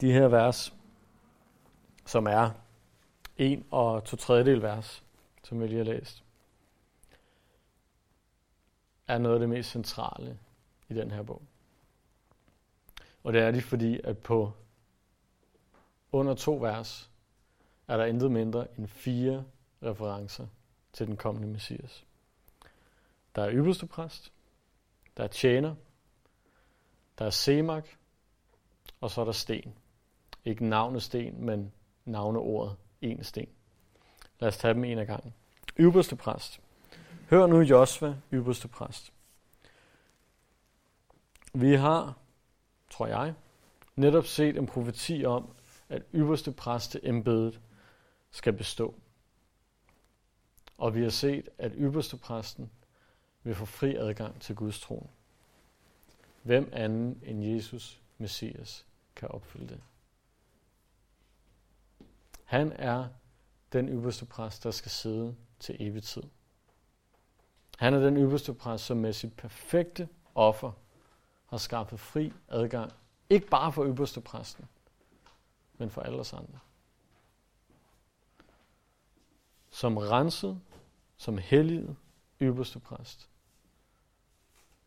De 0.01 0.13
her 0.13 0.29
vers, 0.29 0.75
som 2.07 2.27
er 2.27 2.51
en 3.37 3.65
og 3.71 4.05
to 4.05 4.17
tredjedel 4.17 4.63
vers, 4.63 5.05
som 5.43 5.61
vi 5.61 5.67
lige 5.67 5.79
har 5.79 5.85
læst, 5.85 6.25
er 9.07 9.19
noget 9.19 9.35
af 9.35 9.41
det 9.41 9.49
mest 9.49 9.71
centrale 9.71 10.39
i 10.89 10.95
den 10.95 11.11
her 11.11 11.23
bog. 11.23 11.43
Og 13.25 13.33
det 13.33 13.43
er 13.43 13.51
de, 13.51 13.63
fordi 13.63 14.01
at 14.05 14.19
på 14.19 14.53
under 16.13 16.35
to 16.35 16.55
vers 16.55 17.11
er 17.89 17.97
der 17.97 18.05
intet 18.05 18.31
mindre 18.31 18.67
end 18.79 18.89
fire 18.89 19.45
referencer 19.83 20.47
til 20.93 21.07
den 21.07 21.17
kommende 21.17 21.49
Messias. 21.49 22.05
Der 23.35 23.43
er 23.43 23.53
ypperste 23.53 23.87
præst, 23.87 24.33
der 25.17 25.25
er 25.25 25.29
tjener, 25.29 25.75
der 27.19 27.25
er 27.25 27.31
semak, 27.31 27.89
og 29.01 29.11
så 29.11 29.21
er 29.21 29.25
der 29.25 29.33
sten. 29.33 29.75
Ikke 30.45 30.67
navnet 30.67 31.03
sten, 31.03 31.45
men 31.45 31.73
navneordet 32.05 32.77
en 33.01 33.25
sten. 33.25 33.49
Lad 34.41 34.49
os 34.49 34.57
tage 34.57 34.75
dem 34.75 34.85
en 34.85 34.99
af 34.99 35.07
gangen. 35.07 35.35
Ypperste 35.79 36.17
præst. 36.17 36.61
Hør 37.31 37.47
nu 37.47 37.61
Josva, 37.61 38.17
ypperste 38.33 38.69
præst. 38.69 39.13
Vi 41.55 41.75
har, 41.75 42.19
tror 42.91 43.07
jeg, 43.07 43.35
netop 43.97 44.27
set 44.27 44.57
en 44.57 44.67
profeti 44.67 45.25
om, 45.25 45.55
at 45.89 46.03
ypperste 46.15 46.53
præste 46.53 47.07
embedet 47.07 47.61
skal 48.31 48.53
bestå. 48.53 48.95
Og 50.79 50.95
vi 50.95 51.03
har 51.03 51.11
set, 51.11 51.49
at 51.59 51.73
ypperste 51.75 52.17
præsten 52.17 52.71
vil 53.43 53.55
få 53.55 53.65
fri 53.65 53.95
adgang 53.97 54.41
til 54.41 54.57
Guds 54.57 54.81
tron. 54.81 55.11
Hvem 56.43 56.71
anden 56.73 57.21
end 57.23 57.45
Jesus, 57.45 58.01
Messias, 58.19 58.87
kan 59.17 59.29
opfylde 59.29 59.69
det? 59.69 59.81
Han 62.45 62.73
er 62.73 63.09
den 63.73 63.89
ypperste 63.89 64.25
præst, 64.25 64.65
der 64.65 64.71
skal 64.71 64.91
sidde 64.91 65.37
til 65.61 65.77
evig 65.81 66.03
tid. 66.03 66.23
Han 67.79 67.95
er 67.95 67.99
den 67.99 68.17
ypperste 68.17 68.55
præst, 68.55 68.85
som 68.85 68.97
med 68.97 69.13
sit 69.13 69.37
perfekte 69.37 70.09
offer 70.35 70.73
har 71.49 71.57
skaffet 71.57 72.01
fri 72.01 72.33
adgang, 72.49 72.93
ikke 73.31 73.47
bare 73.47 73.73
for 73.73 73.87
ypperste 73.87 74.21
præsten, 74.21 74.69
men 75.79 75.91
for 75.91 76.01
alle 76.01 76.21
os 76.21 76.33
andre. 76.33 76.59
Som 79.71 79.97
renset, 79.97 80.61
som 81.17 81.39
helliget 81.39 81.97
ypperste 82.41 82.79
præst, 82.79 83.29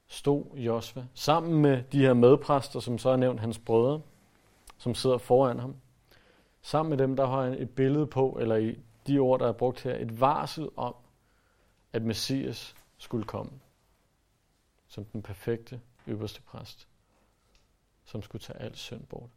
stod 0.08 0.56
Josva 0.56 1.06
sammen 1.14 1.62
med 1.62 1.84
de 1.84 2.00
her 2.00 2.14
medpræster, 2.14 2.80
som 2.80 2.98
så 2.98 3.10
er 3.10 3.16
nævnt 3.16 3.40
hans 3.40 3.60
brødre, 3.60 4.02
som 4.78 4.96
sidder 4.96 5.18
foran 5.18 5.60
ham. 5.60 5.76
Sammen 6.62 6.90
med 6.90 6.98
dem, 6.98 7.16
der 7.16 7.28
har 7.28 7.44
han 7.44 7.54
et 7.54 7.70
billede 7.70 8.08
på, 8.08 8.38
eller 8.40 8.56
i 8.56 8.80
de 9.08 9.20
ord, 9.20 9.40
der 9.40 9.48
er 9.48 9.52
brugt 9.52 9.82
her, 9.82 9.96
et 9.96 10.20
varsel 10.20 10.70
om, 10.76 10.96
at 11.94 12.02
Messias 12.02 12.76
skulle 12.98 13.26
komme 13.26 13.52
som 14.92 15.06
den 15.06 15.22
perfekte 15.22 15.82
øverste 16.08 16.42
præst, 16.42 16.88
som 18.06 18.22
skulle 18.22 18.42
tage 18.42 18.60
alt 18.60 18.78
synd 18.78 19.06
bort. 19.06 19.30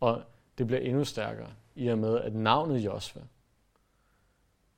Og 0.00 0.24
det 0.58 0.66
bliver 0.66 0.80
endnu 0.80 1.04
stærkere 1.04 1.54
i 1.74 1.88
og 1.88 1.98
med, 1.98 2.20
at 2.20 2.34
navnet 2.34 2.78
Josva 2.78 3.22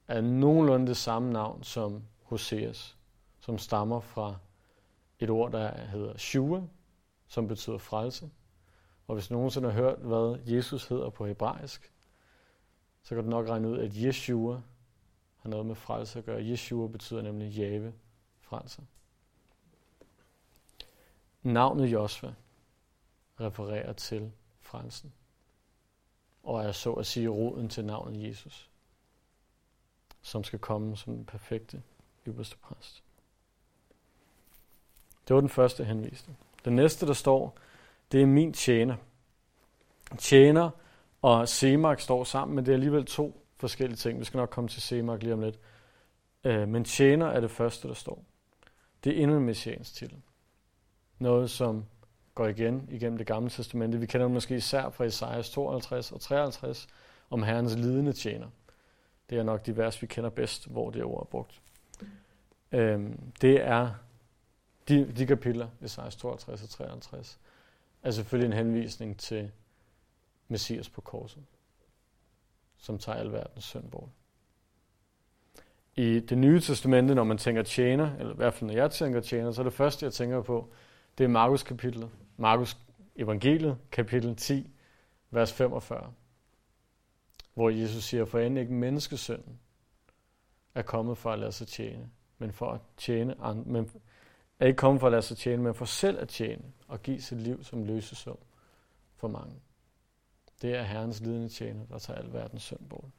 er 0.09 0.21
nogenlunde 0.21 0.87
det 0.87 0.97
samme 0.97 1.33
navn 1.33 1.62
som 1.62 2.03
Hoseas, 2.23 2.97
som 3.41 3.59
stammer 3.59 4.01
fra 4.01 4.37
et 5.19 5.31
ord, 5.31 5.53
der 5.53 5.77
hedder 5.77 6.17
Shua, 6.17 6.62
som 7.27 7.49
betyder 7.49 7.79
frelse. 7.79 8.31
Og 9.07 9.15
hvis 9.15 9.31
nogen 9.31 9.41
nogensinde 9.41 9.73
har 9.73 9.81
hørt, 9.81 9.99
hvad 9.99 10.39
Jesus 10.47 10.89
hedder 10.89 11.11
på 11.11 11.27
hebraisk, 11.27 11.93
så 13.03 13.15
kan 13.15 13.25
du 13.25 13.31
nok 13.31 13.49
regne 13.49 13.69
ud, 13.69 13.79
at 13.79 13.93
Yeshua 13.95 14.61
har 15.37 15.49
noget 15.49 15.67
med 15.67 15.75
frelse 15.75 16.19
at 16.19 16.25
gøre. 16.25 16.43
Yeshua 16.43 16.87
betyder 16.87 17.23
nemlig 17.23 17.51
Jave, 17.51 17.93
frelser. 18.46 18.82
Navnet 21.42 21.87
Josva 21.87 22.35
refererer 23.40 23.92
til 23.92 24.32
frelsen, 24.61 25.12
og 26.42 26.64
er 26.64 26.72
så 26.72 26.92
at 26.92 27.06
sige 27.06 27.28
roden 27.28 27.68
til 27.68 27.85
navnet 27.85 28.28
Jesus, 28.28 28.70
som 30.22 30.44
skal 30.44 30.59
komme 30.59 30.96
som 30.96 31.14
den 31.14 31.24
perfekte 31.24 31.82
ypperste 32.26 32.56
præst. 32.56 33.02
Det 35.28 35.35
var 35.35 35.40
den 35.40 35.50
første 35.50 35.85
henvisning. 35.85 36.38
Den 36.64 36.76
næste, 36.76 37.06
der 37.06 37.12
står, 37.12 37.59
det 38.12 38.22
er 38.22 38.26
min 38.26 38.52
tjener. 38.52 38.96
Tjener 40.18 40.70
og 41.22 41.48
Semak 41.48 42.00
står 42.00 42.24
sammen, 42.24 42.54
men 42.54 42.66
det 42.66 42.72
er 42.72 42.76
alligevel 42.76 43.04
to 43.04 43.42
forskellige 43.56 43.96
ting. 43.96 44.18
Vi 44.18 44.24
skal 44.24 44.38
nok 44.38 44.50
komme 44.50 44.68
til 44.68 44.82
Semak 44.82 45.22
lige 45.22 45.32
om 45.32 45.40
lidt. 45.40 45.59
Øh, 46.44 46.68
men 46.68 46.85
tjener 46.85 47.26
er 47.26 47.40
det 47.40 47.50
første, 47.50 47.88
der 47.88 47.94
står. 47.94 48.24
Det 49.07 49.19
er 49.19 49.23
endnu 49.23 49.37
en 49.37 49.45
messiansk 49.45 49.95
titel. 49.95 50.23
Noget, 51.19 51.51
som 51.51 51.85
går 52.35 52.47
igen 52.47 52.88
igennem 52.90 53.19
det 53.19 53.27
gamle 53.27 53.51
testamente. 53.51 53.99
Vi 53.99 54.07
kender 54.07 54.27
det 54.27 54.35
måske 54.35 54.57
især 54.57 54.90
fra 54.90 55.05
Esajas 55.05 55.51
52 55.51 56.12
og 56.12 56.21
53 56.21 56.88
om 57.31 57.42
Herrens 57.42 57.75
lidende 57.75 58.12
tjener. 58.12 58.49
Det 59.31 59.38
er 59.38 59.42
nok 59.42 59.66
de 59.66 59.77
vers, 59.77 60.03
vi 60.03 60.07
kender 60.07 60.31
bedst, 60.31 60.69
hvor 60.69 60.90
det 60.90 61.05
ord 61.05 61.21
er 61.21 61.25
brugt. 61.25 61.62
Øhm, 62.73 63.33
det 63.40 63.62
er 63.62 63.95
de, 64.88 65.12
de 65.12 65.27
kapitler, 65.27 65.69
Esajas 65.83 66.16
52 66.16 66.62
og 66.62 66.69
53, 66.69 67.38
er 68.03 68.11
selvfølgelig 68.11 68.47
en 68.47 68.66
henvisning 68.66 69.19
til 69.19 69.51
Messias 70.49 70.88
på 70.88 71.01
korset, 71.01 71.45
som 72.79 72.99
tager 72.99 73.19
alverdens 73.19 73.64
synd 73.64 73.90
bort. 73.90 74.11
I 75.96 76.20
det 76.20 76.38
nye 76.38 76.61
testamente, 76.61 77.14
når 77.14 77.24
man 77.24 77.38
tænker 77.38 77.62
tjener, 77.62 78.16
eller 78.18 78.32
i 78.32 78.37
hvert 78.37 78.54
fald 78.54 78.70
når 78.70 78.76
jeg 78.76 78.90
tænker 78.90 79.20
tjener, 79.20 79.52
så 79.52 79.62
er 79.62 79.64
det 79.64 79.72
første, 79.72 80.04
jeg 80.04 80.12
tænker 80.12 80.42
på, 80.42 80.72
det 81.18 81.24
er 81.24 81.28
Markus 81.28 81.62
kapitlet, 81.62 82.11
Markus 82.37 82.76
evangeliet, 83.16 83.78
kapitel 83.90 84.37
10, 84.37 84.70
vers 85.30 85.52
45, 85.52 86.12
hvor 87.54 87.70
Jesus 87.70 88.04
siger, 88.04 88.24
for 88.24 88.38
end 88.38 88.59
ikke 88.59 88.72
menneskesønnen 88.72 89.59
er 90.74 90.82
kommet 90.82 91.18
for 91.18 91.32
at 91.32 91.38
lade 91.38 91.52
sig 91.52 91.68
tjene, 91.68 92.11
men 92.38 92.52
for 92.52 92.70
at 92.70 92.80
tjene 92.96 93.40
andre, 93.40 93.64
men 93.64 93.90
er 94.61 94.66
ikke 94.66 94.76
kommet 94.76 95.00
for 95.00 95.06
at 95.06 95.11
lade 95.11 95.22
sig 95.22 95.37
tjene, 95.37 95.62
men 95.62 95.74
for 95.74 95.85
selv 95.85 96.18
at 96.18 96.28
tjene 96.28 96.62
og 96.88 97.02
give 97.02 97.20
sit 97.20 97.40
liv 97.40 97.64
som 97.64 97.85
løsesum 97.85 98.38
for 99.16 99.28
mange. 99.28 99.54
Det 100.62 100.74
er 100.74 100.82
Herrens 100.82 101.20
lidende 101.20 101.48
tjener, 101.48 101.87
der 101.87 101.98
tager 101.98 102.18
al 102.18 102.32
verdens 102.32 102.62
synd 102.62 102.88
bort. 102.88 103.11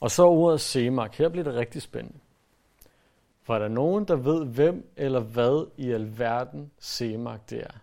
Og 0.00 0.10
så 0.10 0.24
ordet 0.24 0.60
Semak. 0.60 1.14
Her 1.14 1.28
bliver 1.28 1.44
det 1.44 1.54
rigtig 1.54 1.82
spændende. 1.82 2.18
For 3.42 3.54
er 3.54 3.58
der 3.58 3.68
nogen, 3.68 4.04
der 4.04 4.16
ved, 4.16 4.44
hvem 4.44 4.92
eller 4.96 5.20
hvad 5.20 5.70
i 5.76 5.90
alverden 5.90 6.70
Semak 6.78 7.50
det 7.50 7.62
er? 7.62 7.80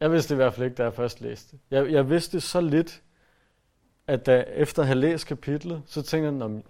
Jeg 0.00 0.12
vidste 0.12 0.28
det 0.28 0.34
i 0.34 0.42
hvert 0.42 0.54
fald 0.54 0.64
ikke, 0.64 0.76
da 0.76 0.82
jeg 0.82 0.94
først 0.94 1.20
læste 1.20 1.58
jeg, 1.70 1.92
jeg 1.92 2.10
vidste 2.10 2.40
så 2.40 2.60
lidt, 2.60 3.02
at 4.06 4.26
da 4.26 4.40
efter 4.40 4.82
at 4.82 4.86
have 4.86 4.98
læst 4.98 5.26
kapitlet, 5.26 5.82
så 5.86 6.02
tænkte 6.02 6.44
jeg, 6.44 6.62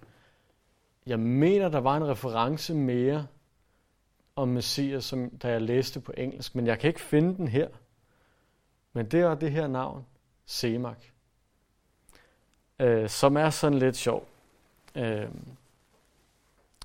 jeg 1.07 1.21
mener, 1.21 1.69
der 1.69 1.81
var 1.81 1.97
en 1.97 2.09
reference 2.09 2.75
mere 2.75 3.27
om 4.37 4.49
Messias, 4.49 5.05
som, 5.05 5.31
da 5.31 5.49
jeg 5.49 5.63
læste 5.63 6.01
på 6.01 6.13
engelsk, 6.17 6.55
men 6.55 6.67
jeg 6.67 6.79
kan 6.79 6.89
ikke 6.89 7.01
finde 7.01 7.37
den 7.37 7.49
her. 7.49 7.69
Men 8.93 9.07
det 9.07 9.21
er 9.21 9.35
det 9.35 9.53
her 9.53 9.67
navn, 9.67 10.07
Semak, 10.47 11.14
øh, 12.79 13.09
som 13.09 13.37
er 13.37 13.51
sådan 13.51 13.79
lidt 13.79 13.97
sjov. 13.97 14.27
Øh, 14.95 15.29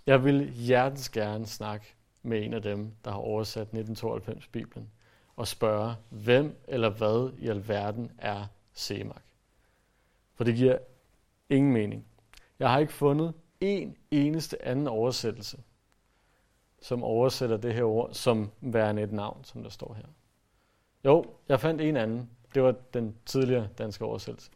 jeg 0.05 0.23
vil 0.23 0.49
hjertens 0.49 1.09
gerne 1.09 1.45
snakke 1.45 1.85
med 2.23 2.43
en 2.43 2.53
af 2.53 2.61
dem, 2.61 2.91
der 3.05 3.11
har 3.11 3.17
oversat 3.17 3.67
1992-bibelen, 3.67 4.89
og 5.35 5.47
spørge, 5.47 5.95
hvem 6.09 6.57
eller 6.67 6.89
hvad 6.89 7.31
i 7.37 7.47
alverden 7.47 8.11
er 8.17 8.45
Semak? 8.73 9.23
For 10.35 10.43
det 10.43 10.55
giver 10.55 10.77
ingen 11.49 11.73
mening. 11.73 12.05
Jeg 12.59 12.71
har 12.71 12.79
ikke 12.79 12.93
fundet 12.93 13.33
en 13.61 13.97
eneste 14.11 14.65
anden 14.65 14.87
oversættelse, 14.87 15.57
som 16.81 17.03
oversætter 17.03 17.57
det 17.57 17.73
her 17.73 17.83
ord 17.83 18.13
som 18.13 18.51
værende 18.61 19.01
et 19.01 19.11
navn, 19.11 19.43
som 19.43 19.63
der 19.63 19.69
står 19.69 19.93
her. 19.93 20.05
Jo, 21.05 21.25
jeg 21.49 21.59
fandt 21.59 21.81
en 21.81 21.97
anden. 21.97 22.29
Det 22.53 22.63
var 22.63 22.75
den 22.93 23.15
tidligere 23.25 23.67
danske 23.77 24.05
oversættelse. 24.05 24.51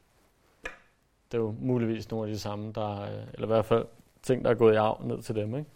Det 1.34 1.40
er 1.40 1.44
jo 1.44 1.56
muligvis 1.60 2.12
nogle 2.12 2.28
af 2.28 2.34
de 2.34 2.40
samme, 2.40 2.72
der, 2.72 3.02
øh, 3.02 3.28
eller 3.34 3.44
i 3.44 3.46
hvert 3.46 3.66
fald 3.66 3.86
ting, 4.22 4.46
der 4.46 4.50
er 4.52 4.56
gået 4.56 4.74
i 4.74 4.76
arv 4.76 5.04
ned 5.04 5.22
til 5.22 5.36
dem. 5.36 5.56
Ikke? 5.56 5.70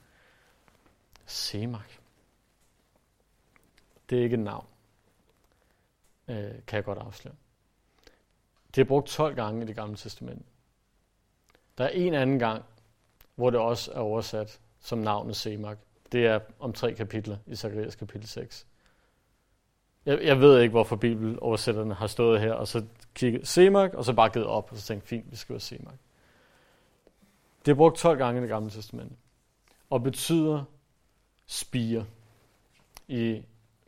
Semak. 1.26 1.92
Det 4.10 4.20
er 4.20 4.24
ikke 4.24 4.34
et 4.34 4.40
navn, 4.40 4.66
øh, 6.28 6.52
kan 6.68 6.76
jeg 6.76 6.84
godt 6.84 6.98
afsløre. 6.98 7.36
Det 8.76 8.82
er 8.82 8.86
brugt 8.86 9.08
12 9.08 9.36
gange 9.36 9.64
i 9.64 9.66
det 9.68 9.76
gamle 9.76 9.96
testament. 9.96 10.46
Der 11.78 11.84
er 11.84 11.90
en 11.90 12.14
anden 12.14 12.40
gang, 12.40 12.64
hvor 13.36 13.50
det 13.50 13.60
også 13.60 13.92
er 13.92 14.00
oversat 14.00 14.60
som 14.80 15.00
navnet 15.00 15.36
Semak. 15.36 15.78
Det 16.12 16.26
er 16.26 16.40
om 16.60 16.74
tre 16.74 16.94
kapitler 16.94 17.38
i 17.46 17.56
Zacharias 17.56 17.96
kapitel 17.96 18.28
6. 18.28 18.68
Jeg, 20.08 20.24
jeg 20.24 20.40
ved 20.40 20.62
ikke, 20.62 20.72
hvorfor 20.72 20.96
bibeloversætterne 20.96 21.94
har 21.94 22.08
stået 22.08 22.42
her, 22.42 22.54
og 22.54 22.68
så 22.68 22.84
kigget 23.14 23.48
Semak, 23.48 23.94
og 23.94 24.06
så 24.06 24.14
bare 24.14 24.30
givet 24.30 24.48
op, 24.48 24.72
og 24.72 24.78
så 24.78 24.84
tænkt, 24.84 25.08
fint, 25.08 25.32
vi 25.32 25.36
skriver 25.36 25.60
Semak. 25.60 25.96
Det 27.66 27.72
er 27.72 27.76
brugt 27.76 27.98
12 27.98 28.18
gange 28.18 28.40
i 28.40 28.42
det 28.42 28.50
gamle 28.50 28.70
testament, 28.70 29.12
og 29.90 30.04
betyder 30.04 30.64
spire. 31.46 32.06
I, 33.08 33.42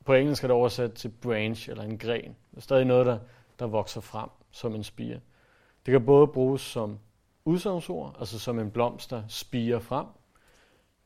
på 0.05 0.13
engelsk 0.13 0.43
er 0.43 0.47
det 0.47 0.55
oversat 0.55 0.93
til 0.93 1.09
branch, 1.09 1.69
eller 1.69 1.83
en 1.83 1.97
gren. 1.97 2.35
Det 2.51 2.57
er 2.57 2.61
stadig 2.61 2.85
noget, 2.85 3.05
der, 3.05 3.19
der 3.59 3.67
vokser 3.67 4.01
frem 4.01 4.29
som 4.51 4.75
en 4.75 4.83
spire. 4.83 5.19
Det 5.85 5.91
kan 5.91 6.05
både 6.05 6.27
bruges 6.27 6.61
som 6.61 6.99
udsagnsord, 7.45 8.15
altså 8.19 8.39
som 8.39 8.59
en 8.59 8.71
blomst, 8.71 9.09
der 9.09 9.23
spiger 9.27 9.79
frem, 9.79 10.05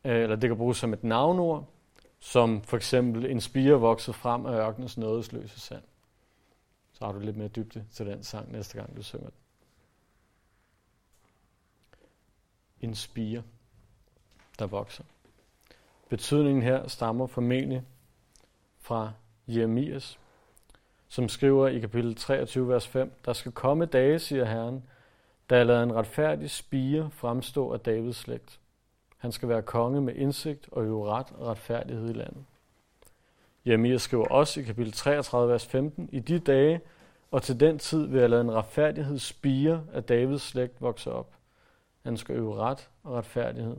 øh, 0.05 0.23
eller 0.23 0.35
det 0.35 0.49
kan 0.49 0.57
bruges 0.57 0.77
som 0.77 0.93
et 0.93 1.03
navnord, 1.03 1.72
som 2.23 2.61
for 2.61 2.77
eksempel 2.77 3.25
en 3.25 3.41
spire 3.41 3.73
vokser 3.73 4.13
frem 4.13 4.45
af 4.45 4.51
ørkenens 4.51 4.97
nådesløse 4.97 5.59
sand. 5.59 5.83
Så 6.93 7.05
har 7.05 7.11
du 7.11 7.19
lidt 7.19 7.37
mere 7.37 7.47
dybde 7.47 7.85
til 7.91 8.05
den 8.05 8.23
sang 8.23 8.51
næste 8.51 8.77
gang, 8.77 8.97
du 8.97 9.03
synger 9.03 9.29
den. 9.29 9.37
En 12.81 12.95
spire, 12.95 13.43
der 14.59 14.67
vokser. 14.67 15.03
Betydningen 16.09 16.63
her 16.63 16.87
stammer 16.87 17.27
formentlig 17.27 17.83
fra 18.79 19.11
Jeremias, 19.47 20.19
som 21.07 21.29
skriver 21.29 21.67
i 21.67 21.79
kapitel 21.79 22.15
23, 22.15 22.69
vers 22.69 22.87
5, 22.87 23.13
Der 23.25 23.33
skal 23.33 23.51
komme 23.51 23.85
dage, 23.85 24.19
siger 24.19 24.45
Herren, 24.45 24.83
da 25.49 25.57
jeg 25.57 25.65
lader 25.65 25.83
en 25.83 25.95
retfærdig 25.95 26.51
spire 26.51 27.11
fremstå 27.11 27.73
af 27.73 27.79
Davids 27.79 28.17
slægt. 28.17 28.59
Han 29.23 29.31
skal 29.31 29.49
være 29.49 29.61
konge 29.61 30.01
med 30.01 30.15
indsigt 30.15 30.69
og 30.71 30.83
øve 30.83 31.09
ret 31.09 31.31
og 31.31 31.47
retfærdighed 31.47 32.09
i 32.09 32.13
landet. 32.13 32.45
Jeremia 33.65 33.97
skriver 33.97 34.27
også 34.27 34.59
i 34.59 34.63
kapitel 34.63 34.93
33, 34.93 35.51
vers 35.51 35.65
15, 35.65 36.09
I 36.11 36.19
de 36.19 36.39
dage 36.39 36.81
og 37.31 37.43
til 37.43 37.59
den 37.59 37.79
tid 37.79 38.05
vil 38.05 38.19
jeg 38.19 38.29
lade 38.29 38.41
en 38.41 38.51
retfærdighed 38.51 39.19
spire 39.19 39.85
af 39.93 40.03
Davids 40.03 40.41
slægt 40.41 40.81
vokse 40.81 41.11
op. 41.11 41.35
Han 42.01 42.17
skal 42.17 42.35
øve 42.35 42.55
ret 42.55 42.89
og 43.03 43.13
retfærdighed 43.13 43.77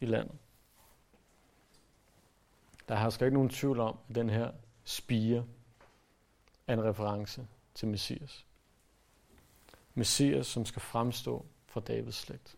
i 0.00 0.06
landet. 0.06 0.34
Der 2.88 2.94
har 2.94 3.22
ikke 3.22 3.34
nogen 3.34 3.50
tvivl 3.50 3.80
om, 3.80 3.98
at 4.08 4.14
den 4.14 4.30
her 4.30 4.50
spire 4.84 5.44
er 6.66 6.72
en 6.74 6.84
reference 6.84 7.46
til 7.74 7.88
Messias. 7.88 8.46
Messias, 9.94 10.46
som 10.46 10.64
skal 10.64 10.82
fremstå 10.82 11.46
fra 11.66 11.80
Davids 11.80 12.16
slægt. 12.16 12.56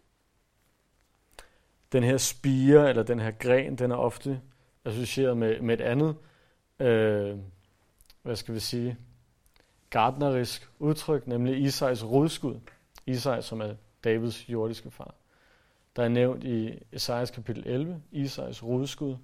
Den 1.93 2.03
her 2.03 2.17
spire, 2.17 2.89
eller 2.89 3.03
den 3.03 3.21
her 3.21 3.31
gren, 3.31 3.77
den 3.77 3.91
er 3.91 3.97
ofte 3.97 4.41
associeret 4.85 5.37
med, 5.37 5.61
med 5.61 5.75
et 5.75 5.85
andet, 5.85 6.17
øh, 6.81 7.39
hvad 8.23 8.37
skal 8.37 8.55
vi 8.55 8.61
sige, 8.61 8.97
gardnerisk 9.91 10.71
udtryk, 10.79 11.27
nemlig 11.27 11.63
Isais 11.63 12.05
rodskud. 12.05 12.61
Isai, 13.07 13.43
som 13.43 13.61
er 13.61 13.75
Davids 14.05 14.49
jordiske 14.49 14.91
far. 14.91 15.15
Der 15.97 16.05
er 16.05 16.09
nævnt 16.09 16.45
i 16.45 16.79
Esajas 16.93 17.31
kapitel 17.31 17.63
11, 17.67 18.03
Isais 18.13 18.65
rodskud, 18.65 19.17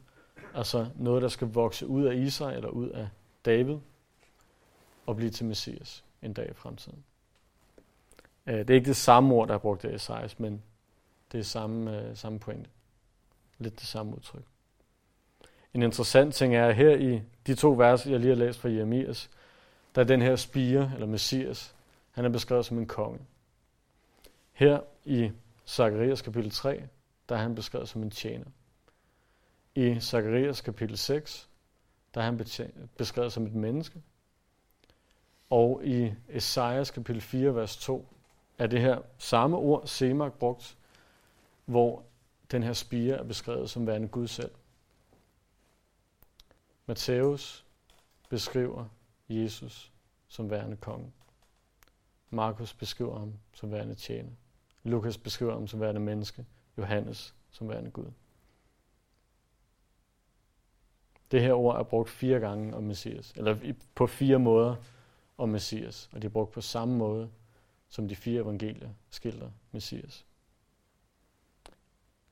altså 0.55 0.87
noget, 0.97 1.23
der 1.23 1.29
skal 1.29 1.49
vokse 1.49 1.87
ud 1.87 2.05
af 2.05 2.15
Isai, 2.15 2.55
eller 2.55 2.69
ud 2.69 2.89
af 2.89 3.09
David, 3.45 3.77
og 5.07 5.17
blive 5.17 5.31
til 5.31 5.47
Messias 5.47 6.05
en 6.23 6.33
dag 6.33 6.51
i 6.51 6.55
fremtiden. 6.55 7.05
Øh, 8.47 8.59
det 8.59 8.71
er 8.71 8.75
ikke 8.75 8.89
det 8.89 8.97
samme 8.97 9.35
ord, 9.35 9.49
der 9.49 9.55
er 9.55 9.59
brugt 9.59 9.85
af 9.85 9.95
Esajas, 9.95 10.39
men 10.39 10.63
det 11.35 11.41
er 11.41 11.45
samme, 11.45 12.01
øh, 12.01 12.17
samme 12.17 12.39
pointe. 12.39 12.71
Lidt 13.59 13.81
det 13.81 13.89
samme 13.89 14.17
udtryk. 14.17 14.45
En 15.75 15.83
interessant 15.83 16.35
ting 16.35 16.57
er, 16.57 16.67
at 16.67 16.77
her 16.77 16.97
i 16.97 17.23
de 17.47 17.55
to 17.55 17.73
vers, 17.73 18.07
jeg 18.07 18.21
lige 18.21 18.29
har 18.29 18.37
læst 18.37 18.59
fra 18.59 18.69
Jeremias, 18.69 19.31
der 19.95 20.01
er 20.01 20.07
den 20.07 20.23
her 20.23 20.37
spire, 20.37 20.91
eller 20.95 21.07
Messias, 21.07 21.75
han 22.11 22.25
er 22.25 22.29
beskrevet 22.29 22.67
som 22.67 22.79
en 22.79 22.87
konge. 22.87 23.19
Her 24.53 24.81
i 25.05 25.31
Zakarias 25.67 26.23
kapitel 26.23 26.51
3, 26.51 26.83
der 27.29 27.35
er 27.35 27.41
han 27.41 27.55
beskrevet 27.55 27.89
som 27.89 28.03
en 28.03 28.11
tjener. 28.11 28.47
I 29.75 30.01
Zakarias 30.01 30.61
kapitel 30.61 30.99
6, 30.99 31.49
der 32.15 32.21
er 32.21 32.25
han 32.25 32.47
beskrevet 32.97 33.33
som 33.33 33.47
et 33.47 33.55
menneske. 33.55 34.03
Og 35.51 35.81
i 35.85 36.13
Esajas 36.29 36.91
kapitel 36.91 37.23
4, 37.23 37.55
vers 37.55 37.77
2, 37.77 38.09
er 38.59 38.67
det 38.67 38.81
her 38.81 38.99
samme 39.19 39.57
ord, 39.57 39.87
Semak, 39.87 40.33
brugt, 40.33 40.77
hvor 41.65 42.05
den 42.51 42.63
her 42.63 42.73
spire 42.73 43.17
er 43.17 43.25
beskrevet 43.25 43.71
som 43.71 43.87
værende 43.87 44.09
Gud 44.09 44.27
selv. 44.27 44.51
Matthæus 46.87 47.65
beskriver 48.29 48.89
Jesus 49.29 49.93
som 50.29 50.51
værende 50.51 50.77
konge. 50.77 51.13
Markus 52.31 52.75
beskriver 52.75 53.19
ham 53.19 53.35
som 53.53 53.73
værende 53.73 53.95
tjener. 53.95 54.31
Lukas 54.83 55.19
beskriver 55.19 55.53
ham 55.53 55.67
som 55.67 55.81
værende 55.81 56.01
menneske. 56.01 56.47
Johannes 56.79 57.35
som 57.51 57.69
værende 57.69 57.91
Gud. 57.91 58.11
Det 61.31 61.43
her 61.43 61.53
ord 61.53 61.79
er 61.79 61.83
brugt 61.83 62.11
fire 62.11 62.41
gange 62.41 62.75
om 62.77 62.83
Messias, 62.83 63.33
eller 63.37 63.75
på 63.95 64.07
fire 64.07 64.39
måder 64.39 64.77
om 65.39 65.49
Messias, 65.49 66.11
og 66.13 66.23
det 66.23 66.29
er 66.29 66.33
brugt 66.33 66.53
på 66.53 66.61
samme 66.61 66.97
måde, 66.97 67.31
som 67.89 68.09
de 68.09 68.17
fire 68.17 68.43
evangelier 68.43 68.91
skildrer 69.11 69.51
Messias. 69.73 70.27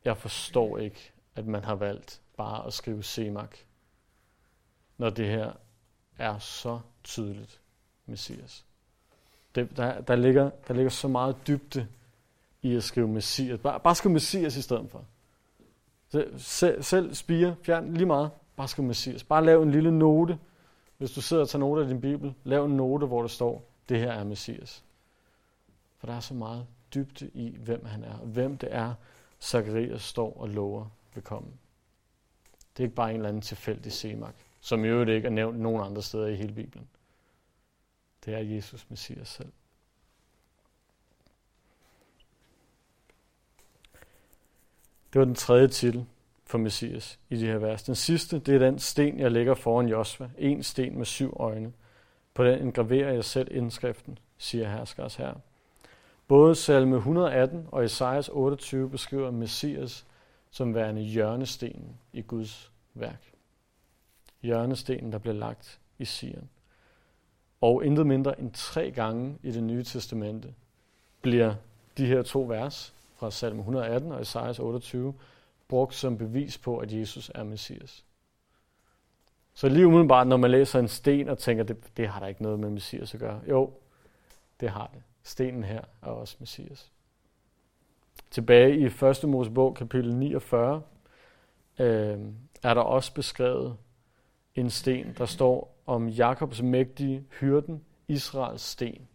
Jeg 0.05 0.17
forstår 0.17 0.79
ikke, 0.79 1.13
at 1.35 1.47
man 1.47 1.65
har 1.65 1.75
valgt 1.75 2.21
bare 2.37 2.67
at 2.67 2.73
skrive 2.73 3.03
Semak, 3.03 3.57
når 4.99 5.11
det 5.11 5.29
her 5.29 5.53
er 6.19 6.39
så 6.39 6.81
tydeligt 7.05 7.61
Messias. 8.07 8.65
Det, 9.55 9.77
der, 9.77 10.01
der, 10.01 10.17
ligger, 10.17 10.51
der 10.69 10.75
ligger 10.75 10.91
så 10.91 11.09
meget 11.09 11.37
dybde 11.47 11.89
i 12.63 12.77
at 12.77 12.83
skrive 12.83 13.09
Messias. 13.09 13.61
Bare, 13.61 13.81
bare 13.81 13.95
skriv 13.95 14.13
Messias 14.13 14.57
i 14.57 14.63
stedet 14.63 14.91
for. 14.91 15.05
Selv, 16.39 16.83
selv 16.83 17.15
spire, 17.15 17.57
fjern 17.63 17.95
lige 17.95 18.07
meget. 18.07 18.31
Bare 18.57 18.69
skriv 18.69 18.85
Messias. 18.85 19.25
Bare 19.25 19.45
lav 19.45 19.63
en 19.63 19.71
lille 19.71 19.99
note. 19.99 20.39
Hvis 20.99 21.11
du 21.11 21.21
sidder 21.21 21.43
og 21.43 21.49
tager 21.49 21.61
noter 21.61 21.83
af 21.83 21.89
din 21.89 22.01
bibel, 22.01 22.35
lav 22.45 22.65
en 22.65 22.77
note, 22.77 23.07
hvor 23.07 23.21
der 23.21 23.29
står, 23.29 23.69
det 23.89 23.99
her 23.99 24.13
er 24.13 24.25
Messias. 24.25 24.85
For 25.99 26.07
der 26.07 26.15
er 26.15 26.21
så 26.21 26.35
meget 26.35 26.67
dybde 26.95 27.31
i, 27.35 27.57
hvem 27.59 27.85
han 27.85 28.05
er, 28.05 28.19
og 28.19 28.27
hvem 28.27 28.59
det 28.59 28.69
er, 28.73 28.95
Zacharias 29.43 30.03
står 30.03 30.37
og 30.41 30.49
lover 30.49 30.87
vil 31.15 31.23
komme. 31.25 31.49
Det 32.77 32.83
er 32.83 32.85
ikke 32.85 32.95
bare 32.95 33.11
en 33.11 33.17
eller 33.17 33.29
anden 33.29 33.43
tilfældig 33.43 33.93
semak, 33.93 34.35
som 34.61 34.85
i 34.85 34.89
øvrigt 34.89 35.11
ikke 35.11 35.27
er 35.27 35.33
nævnt 35.33 35.61
nogen 35.61 35.87
andre 35.87 36.03
steder 36.03 36.27
i 36.27 36.35
hele 36.37 36.53
Bibelen. 36.53 36.89
Det 38.25 38.35
er 38.35 38.39
Jesus 38.39 38.91
Messias 38.91 39.29
selv. 39.29 39.53
Det 45.13 45.19
var 45.19 45.25
den 45.25 45.35
tredje 45.35 45.69
titel 45.69 46.07
for 46.45 46.59
Messias 46.59 47.19
i 47.31 47.37
de 47.37 47.47
her 47.47 47.59
vers. 47.59 47.83
Den 47.83 47.95
sidste, 47.95 48.39
det 48.39 48.55
er 48.55 48.59
den 48.59 48.79
sten, 48.79 49.21
jeg 49.21 49.31
lægger 49.31 49.55
foran 49.55 49.89
Josva. 49.89 50.31
En 50.39 50.63
sten 50.63 50.99
med 50.99 51.07
syv 51.07 51.37
øjne. 51.37 51.73
På 52.35 52.45
den 52.45 52.63
engraverer 52.63 53.13
jeg 53.13 53.25
selv 53.25 53.57
indskriften, 53.57 54.19
siger 54.39 54.69
herskers 54.69 55.17
her. 55.17 55.35
Både 56.33 56.55
salme 56.55 56.97
118 56.97 57.69
og 57.73 57.85
Esajas 57.85 58.29
28 58.29 58.91
beskriver 58.91 59.31
Messias 59.31 60.07
som 60.51 60.75
værende 60.75 61.03
hjørnestenen 61.03 61.97
i 62.13 62.23
Guds 62.23 62.73
værk. 62.95 63.33
Hjørnestenen, 64.43 65.13
der 65.13 65.19
blev 65.19 65.35
lagt 65.35 65.81
i 65.99 66.05
Sion. 66.05 66.49
Og 67.61 67.85
intet 67.85 68.07
mindre 68.07 68.41
end 68.41 68.53
tre 68.53 68.91
gange 68.91 69.39
i 69.43 69.51
det 69.51 69.63
nye 69.63 69.85
testamente 69.85 70.55
bliver 71.23 71.55
de 71.97 72.07
her 72.07 72.23
to 72.23 72.43
vers 72.43 72.95
fra 73.17 73.31
salme 73.31 73.59
118 73.59 74.13
og 74.13 74.21
Esajas 74.21 74.59
28 74.59 75.15
brugt 75.69 75.95
som 75.95 76.19
bevis 76.19 76.59
på, 76.59 76.79
at 76.79 76.93
Jesus 76.93 77.31
er 77.35 77.45
Messias. 77.45 78.05
Så 79.55 79.69
lige 79.69 79.87
umiddelbart, 79.87 80.27
når 80.27 80.37
man 80.37 80.51
læser 80.51 80.79
en 80.79 80.89
sten 80.89 81.29
og 81.29 81.39
tænker, 81.39 81.65
det, 81.65 81.97
det 81.97 82.09
har 82.09 82.21
der 82.21 82.27
ikke 82.27 82.43
noget 82.43 82.61
med 82.61 82.71
Messias 82.71 83.15
at 83.15 83.21
gøre. 83.21 83.41
Jo, 83.49 83.71
det 84.61 84.71
har 84.71 84.91
det. 84.95 85.03
Stenen 85.23 85.65
her 85.65 85.81
er 86.03 86.07
også 86.07 86.37
Messias. 86.41 86.93
Tilbage 88.31 88.79
i 88.79 88.85
1. 88.85 89.25
Mosebog, 89.25 89.75
kapitel 89.75 90.15
49, 90.15 90.83
øh, 91.79 92.19
er 92.63 92.75
der 92.75 92.81
også 92.81 93.15
beskrevet 93.15 93.77
en 94.55 94.71
sten, 94.71 95.15
der 95.19 95.27
står 95.27 95.83
om 95.87 96.09
Jakobs 96.09 96.63
mægtige 96.63 97.25
hyrden, 97.41 97.85
Israels 98.09 98.63
sten. 98.63 99.09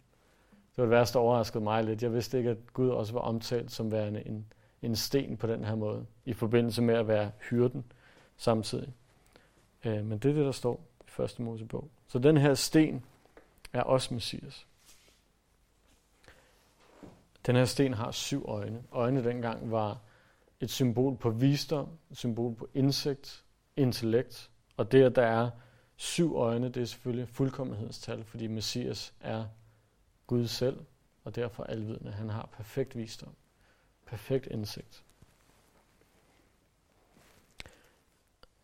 Det 0.50 0.76
var 0.76 0.84
det 0.84 0.90
værste, 0.90 1.14
der 1.14 1.24
overraskede 1.24 1.64
mig 1.64 1.84
lidt. 1.84 2.02
Jeg 2.02 2.12
vidste 2.12 2.38
ikke, 2.38 2.50
at 2.50 2.72
Gud 2.72 2.88
også 2.88 3.12
var 3.12 3.20
omtalt 3.20 3.72
som 3.72 3.92
værende 3.92 4.26
en, 4.26 4.46
en 4.82 4.96
sten 4.96 5.36
på 5.36 5.46
den 5.46 5.64
her 5.64 5.74
måde, 5.74 6.06
i 6.24 6.32
forbindelse 6.32 6.82
med 6.82 6.94
at 6.94 7.08
være 7.08 7.30
hyrden 7.50 7.84
samtidig. 8.36 8.92
Øh, 9.84 10.04
men 10.04 10.18
det 10.18 10.30
er 10.30 10.34
det, 10.34 10.44
der 10.44 10.52
står 10.52 10.80
i 11.18 11.22
1. 11.22 11.40
Mosebog. 11.40 11.88
Så 12.08 12.18
den 12.18 12.36
her 12.36 12.54
sten 12.54 13.04
er 13.72 13.82
også 13.82 14.14
Messias. 14.14 14.66
Den 17.48 17.56
her 17.56 17.64
sten 17.64 17.94
har 17.94 18.10
syv 18.10 18.44
øjne. 18.48 18.82
Øjne 18.92 19.24
dengang 19.24 19.70
var 19.70 19.98
et 20.60 20.70
symbol 20.70 21.16
på 21.16 21.30
visdom, 21.30 21.88
et 22.10 22.16
symbol 22.16 22.54
på 22.54 22.68
indsigt, 22.74 23.44
intellekt. 23.76 24.50
Og 24.76 24.92
det, 24.92 25.02
at 25.02 25.16
der 25.16 25.22
er 25.22 25.50
syv 25.96 26.36
øjne, 26.36 26.68
det 26.68 26.82
er 26.82 26.84
selvfølgelig 26.84 27.28
fuldkommenhedstal, 27.28 28.24
fordi 28.24 28.46
Messias 28.46 29.14
er 29.20 29.44
Gud 30.26 30.46
selv, 30.46 30.80
og 31.24 31.34
derfor 31.34 31.64
alvidende. 31.64 32.12
Han 32.12 32.28
har 32.28 32.48
perfekt 32.52 32.96
visdom, 32.96 33.34
perfekt 34.06 34.46
indsigt. 34.46 35.04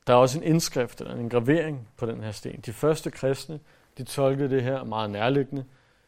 Der 0.07 0.13
er 0.13 0.19
også 0.19 0.39
en 0.39 0.45
indskrift 0.45 1.01
eller 1.01 1.15
en 1.15 1.31
gravering 1.31 1.89
på 1.97 2.07
den 2.07 2.23
her 2.23 2.33
sten. 2.33 2.61
De 2.61 2.73
første 2.73 3.11
kristne, 3.11 3.61
de 3.99 4.05
tolkede 4.05 4.51
det 4.51 4.63
her 4.63 4.85
meget 4.85 5.11
nærliggende, 5.11 5.65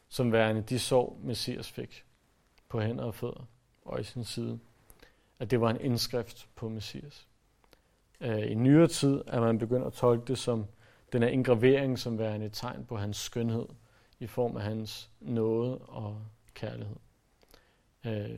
som 0.08 0.32
værende 0.32 0.62
de 0.62 0.78
sår, 0.78 1.18
Messias 1.22 1.70
fik 1.70 2.05
på 2.68 2.80
hænder 2.80 3.04
og 3.04 3.14
fødder 3.14 3.46
og 3.84 4.00
i 4.00 4.04
sin 4.04 4.24
side. 4.24 4.58
At 5.38 5.50
det 5.50 5.60
var 5.60 5.70
en 5.70 5.80
indskrift 5.80 6.48
på 6.54 6.68
Messias. 6.68 7.28
Øh, 8.20 8.50
I 8.50 8.54
nyere 8.54 8.88
tid 8.88 9.22
er 9.26 9.40
man 9.40 9.58
begyndt 9.58 9.86
at 9.86 9.92
tolke 9.92 10.24
det 10.26 10.38
som 10.38 10.66
den 11.12 11.22
er 11.22 11.28
engravering 11.28 11.98
som 11.98 12.18
værende 12.18 12.46
et 12.46 12.52
tegn 12.52 12.84
på 12.84 12.96
hans 12.96 13.16
skønhed 13.16 13.66
i 14.20 14.26
form 14.26 14.56
af 14.56 14.62
hans 14.62 15.10
nåde 15.20 15.78
og 15.78 16.22
kærlighed. 16.54 16.96
Øh, 18.06 18.30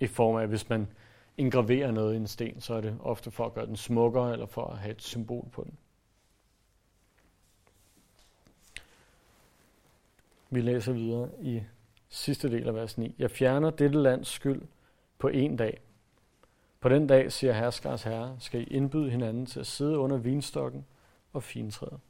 I 0.00 0.06
form 0.06 0.36
af, 0.36 0.42
at 0.42 0.48
hvis 0.48 0.68
man 0.68 0.88
engraverer 1.36 1.90
noget 1.90 2.14
i 2.14 2.16
en 2.16 2.26
sten, 2.26 2.60
så 2.60 2.74
er 2.74 2.80
det 2.80 2.98
ofte 3.00 3.30
for 3.30 3.46
at 3.46 3.54
gøre 3.54 3.66
den 3.66 3.76
smukkere, 3.76 4.32
eller 4.32 4.46
for 4.46 4.64
at 4.64 4.78
have 4.78 4.92
et 4.92 5.02
symbol 5.02 5.48
på 5.52 5.64
den. 5.64 5.78
Vi 10.50 10.60
læser 10.60 10.92
videre 10.92 11.30
i 11.40 11.62
sidste 12.12 12.50
del 12.50 12.68
af 12.68 12.74
vers 12.74 12.98
9. 12.98 13.14
Jeg 13.18 13.30
fjerner 13.30 13.70
dette 13.70 13.98
lands 13.98 14.28
skyld 14.28 14.62
på 15.18 15.28
en 15.28 15.56
dag. 15.56 15.80
På 16.80 16.88
den 16.88 17.06
dag, 17.06 17.32
siger 17.32 17.52
herskers 17.52 18.02
herre, 18.02 18.36
skal 18.40 18.60
I 18.60 18.64
indbyde 18.64 19.10
hinanden 19.10 19.46
til 19.46 19.60
at 19.60 19.66
sidde 19.66 19.98
under 19.98 20.16
vinstokken 20.16 20.86
og 21.32 21.42
fintræet. 21.42 22.00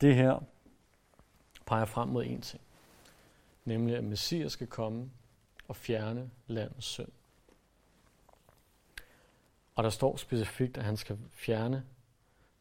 Det 0.00 0.14
her 0.14 0.40
peger 1.66 1.84
frem 1.84 2.08
mod 2.08 2.24
en 2.24 2.40
ting, 2.40 2.62
nemlig 3.64 3.96
at 3.96 4.04
Messias 4.04 4.52
skal 4.52 4.66
komme 4.66 5.10
og 5.68 5.76
fjerne 5.76 6.30
landets 6.46 6.86
synd. 6.86 7.12
Og 9.74 9.84
der 9.84 9.90
står 9.90 10.16
specifikt, 10.16 10.78
at 10.78 10.84
han 10.84 10.96
skal 10.96 11.18
fjerne 11.32 11.84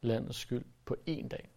landets 0.02 0.38
skyld 0.38 0.66
på 0.86 0.96
en 1.06 1.28
dag. 1.28 1.50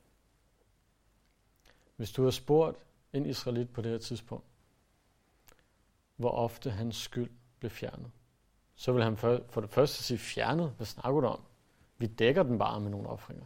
Hvis 1.99 2.13
du 2.13 2.25
har 2.25 2.31
spurgt 2.31 2.79
en 3.13 3.27
israelit 3.27 3.71
på 3.73 3.83
det 3.83 3.91
her 3.91 3.99
tidspunkt, 3.99 4.45
hvor 6.17 6.31
ofte 6.31 6.71
hans 6.71 6.97
skyld 6.97 7.31
blev 7.59 7.71
fjernet, 7.71 8.11
så 8.75 8.93
vil 8.93 9.03
han 9.03 9.17
for, 9.17 9.41
for 9.49 9.61
det 9.61 9.71
første 9.71 10.03
sige, 10.03 10.19
fjernet? 10.19 10.73
Hvad 10.77 10.87
snakker 10.87 11.21
du 11.21 11.27
om? 11.27 11.41
Vi 11.99 12.07
dækker 12.07 12.43
den 12.43 12.59
bare 12.59 12.81
med 12.81 12.91
nogle 12.91 13.09
offringer. 13.09 13.45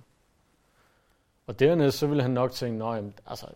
Og 1.46 1.58
dernæst 1.58 1.98
så 1.98 2.06
vil 2.06 2.22
han 2.22 2.30
nok 2.30 2.52
tænke, 2.52 2.78
nej, 2.78 3.02
altså, 3.26 3.46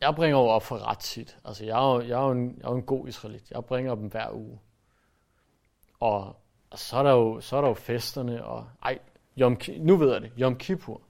jeg 0.00 0.14
bringer 0.14 0.38
jo 0.38 0.44
op 0.44 0.62
for 0.62 0.90
ret 0.90 0.98
tit. 0.98 1.38
Altså, 1.44 1.64
jeg 1.64 1.78
er, 1.78 1.94
jo, 1.94 2.00
jeg, 2.00 2.20
er 2.20 2.24
jo 2.24 2.30
en, 2.30 2.56
jeg 2.58 2.64
er 2.64 2.70
jo 2.70 2.76
en 2.76 2.82
god 2.82 3.08
israelit. 3.08 3.50
Jeg 3.50 3.64
bringer 3.64 3.94
dem 3.94 4.06
hver 4.06 4.30
uge. 4.32 4.58
Og, 6.00 6.36
og 6.70 6.78
så, 6.78 6.96
er 6.96 7.02
der 7.02 7.12
jo, 7.12 7.40
så 7.40 7.56
er 7.56 7.60
der 7.60 7.68
jo 7.68 7.74
festerne, 7.74 8.44
og 8.44 8.68
ej, 8.82 8.98
Yom, 9.38 9.58
nu 9.78 9.96
ved 9.96 10.12
jeg 10.12 10.22
det, 10.22 10.32
Yom 10.40 10.56
Kippur. 10.56 11.00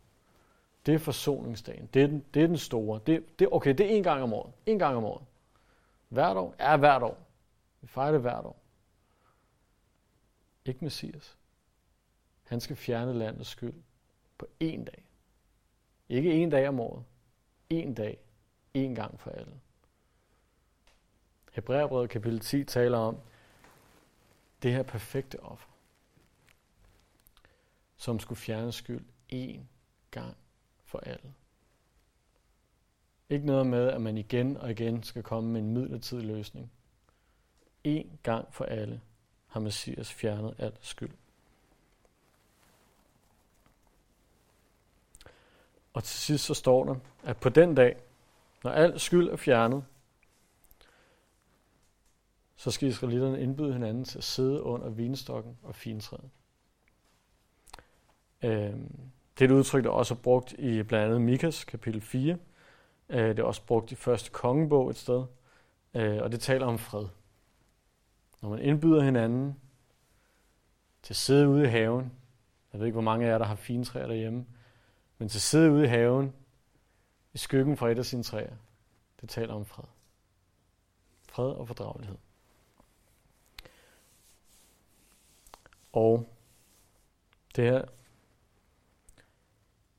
Det 0.89 0.95
er 0.95 0.99
forsoningsdagen. 0.99 1.87
Det 1.95 2.03
er 2.03 2.07
den, 2.07 2.25
det 2.35 2.43
er 2.43 2.47
den 2.47 2.59
store. 2.59 3.01
Det, 3.07 3.39
det, 3.39 3.49
okay, 3.53 3.75
det 3.79 3.87
er 3.87 3.97
en 3.97 4.03
gang 4.03 4.23
om 4.23 4.33
året. 4.33 4.53
En 4.67 4.79
gang 4.79 4.97
om 4.97 5.05
året. 5.05 5.25
Hvert 6.09 6.37
år? 6.37 6.55
Ja, 6.59 6.77
hvert 6.77 7.03
år. 7.03 7.19
Vi 7.81 7.87
fejrer 7.87 8.13
det 8.13 8.21
hvert 8.21 8.45
år. 8.45 8.57
Ikke 10.65 10.85
Messias. 10.85 11.37
Han 12.45 12.61
skal 12.61 12.77
fjerne 12.77 13.13
landets 13.13 13.49
skyld 13.49 13.75
på 14.39 14.47
én 14.65 14.85
dag. 14.85 15.05
Ikke 16.09 16.33
en 16.33 16.51
dag 16.51 16.69
om 16.69 16.81
året. 16.81 17.05
En 17.71 17.95
dag. 17.95 18.19
En 18.75 18.95
gang 18.95 19.21
for 19.21 19.31
alle. 19.31 19.61
Hebræerbrevet 21.53 22.11
kapitel 22.11 22.41
10 22.41 22.65
taler 22.65 22.99
om 22.99 23.19
det 24.63 24.73
her 24.73 24.83
perfekte 24.83 25.41
offer, 25.41 25.69
som 27.97 28.19
skulle 28.19 28.39
fjerne 28.39 28.73
skyld 28.73 29.05
én 29.33 29.61
gang 30.11 30.37
for 30.89 30.99
alle. 30.99 31.35
Ikke 33.29 33.47
noget 33.47 33.67
med, 33.67 33.89
at 33.89 34.01
man 34.01 34.19
igen 34.19 34.57
og 34.57 34.71
igen 34.71 35.03
skal 35.03 35.23
komme 35.23 35.51
med 35.51 35.61
en 35.61 35.73
midlertidig 35.75 36.25
løsning. 36.25 36.73
En 37.85 38.19
gang 38.23 38.55
for 38.55 38.65
alle 38.65 39.01
har 39.47 39.61
Messias 39.61 40.13
fjernet 40.13 40.55
al 40.59 40.73
skyld. 40.81 41.11
Og 45.93 46.05
til 46.05 46.19
sidst 46.19 46.45
så 46.45 46.55
står 46.55 46.85
der, 46.85 46.95
at 47.23 47.37
på 47.37 47.49
den 47.49 47.75
dag, 47.75 47.97
når 48.65 48.71
al 48.71 49.01
skyld 49.01 49.29
er 49.29 49.37
fjernet, 49.37 49.85
så 52.57 52.71
skal 52.71 52.89
israelitterne 52.89 53.43
indbyde 53.43 53.73
hinanden 53.73 54.05
til 54.05 54.19
at 54.19 54.25
sidde 54.25 54.63
under 54.63 54.89
vinstokken 54.89 55.59
og 55.63 55.75
fintræet. 55.75 56.31
Øhm, 58.43 59.11
det 59.39 59.45
er 59.45 59.49
et 59.49 59.59
udtryk, 59.59 59.85
der 59.85 59.91
også 59.91 60.15
er 60.15 60.19
brugt 60.19 60.53
i 60.53 60.83
blandt 60.83 61.07
andet 61.07 61.21
Mikas 61.21 61.65
kapitel 61.65 62.01
4. 62.01 62.39
Øh, 63.09 63.29
det 63.29 63.39
er 63.39 63.45
også 63.45 63.63
brugt 63.67 63.93
i 63.93 63.95
første 63.95 64.31
kongebog 64.31 64.91
et 64.91 64.97
sted. 64.97 65.25
Øh, 65.95 66.23
og 66.23 66.33
det 66.33 66.41
taler 66.41 66.67
om 66.67 66.79
fred. 66.79 67.07
Når 68.43 68.49
man 68.49 68.59
indbyder 68.59 69.03
hinanden 69.03 69.61
til 71.03 71.13
at 71.13 71.17
sidde 71.17 71.49
ude 71.49 71.65
i 71.65 71.67
haven, 71.67 72.13
jeg 72.73 72.81
ved 72.81 72.87
ikke, 72.87 72.95
hvor 72.95 73.03
mange 73.03 73.27
af 73.27 73.31
jer, 73.31 73.39
der 73.39 73.45
har 73.45 73.55
fine 73.55 73.85
træer 73.85 74.07
derhjemme, 74.07 74.47
men 75.19 75.29
til 75.29 75.39
at 75.39 75.43
sidde 75.43 75.71
ude 75.71 75.85
i 75.85 75.89
haven, 75.89 76.33
i 77.35 77.39
skyggen 77.39 77.77
fra 77.77 77.91
et 77.91 77.99
af 77.99 78.05
sine 78.05 78.23
træer, 78.23 78.57
det 79.21 79.29
taler 79.29 79.55
om 79.55 79.65
fred. 79.65 79.85
Fred 81.29 81.51
og 81.51 81.67
fordragelighed. 81.67 82.17
Og 85.93 86.29
det 87.57 87.65
her, 87.65 87.85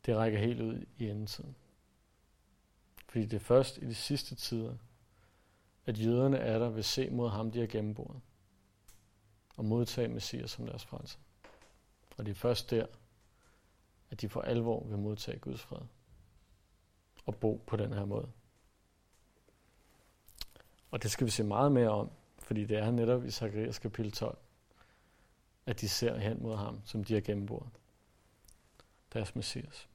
det 0.06 0.16
rækker 0.18 0.40
helt 0.40 0.62
ud 0.62 0.86
i 0.98 1.10
endetiden. 1.10 1.56
Fordi 3.10 3.26
det 3.26 3.34
er 3.34 3.40
først 3.40 3.78
i 3.78 3.86
de 3.86 3.96
sidste 3.96 4.36
tider, 4.36 4.76
at 5.86 6.00
jøderne 6.06 6.38
er 6.38 6.60
der 6.60 6.70
vil 6.70 6.84
se 6.84 7.10
mod 7.10 7.30
ham, 7.30 7.52
de 7.52 7.60
har 7.60 7.68
gennemboret. 7.68 8.22
Og 9.58 9.66
modtage 9.66 10.08
Messias 10.08 10.52
som 10.52 10.66
deres 10.66 10.86
frelser. 10.86 11.20
Og 12.18 12.26
det 12.26 12.32
er 12.32 12.36
først 12.36 12.70
der, 12.70 12.86
at 14.10 14.22
de 14.22 14.30
for 14.30 14.42
alvor 14.42 14.84
vil 14.84 14.98
modtage 14.98 15.40
Guds 15.40 15.62
fred 15.62 15.82
og 17.26 17.36
bo 17.36 17.64
på 17.68 17.76
den 17.78 17.94
her 17.94 18.06
måde. 18.06 18.32
Og 20.92 21.04
det 21.04 21.12
skal 21.12 21.26
vi 21.26 21.32
se 21.32 21.44
meget 21.44 21.72
mere 21.72 21.90
om, 21.90 22.12
fordi 22.40 22.66
det 22.66 22.78
er 22.78 22.92
netop 22.92 23.26
i 23.26 23.32
Zacharias 23.32 23.80
kapitel 23.80 24.12
12, 24.12 24.38
at 25.66 25.82
de 25.82 25.90
ser 25.90 26.18
hen 26.18 26.42
mod 26.42 26.56
ham, 26.56 26.82
som 26.86 27.04
de 27.04 27.14
har 27.14 27.22
gennemboret. 27.22 27.79
Deres 29.14 29.36
Messias. 29.36 29.88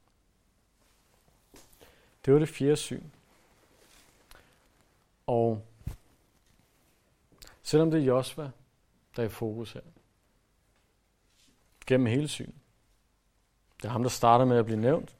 Det 2.25 2.33
var 2.33 2.39
det 2.39 2.49
fjerde 2.49 2.75
syn. 2.75 3.03
Og 5.27 5.65
Selvom 7.65 7.91
det 7.91 7.99
er 7.99 8.05
Josva, 8.05 8.51
der 9.15 9.23
er 9.23 9.27
i 9.27 9.29
fokus 9.29 9.71
her. 9.71 9.81
Gennem 11.87 12.07
hele 12.07 12.27
synet. 12.27 12.55
Det 13.77 13.85
er 13.85 13.89
ham, 13.89 14.03
der 14.03 14.09
starter 14.09 14.45
med 14.45 14.57
at 14.57 14.65
blive 14.65 14.79
nævnt. 14.79 15.15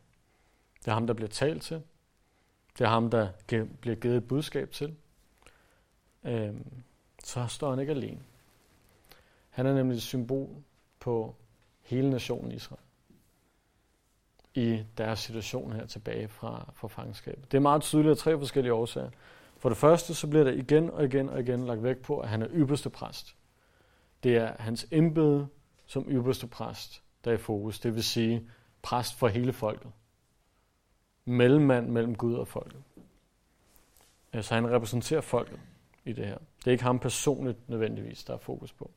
Det 0.79 0.87
er 0.87 0.93
ham, 0.93 1.07
der 1.07 1.13
bliver 1.13 1.29
talt 1.29 1.63
til. 1.63 1.83
Det 2.77 2.85
er 2.85 2.89
ham, 2.89 3.09
der 3.09 3.31
bliver 3.81 3.95
givet 3.95 4.17
et 4.17 4.27
budskab 4.27 4.71
til. 4.71 4.95
Øhm, 6.23 6.83
så 7.23 7.47
står 7.47 7.69
han 7.69 7.79
ikke 7.79 7.91
alene. 7.91 8.21
Han 9.49 9.65
er 9.65 9.73
nemlig 9.73 9.95
et 9.95 10.03
symbol 10.03 10.63
på 10.99 11.35
hele 11.81 12.09
nationen 12.09 12.51
Israel 12.51 12.84
i 14.55 14.83
deres 14.97 15.19
situation 15.19 15.73
her 15.73 15.85
tilbage 15.85 16.27
fra, 16.27 16.71
fra 16.75 16.87
fangenskabet. 16.87 17.51
Det 17.51 17.57
er 17.57 17.61
meget 17.61 17.81
tydeligt 17.81 18.11
af 18.11 18.17
tre 18.17 18.37
forskellige 18.37 18.73
årsager. 18.73 19.09
For 19.57 19.69
det 19.69 19.77
første, 19.77 20.13
så 20.13 20.27
bliver 20.27 20.43
der 20.43 20.51
igen 20.51 20.89
og 20.89 21.05
igen 21.05 21.29
og 21.29 21.39
igen 21.39 21.65
lagt 21.65 21.83
vægt 21.83 22.01
på, 22.01 22.19
at 22.19 22.29
han 22.29 22.41
er 22.41 22.47
ypperste 22.51 22.89
præst. 22.89 23.35
Det 24.23 24.37
er 24.37 24.53
hans 24.59 24.87
embede 24.91 25.47
som 25.85 26.05
ypperste 26.09 26.47
præst, 26.47 27.03
der 27.25 27.31
er 27.31 27.35
i 27.35 27.37
fokus. 27.37 27.79
Det 27.79 27.95
vil 27.95 28.03
sige 28.03 28.49
præst 28.81 29.13
for 29.13 29.27
hele 29.27 29.53
folket. 29.53 29.91
Mellemmand 31.25 31.89
mellem 31.89 32.15
Gud 32.15 32.35
og 32.35 32.47
folket. 32.47 32.83
Så 34.41 34.53
han 34.53 34.71
repræsenterer 34.71 35.21
folket 35.21 35.59
i 36.05 36.13
det 36.13 36.25
her. 36.25 36.37
Det 36.59 36.67
er 36.67 36.71
ikke 36.71 36.83
ham 36.83 36.99
personligt 36.99 37.69
nødvendigvis, 37.69 38.23
der 38.23 38.33
er 38.33 38.37
fokus 38.37 38.73
på. 38.73 38.91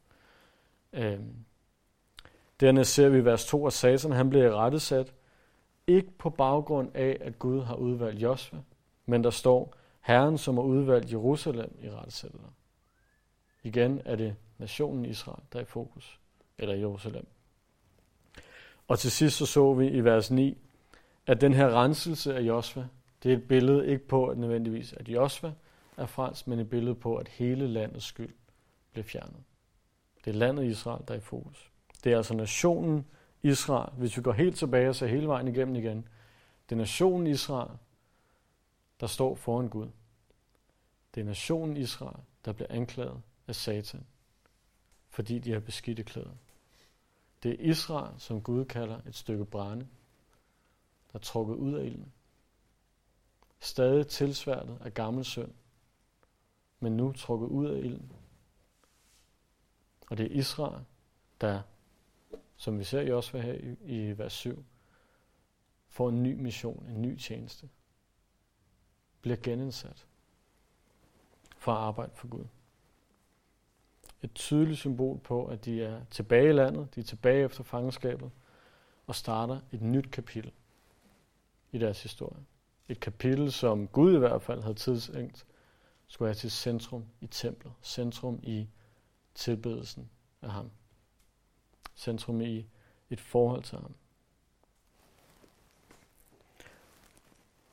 Øhm. 0.93 1.35
Dernæst 2.61 2.95
ser 2.95 3.09
vi 3.09 3.19
i 3.19 3.25
vers 3.25 3.47
2, 3.47 3.67
at 3.67 3.73
Satan 3.73 4.13
han 4.13 4.31
bliver 4.31 4.55
rettesat, 4.55 5.13
ikke 5.89 6.11
på 6.19 6.31
baggrund 6.31 6.91
af, 6.95 7.17
at 7.21 7.39
Gud 7.39 7.63
har 7.63 7.75
udvalgt 7.75 8.23
Josve, 8.23 8.65
men 9.07 9.25
der 9.25 9.31
står, 9.31 9.75
Herren, 10.01 10.39
som 10.39 10.57
har 10.57 10.65
udvalgt 10.65 11.13
Jerusalem 11.13 11.79
i 11.83 11.91
rettesættet. 11.91 12.41
Igen 13.63 14.01
er 14.05 14.17
det 14.17 14.37
nationen 14.59 15.05
Israel, 15.05 15.43
der 15.53 15.59
er 15.59 15.63
i 15.63 15.67
fokus, 15.67 16.21
eller 16.59 16.75
Jerusalem. 16.75 17.27
Og 18.89 18.99
til 18.99 19.11
sidst 19.11 19.37
så 19.37 19.47
så 19.47 19.75
vi 19.75 19.89
i 19.89 20.01
vers 20.01 20.31
9, 20.31 20.59
at 21.27 21.41
den 21.41 21.53
her 21.53 21.83
renselse 21.83 22.35
af 22.35 22.41
Josva, 22.41 22.89
det 23.23 23.33
er 23.33 23.37
et 23.37 23.49
billede 23.49 23.87
ikke 23.87 24.09
på 24.09 24.27
at 24.27 24.39
nødvendigvis, 24.39 24.93
at 24.93 25.09
Josva 25.09 25.53
er 25.97 26.07
frelst, 26.07 26.49
men 26.49 26.59
et 26.59 26.71
billede 26.71 26.95
på, 26.95 27.17
at 27.17 27.29
hele 27.29 27.69
landets 27.69 28.05
skyld 28.05 28.35
blev 28.93 29.05
fjernet. 29.05 29.43
Det 30.25 30.31
er 30.31 30.35
landet 30.35 30.65
Israel, 30.65 31.05
der 31.09 31.15
er 31.15 31.19
i 31.19 31.21
fokus. 31.21 31.71
Det 32.05 32.13
er 32.13 32.17
altså 32.17 32.35
nationen 32.35 33.07
Israel, 33.49 33.93
hvis 33.93 34.17
vi 34.17 34.23
går 34.23 34.33
helt 34.33 34.57
tilbage 34.57 34.89
og 34.89 34.97
ser 34.97 35.07
hele 35.07 35.27
vejen 35.27 35.49
igennem 35.49 35.77
igen. 35.77 36.09
Det 36.69 36.75
er 36.75 36.79
nationen 36.79 37.27
Israel, 37.27 37.79
der 39.01 39.07
står 39.07 39.35
foran 39.35 39.69
Gud. 39.69 39.89
Det 41.15 41.21
er 41.21 41.25
nationen 41.25 41.77
Israel, 41.77 42.21
der 42.45 42.53
bliver 42.53 42.69
anklaget 42.71 43.23
af 43.49 43.55
Satan, 43.55 44.07
fordi 45.09 45.39
de 45.39 45.53
har 45.53 45.61
beskidte 45.61 46.05
klæder. 46.05 46.35
Det 47.43 47.51
er 47.51 47.71
Israel, 47.71 48.21
som 48.21 48.43
Gud 48.43 48.65
kalder 48.65 49.01
et 49.07 49.15
stykke 49.15 49.45
brænde, 49.45 49.87
der 51.13 51.19
er 51.19 51.23
trukket 51.23 51.55
ud 51.55 51.75
af 51.75 51.85
ilden. 51.85 52.13
Stadig 53.61 54.07
tilsværtet 54.07 54.79
af 54.81 54.95
gammel 54.95 55.25
søn, 55.25 55.53
men 56.81 56.97
nu 56.97 57.13
trukket 57.13 57.47
ud 57.47 57.67
af 57.67 57.79
ilden. 57.79 58.13
Og 60.11 60.19
det 60.19 60.27
er 60.27 60.39
Israel, 60.39 60.85
der, 61.41 61.63
som 62.59 62.79
vi 62.79 62.85
ser 62.85 63.01
i 63.01 63.11
også 63.11 63.39
her 63.39 63.53
i, 63.53 63.77
i 63.81 64.19
vers 64.19 64.33
7, 64.33 64.65
får 65.89 66.09
en 66.09 66.23
ny 66.23 66.35
mission, 66.35 66.87
en 66.89 67.03
ny 67.03 67.19
tjeneste. 67.19 67.69
Bliver 69.21 69.37
genindsat 69.43 70.07
for 71.57 71.73
at 71.73 71.79
arbejde 71.79 72.13
for 72.15 72.29
Gud. 72.29 72.45
Et 74.23 74.35
tydeligt 74.35 74.79
symbol 74.79 75.19
på, 75.19 75.47
at 75.47 75.65
de 75.65 75.83
er 75.83 76.05
tilbage 76.11 76.49
i 76.49 76.53
landet, 76.53 76.95
de 76.95 77.01
er 77.01 77.05
tilbage 77.05 77.45
efter 77.45 77.65
fangenskabet, 77.65 78.31
og 79.07 79.15
starter 79.15 79.61
et 79.73 79.83
nyt 79.83 80.11
kapitel 80.11 80.53
i 81.73 81.79
deres 81.79 82.03
historie. 82.03 82.45
Et 82.89 83.01
kapitel, 83.01 83.53
som 83.53 83.89
Gud 83.89 84.15
i 84.15 84.19
hvert 84.19 84.43
fald 84.43 84.63
havde 84.63 84.75
tidsengt, 84.75 85.47
skulle 86.07 86.29
have 86.29 86.35
til 86.35 86.51
centrum 86.51 87.05
i 87.21 87.27
templet, 87.27 87.73
centrum 87.83 88.41
i 88.43 88.69
tilbedelsen 89.35 90.11
af 90.43 90.51
ham, 90.51 90.71
centrum 91.99 92.41
i 92.41 92.67
et 93.11 93.21
forhold 93.21 93.63
til 93.63 93.79
ham. 93.79 93.95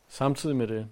Samtidig 0.08 0.56
med 0.56 0.68
det, 0.68 0.90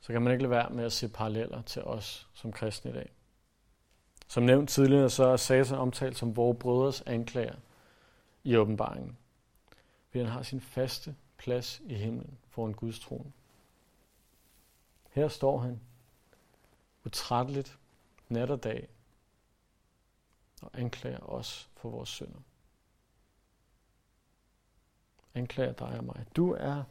så 0.00 0.12
kan 0.12 0.22
man 0.22 0.32
ikke 0.32 0.42
lade 0.42 0.50
være 0.50 0.70
med 0.70 0.84
at 0.84 0.92
se 0.92 1.08
paralleller 1.08 1.62
til 1.62 1.82
os 1.82 2.28
som 2.34 2.52
kristne 2.52 2.90
i 2.90 2.94
dag. 2.94 3.12
Som 4.28 4.42
nævnt 4.42 4.70
tidligere, 4.70 5.10
så 5.10 5.24
er 5.24 5.36
Satan 5.36 5.78
omtalt 5.78 6.18
som 6.18 6.36
vores 6.36 6.58
brødres 6.60 7.02
anklager 7.06 7.56
i 8.44 8.56
åbenbaringen. 8.56 9.16
Fordi 10.08 10.18
han 10.24 10.32
har 10.32 10.42
sin 10.42 10.60
faste 10.60 11.16
plads 11.36 11.82
i 11.84 11.94
himlen 11.94 12.38
foran 12.48 12.72
Guds 12.72 13.00
trone. 13.00 13.32
Her 15.10 15.28
står 15.28 15.58
han 15.58 15.80
utrætteligt 17.04 17.78
nat 18.28 18.50
og 18.50 18.62
dag 18.62 18.88
og 20.62 20.70
anklager 20.74 21.30
os 21.30 21.70
for 21.76 21.90
vores 21.90 22.08
synder. 22.08 22.40
Anklager 25.34 25.72
dig 25.72 25.98
og 25.98 26.04
mig. 26.04 26.26
Du 26.36 26.52
er 26.52 26.84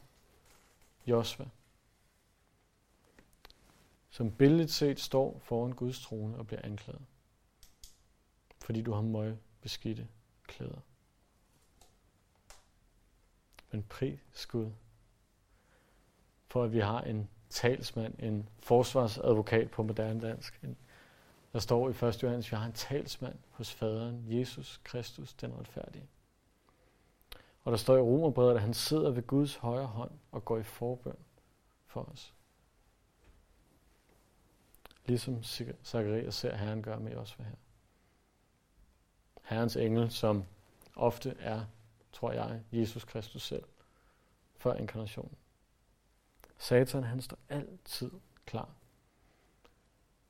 Josva, 1.08 1.46
som 4.10 4.32
billedligt 4.32 4.72
set 4.72 5.00
står 5.00 5.40
foran 5.40 5.72
Guds 5.72 6.02
trone 6.02 6.38
og 6.38 6.48
bliver 6.48 6.62
anklaget. 6.64 7.02
Fordi 8.60 8.82
du 8.82 8.92
har 8.94 9.02
møg 9.02 9.38
beskidte 9.62 10.08
klæder. 10.48 10.80
Men 13.72 13.84
pris 13.84 14.46
Gud, 14.46 14.72
for 16.48 16.64
at 16.64 16.74
vi 16.74 16.80
har 16.80 17.02
en 17.02 17.30
talsmand, 17.50 18.20
en 18.20 18.50
forsvarsadvokat 18.60 19.72
på 19.72 19.84
moderne 19.84 20.22
dansk. 20.22 20.60
En, 20.64 20.78
der 21.54 21.60
står 21.60 21.90
i 21.90 21.92
1. 21.92 22.24
Johannes, 22.24 22.52
jeg 22.52 22.60
vi 22.60 22.62
har 22.62 22.66
en 22.66 22.74
talsmand 22.74 23.40
hos 23.50 23.74
faderen, 23.74 24.24
Jesus 24.28 24.82
Kristus, 24.84 25.34
den 25.34 25.60
retfærdige. 25.60 26.08
Og 27.64 27.72
der 27.72 27.78
står 27.78 27.98
i 27.98 28.02
Romerbrevet, 28.02 28.56
at 28.56 28.62
han 28.62 28.74
sidder 28.74 29.12
ved 29.12 29.28
Guds 29.28 29.56
højre 29.56 29.88
hånd 29.88 30.12
og 30.32 30.46
går 30.46 30.58
i 30.58 30.64
forbøn 30.64 31.18
for 31.86 32.02
os. 32.02 32.34
Ligesom 35.06 35.44
Zacharias 35.84 36.36
ser 36.36 36.56
Herren 36.56 36.82
gøre 36.84 37.00
med 37.00 37.16
os 37.16 37.34
for 37.34 37.44
her. 37.44 37.56
Herrens 39.44 39.76
engel, 39.76 40.12
som 40.12 40.44
ofte 40.96 41.36
er, 41.40 41.66
tror 42.14 42.32
jeg, 42.32 42.62
Jesus 42.72 43.04
Kristus 43.04 43.42
selv, 43.42 43.64
før 44.58 44.74
inkarnationen. 44.74 45.38
Satan, 46.58 47.04
han 47.04 47.22
står 47.22 47.38
altid 47.50 48.12
klar 48.46 48.70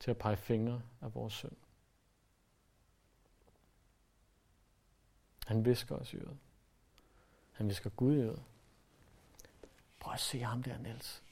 til 0.01 0.11
at 0.11 0.17
pege 0.17 0.37
fingre 0.37 0.81
af 1.01 1.15
vores 1.15 1.33
synd. 1.33 1.55
Han 5.47 5.65
visker 5.65 5.95
os 5.95 6.13
i 6.13 6.17
øret. 6.17 6.37
Han 7.51 7.69
visker 7.69 7.89
Gud 7.89 8.15
i 8.15 8.19
øret. 8.19 8.43
Prøv 9.99 10.13
at 10.13 10.19
se 10.19 10.39
ham 10.39 10.63
der, 10.63 10.77
Niels. 10.77 11.23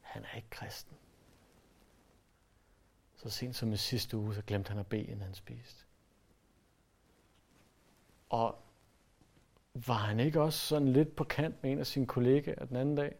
Han 0.00 0.24
er 0.24 0.36
ikke 0.36 0.50
kristen. 0.50 0.96
Så 3.16 3.30
sent 3.30 3.56
som 3.56 3.72
i 3.72 3.76
sidste 3.76 4.16
uge, 4.16 4.34
så 4.34 4.42
glemte 4.42 4.68
han 4.68 4.78
at 4.78 4.86
bede, 4.86 5.02
inden 5.02 5.22
han 5.22 5.34
spiste. 5.34 5.84
Og 8.28 8.62
var 9.74 9.94
han 9.94 10.20
ikke 10.20 10.42
også 10.42 10.58
sådan 10.58 10.92
lidt 10.92 11.16
på 11.16 11.24
kant 11.24 11.62
med 11.62 11.72
en 11.72 11.78
af 11.78 11.86
sine 11.86 12.06
kollegaer 12.06 12.64
den 12.64 12.76
anden 12.76 12.94
dag? 12.94 13.16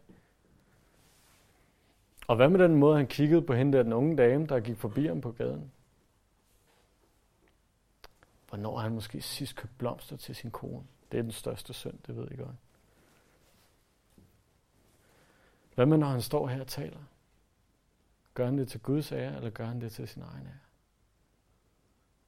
Og 2.29 2.35
hvad 2.35 2.49
med 2.49 2.59
den 2.59 2.75
måde, 2.75 2.97
han 2.97 3.07
kiggede 3.07 3.41
på 3.41 3.53
hende 3.53 3.77
der, 3.77 3.83
den 3.83 3.93
unge 3.93 4.17
dame, 4.17 4.47
der 4.47 4.59
gik 4.59 4.77
forbi 4.77 5.07
ham 5.07 5.21
på 5.21 5.31
gaden? 5.31 5.71
Hvornår 8.47 8.75
har 8.75 8.83
han 8.83 8.93
måske 8.93 9.21
sidst 9.21 9.55
købt 9.55 9.77
blomster 9.77 10.17
til 10.17 10.35
sin 10.35 10.51
kone? 10.51 10.87
Det 11.11 11.17
er 11.17 11.21
den 11.21 11.31
største 11.31 11.73
synd, 11.73 11.99
det 12.07 12.15
ved 12.15 12.27
jeg 12.29 12.37
godt. 12.37 12.55
Hvad 15.75 15.85
med, 15.85 15.97
når 15.97 16.07
han 16.07 16.21
står 16.21 16.47
her 16.47 16.61
og 16.61 16.67
taler? 16.67 16.99
Gør 18.33 18.45
han 18.45 18.57
det 18.57 18.67
til 18.67 18.79
Guds 18.79 19.11
ære, 19.11 19.35
eller 19.35 19.49
gør 19.49 19.65
han 19.65 19.81
det 19.81 19.91
til 19.91 20.07
sin 20.07 20.21
egen 20.21 20.47
ære? 20.47 20.59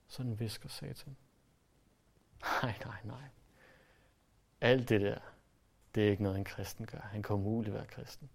Sådan 0.07 0.39
visker 0.39 0.69
Satan. 0.69 1.15
Nej, 2.41 2.75
nej, 2.85 2.97
nej. 3.03 3.27
Alt 4.61 4.89
det 4.89 5.01
der, 5.01 5.19
det 5.95 6.05
er 6.05 6.11
ikke 6.11 6.23
noget, 6.23 6.37
en 6.37 6.43
kristen 6.43 6.85
gør. 6.85 6.99
Han 6.99 7.23
kan 7.23 7.35
umuligt 7.35 7.73
være 7.73 7.85
kristen. 7.85 8.29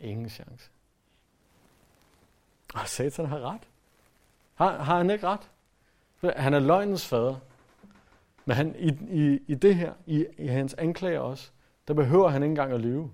Ingen 0.00 0.28
chance. 0.28 0.70
Og 2.74 2.88
Satan 2.88 3.26
har 3.26 3.40
ret. 3.40 3.68
Har, 4.54 4.82
har 4.82 4.96
han 4.96 5.10
ikke 5.10 5.26
ret? 5.26 5.50
Han 6.36 6.54
er 6.54 6.58
løgnens 6.58 7.06
fader. 7.06 7.36
Men 8.44 8.56
han, 8.56 8.76
i, 8.78 8.88
i, 9.10 9.42
i 9.46 9.54
det 9.54 9.74
her, 9.74 9.94
i, 10.06 10.26
i 10.38 10.46
hans 10.46 10.74
anklager 10.74 11.20
også, 11.20 11.50
der 11.88 11.94
behøver 11.94 12.28
han 12.28 12.42
ikke 12.42 12.50
engang 12.50 12.72
at 12.72 12.80
lyve. 12.80 13.12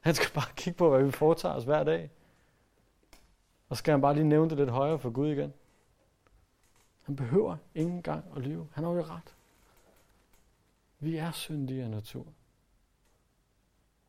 Han 0.00 0.14
skal 0.14 0.34
bare 0.34 0.52
kigge 0.56 0.76
på, 0.76 0.90
hvad 0.90 1.04
vi 1.04 1.10
foretager 1.10 1.54
os 1.54 1.64
hver 1.64 1.84
dag. 1.84 2.10
Og 3.68 3.76
så 3.76 3.78
skal 3.78 3.92
han 3.92 4.00
bare 4.00 4.14
lige 4.14 4.28
nævne 4.28 4.50
det 4.50 4.58
lidt 4.58 4.70
højere 4.70 4.98
for 4.98 5.10
Gud 5.10 5.28
igen. 5.28 5.52
Han 7.02 7.16
behøver 7.16 7.56
ingen 7.74 8.02
gang 8.02 8.24
at 8.36 8.42
lyve. 8.42 8.68
Han 8.72 8.84
har 8.84 8.90
jo 8.90 9.02
ret. 9.02 9.34
Vi 10.98 11.16
er 11.16 11.30
syndige 11.30 11.82
af 11.82 11.90
natur. 11.90 12.26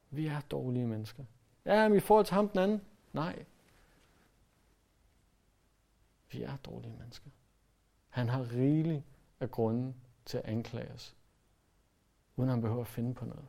Vi 0.10 0.28
er 0.28 0.42
dårlige 0.42 0.88
mennesker. 0.88 1.24
Ja, 1.66 1.88
men 1.88 1.97
i 1.97 1.99
forhold 1.99 2.26
til 2.26 2.36
ham 2.36 2.49
den 2.49 2.60
anden? 2.60 2.82
Nej. 3.14 3.45
Vi 6.32 6.43
er 6.43 6.57
dårlige 6.57 6.97
mennesker. 6.97 7.30
Han 8.10 8.30
har 8.30 8.51
rigeligt 8.51 9.03
af 9.39 9.51
grunden 9.51 9.95
til 10.26 10.38
at 10.38 10.45
anklage 10.45 10.91
os, 10.91 11.16
uden 12.36 12.49
han 12.49 12.62
behøver 12.62 12.82
at 12.82 12.88
finde 12.88 13.14
på 13.14 13.26
noget. 13.26 13.47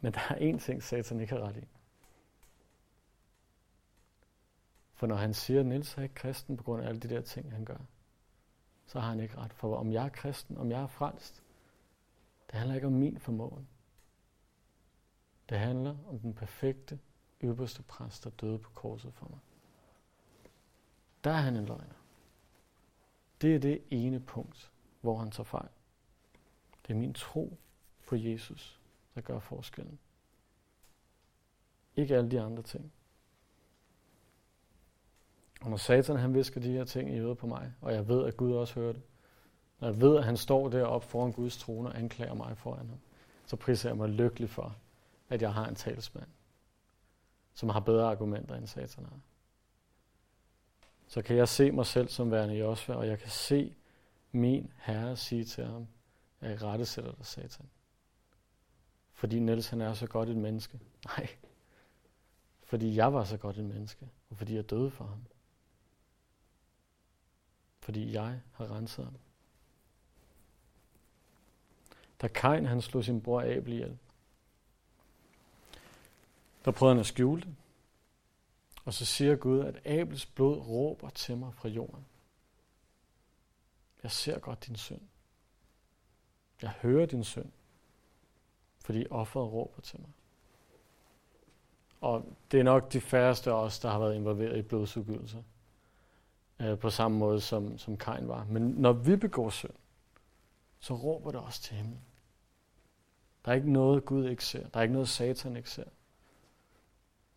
Men 0.00 0.12
der 0.12 0.20
er 0.20 0.52
én 0.52 0.58
ting, 0.58 0.82
Satan 0.82 1.20
ikke 1.20 1.32
har 1.32 1.40
ret 1.40 1.56
i. 1.56 1.68
For 4.94 5.06
når 5.06 5.16
han 5.16 5.34
siger, 5.34 5.60
at 5.60 5.66
Niels 5.66 5.98
er 5.98 6.02
ikke 6.02 6.14
kristen 6.14 6.56
på 6.56 6.62
grund 6.62 6.82
af 6.82 6.88
alle 6.88 7.00
de 7.00 7.08
der 7.08 7.20
ting, 7.20 7.52
han 7.52 7.64
gør, 7.64 7.78
så 8.86 9.00
har 9.00 9.08
han 9.08 9.20
ikke 9.20 9.36
ret. 9.36 9.52
For 9.52 9.76
om 9.76 9.92
jeg 9.92 10.04
er 10.04 10.08
kristen, 10.08 10.58
om 10.58 10.70
jeg 10.70 10.82
er 10.82 10.86
frelst, 10.86 11.42
det 12.46 12.54
handler 12.54 12.74
ikke 12.74 12.86
om 12.86 12.92
min 12.92 13.18
formåen. 13.18 13.68
Det 15.48 15.58
handler 15.58 15.96
om 16.08 16.18
den 16.18 16.34
perfekte, 16.34 16.98
øverste 17.40 17.82
præst, 17.82 18.24
der 18.24 18.30
døde 18.30 18.58
på 18.58 18.70
korset 18.70 19.14
for 19.14 19.26
mig. 19.30 19.38
Der 21.24 21.30
er 21.30 21.40
han 21.40 21.56
en 21.56 21.66
løgner. 21.66 21.94
Det 23.40 23.54
er 23.54 23.58
det 23.58 23.82
ene 23.90 24.20
punkt, 24.20 24.70
hvor 25.00 25.18
han 25.18 25.30
tager 25.30 25.44
fejl. 25.44 25.68
Det 26.86 26.92
er 26.92 26.98
min 26.98 27.14
tro 27.14 27.58
på 28.06 28.16
Jesus, 28.16 28.80
der 29.14 29.20
gør 29.20 29.38
forskellen. 29.38 29.98
Ikke 31.96 32.16
alle 32.16 32.30
de 32.30 32.40
andre 32.40 32.62
ting. 32.62 32.92
Og 35.60 35.70
når 35.70 35.76
Satan 35.76 36.16
han 36.16 36.34
visker 36.34 36.60
de 36.60 36.72
her 36.72 36.84
ting 36.84 37.14
i 37.14 37.18
øret 37.18 37.38
på 37.38 37.46
mig, 37.46 37.72
og 37.80 37.92
jeg 37.92 38.08
ved, 38.08 38.26
at 38.26 38.36
Gud 38.36 38.52
også 38.52 38.74
hører 38.74 38.92
det, 38.92 39.02
når 39.80 39.88
jeg 39.88 40.00
ved, 40.00 40.16
at 40.16 40.24
han 40.24 40.36
står 40.36 40.68
deroppe 40.68 41.06
foran 41.06 41.32
Guds 41.32 41.58
trone 41.58 41.88
og 41.88 41.98
anklager 41.98 42.34
mig 42.34 42.58
foran 42.58 42.88
ham, 42.88 42.98
så 43.46 43.56
priser 43.56 43.88
jeg 43.88 43.96
mig 43.96 44.08
lykkelig 44.08 44.50
for, 44.50 44.76
at 45.32 45.42
jeg 45.42 45.54
har 45.54 45.68
en 45.68 45.74
talsmand, 45.74 46.28
som 47.54 47.68
har 47.68 47.80
bedre 47.80 48.10
argumenter 48.10 48.54
end 48.54 48.66
Satan 48.66 49.04
har. 49.04 49.20
Så 51.06 51.22
kan 51.22 51.36
jeg 51.36 51.48
se 51.48 51.70
mig 51.70 51.86
selv 51.86 52.08
som 52.08 52.30
værende 52.30 52.54
Josva, 52.54 52.94
og 52.94 53.06
jeg 53.06 53.18
kan 53.18 53.30
se 53.30 53.74
min 54.32 54.72
herre 54.76 55.16
sige 55.16 55.44
til 55.44 55.64
ham, 55.64 55.86
at 56.40 56.50
jeg 56.50 56.62
rettesætter 56.62 57.12
dig, 57.12 57.26
Satan. 57.26 57.66
Fordi 59.12 59.38
Niels 59.38 59.68
han 59.68 59.80
er 59.80 59.94
så 59.94 60.06
godt 60.06 60.28
et 60.28 60.36
menneske. 60.36 60.80
Nej. 61.06 61.28
Fordi 62.64 62.96
jeg 62.96 63.12
var 63.12 63.24
så 63.24 63.36
godt 63.36 63.58
et 63.58 63.64
menneske, 63.64 64.08
og 64.30 64.36
fordi 64.36 64.54
jeg 64.54 64.70
døde 64.70 64.90
for 64.90 65.04
ham. 65.04 65.24
Fordi 67.80 68.12
jeg 68.12 68.40
har 68.52 68.70
renset 68.70 69.04
ham. 69.04 69.14
Da 72.22 72.28
Kain 72.28 72.66
han 72.66 72.82
slog 72.82 73.04
sin 73.04 73.20
bror 73.20 73.42
Abel 73.42 73.72
ihjel, 73.72 73.98
der 76.64 76.70
prøvede 76.70 76.94
han 76.94 77.00
at 77.00 77.06
skjule 77.06 77.42
det. 77.42 77.54
Og 78.84 78.94
så 78.94 79.04
siger 79.04 79.36
Gud, 79.36 79.60
at 79.60 79.86
Abels 79.86 80.26
blod 80.26 80.58
råber 80.58 81.10
til 81.10 81.36
mig 81.36 81.54
fra 81.54 81.68
jorden. 81.68 82.06
Jeg 84.02 84.10
ser 84.10 84.38
godt 84.38 84.66
din 84.66 84.76
synd. 84.76 85.00
Jeg 86.62 86.70
hører 86.70 87.06
din 87.06 87.24
synd, 87.24 87.52
fordi 88.80 89.06
offeret 89.10 89.52
råber 89.52 89.80
til 89.80 90.00
mig. 90.00 90.10
Og 92.00 92.36
det 92.50 92.60
er 92.60 92.64
nok 92.64 92.92
de 92.92 93.00
færreste 93.00 93.50
af 93.50 93.54
os, 93.54 93.78
der 93.78 93.90
har 93.90 93.98
været 93.98 94.14
involveret 94.14 94.58
i 94.58 94.62
blodsudgydelser. 94.62 95.42
Øh, 96.60 96.78
på 96.78 96.90
samme 96.90 97.18
måde 97.18 97.40
som, 97.40 97.78
som 97.78 97.96
Kain 97.96 98.28
var. 98.28 98.44
Men 98.44 98.62
når 98.62 98.92
vi 98.92 99.16
begår 99.16 99.50
synd, 99.50 99.72
så 100.80 100.94
råber 100.94 101.30
det 101.30 101.40
også 101.40 101.62
til 101.62 101.76
himlen. 101.76 102.00
Der 103.44 103.50
er 103.50 103.56
ikke 103.56 103.72
noget, 103.72 104.04
Gud 104.04 104.28
ikke 104.28 104.44
ser. 104.44 104.68
Der 104.68 104.78
er 104.78 104.82
ikke 104.82 104.92
noget, 104.92 105.08
Satan 105.08 105.56
ikke 105.56 105.70
ser. 105.70 105.84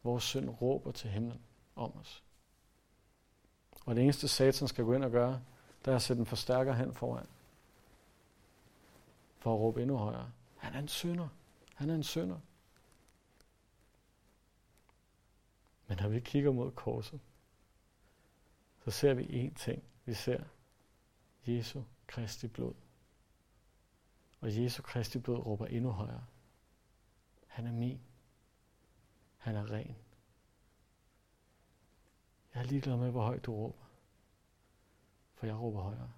Vores 0.05 0.23
synd 0.23 0.49
råber 0.49 0.91
til 0.91 1.09
himlen 1.09 1.41
om 1.75 1.97
os. 1.97 2.23
Og 3.85 3.95
det 3.95 4.03
eneste, 4.03 4.27
Satan 4.27 4.67
skal 4.67 4.85
gå 4.85 4.93
ind 4.93 5.03
og 5.03 5.11
gøre, 5.11 5.41
det 5.85 5.91
er 5.91 5.95
at 5.95 6.01
sætte 6.01 6.19
en 6.19 6.25
forstærker 6.25 6.73
hen 6.73 6.93
foran. 6.93 7.27
For 9.39 9.53
at 9.53 9.59
råbe 9.59 9.81
endnu 9.81 9.97
højere. 9.97 10.31
Han 10.57 10.73
er 10.73 10.79
en 10.79 10.87
synder. 10.87 11.27
Han 11.75 11.89
er 11.89 11.95
en 11.95 12.03
synder. 12.03 12.39
Men 15.87 15.97
når 16.01 16.09
vi 16.09 16.19
kigger 16.19 16.51
mod 16.51 16.71
korset, 16.71 17.19
så 18.83 18.91
ser 18.91 19.13
vi 19.13 19.23
én 19.23 19.63
ting. 19.63 19.83
Vi 20.05 20.13
ser 20.13 20.43
Jesu 21.45 21.81
Kristi 22.07 22.47
blod. 22.47 22.73
Og 24.41 24.55
Jesu 24.55 24.81
Kristi 24.81 25.19
blod 25.19 25.37
råber 25.37 25.65
endnu 25.65 25.91
højere. 25.91 26.25
Han 27.47 27.67
er 27.67 27.71
min. 27.71 28.01
Han 29.45 29.55
er 29.55 29.71
ren. 29.71 29.95
Jeg 32.53 32.61
er 32.61 32.63
ligeglad 32.63 32.97
med, 32.97 33.11
hvor 33.11 33.25
højt 33.25 33.45
du 33.45 33.51
råber. 33.51 33.85
For 35.33 35.45
jeg 35.45 35.55
råber 35.55 35.81
højere. 35.81 36.11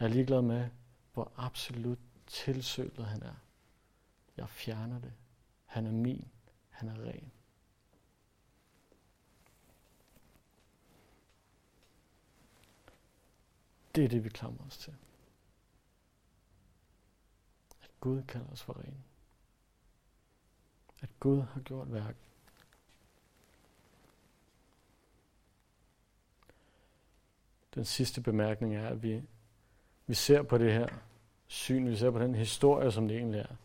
Jeg 0.00 0.04
er 0.04 0.08
ligeglad 0.08 0.42
med, 0.42 0.70
hvor 1.12 1.32
absolut 1.36 1.98
tilsølet 2.26 3.06
han 3.06 3.22
er. 3.22 3.34
Jeg 4.36 4.48
fjerner 4.48 5.00
det. 5.00 5.12
Han 5.66 5.86
er 5.86 5.90
min. 5.90 6.28
Han 6.70 6.88
er 6.88 7.04
ren. 7.04 7.32
Det 13.94 14.04
er 14.04 14.08
det, 14.08 14.24
vi 14.24 14.28
klamrer 14.28 14.66
os 14.66 14.78
til. 14.78 14.96
At 17.82 17.90
Gud 18.00 18.22
kalder 18.22 18.50
os 18.50 18.62
for 18.62 18.80
ren. 18.80 19.04
At 21.02 21.08
Gud 21.20 21.42
har 21.42 21.60
gjort 21.60 21.92
værk. 21.92 22.16
Den 27.74 27.84
sidste 27.84 28.20
bemærkning 28.20 28.76
er, 28.76 28.88
at 28.88 29.02
vi, 29.02 29.22
vi 30.06 30.14
ser 30.14 30.42
på 30.42 30.58
det 30.58 30.72
her 30.72 30.88
syn, 31.46 31.86
vi 31.86 31.96
ser 31.96 32.10
på 32.10 32.18
den 32.18 32.34
historie, 32.34 32.92
som 32.92 33.08
det 33.08 33.16
egentlig 33.16 33.40
er. 33.40 33.56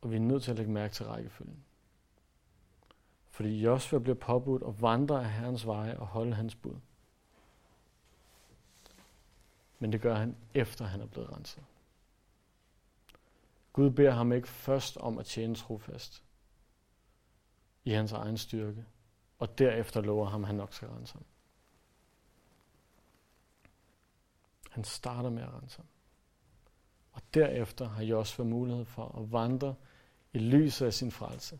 Og 0.00 0.10
vi 0.10 0.16
er 0.16 0.20
nødt 0.20 0.42
til 0.42 0.50
at 0.50 0.56
lægge 0.56 0.72
mærke 0.72 0.94
til 0.94 1.06
rækkefølgen. 1.06 1.64
Fordi 3.30 3.60
Josua 3.60 3.98
bliver 3.98 4.14
påbudt 4.14 4.62
at 4.62 4.82
vandre 4.82 5.24
af 5.24 5.30
Herrens 5.32 5.66
veje 5.66 5.98
og 5.98 6.06
holde 6.06 6.34
hans 6.34 6.54
bud. 6.54 6.76
Men 9.78 9.92
det 9.92 10.00
gør 10.00 10.14
han 10.14 10.36
efter 10.54 10.84
han 10.84 11.00
er 11.00 11.06
blevet 11.06 11.32
renset. 11.36 11.64
Gud 13.74 13.90
beder 13.90 14.10
ham 14.10 14.32
ikke 14.32 14.48
først 14.48 14.96
om 14.96 15.18
at 15.18 15.26
tjene 15.26 15.54
trofast 15.54 16.24
i 17.84 17.90
hans 17.90 18.12
egen 18.12 18.38
styrke, 18.38 18.84
og 19.38 19.58
derefter 19.58 20.00
lover 20.00 20.26
ham, 20.26 20.42
at 20.42 20.46
han 20.46 20.56
nok 20.56 20.72
skal 20.72 20.88
rense 20.88 21.12
ham. 21.12 21.24
Han 24.70 24.84
starter 24.84 25.30
med 25.30 25.42
at 25.42 25.54
rense 25.54 25.76
ham. 25.76 25.86
Og 27.12 27.22
derefter 27.34 27.88
har 27.88 28.02
Josua 28.02 28.44
mulighed 28.44 28.84
for 28.84 29.18
at 29.18 29.32
vandre 29.32 29.74
i 30.32 30.38
lyset 30.38 30.86
af 30.86 30.94
sin 30.94 31.10
frelse 31.10 31.58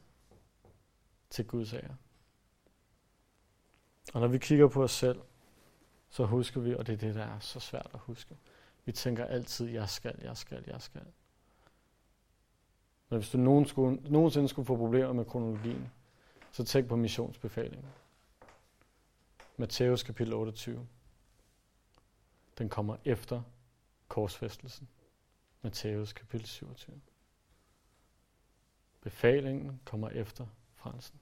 til 1.31 1.47
Guds 1.47 1.73
ære. 1.73 1.97
Og 4.15 4.21
når 4.21 4.29
vi 4.29 4.39
kigger 4.39 4.69
på 4.69 4.83
os 4.83 4.93
selv, 4.93 5.21
så 6.11 6.25
husker 6.25 6.61
vi, 6.61 6.75
og 6.75 6.87
det 6.87 6.93
er 6.93 6.97
det, 6.97 7.15
der 7.15 7.25
er 7.25 7.39
så 7.39 7.61
svært 7.61 7.91
at 7.95 8.01
huske. 8.01 8.37
Vi 8.85 8.93
tænker 8.93 9.25
altid, 9.25 9.69
jeg 9.69 9.89
skal, 9.89 10.19
jeg 10.23 10.37
skal, 10.37 10.65
jeg 10.67 10.83
skal. 10.83 11.07
Men 13.09 13.19
hvis 13.19 13.31
du 13.31 13.39
nogen 13.39 13.67
skulle, 13.67 14.01
nogensinde 14.11 14.49
skulle 14.49 14.67
få 14.67 14.77
problemer 14.77 15.13
med 15.13 15.25
kronologien, 15.25 15.91
så 16.53 16.65
tænk 16.65 16.89
på 16.89 16.97
missionsbefalingen. 16.97 17.87
Matthæus 19.57 20.03
kapitel 20.03 20.35
28. 20.35 20.87
Den 22.59 22.69
kommer 22.69 22.97
efter 23.05 23.43
korsfæstelsen. 24.09 24.89
Matthæus 25.63 26.13
kapitel 26.13 26.47
27. 26.47 27.01
Befalingen 29.01 29.81
kommer 29.85 30.09
efter 30.09 30.47
frelsen. 30.75 31.21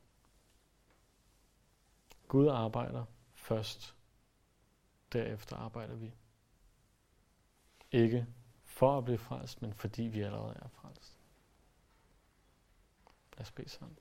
Gud 2.28 2.48
arbejder 2.48 3.04
først 3.34 3.94
derefter 5.12 5.56
arbejder 5.56 5.94
vi. 5.94 6.12
Ikke 7.92 8.26
for 8.64 8.98
at 8.98 9.04
blive 9.04 9.18
frelst, 9.18 9.62
men 9.62 9.74
fordi 9.74 10.02
vi 10.02 10.20
allerede 10.20 10.58
er 10.62 10.68
frelst. 10.68 11.21
Lad 13.36 13.40
os 13.40 13.50
bede 13.50 13.68
sammen. 13.68 13.98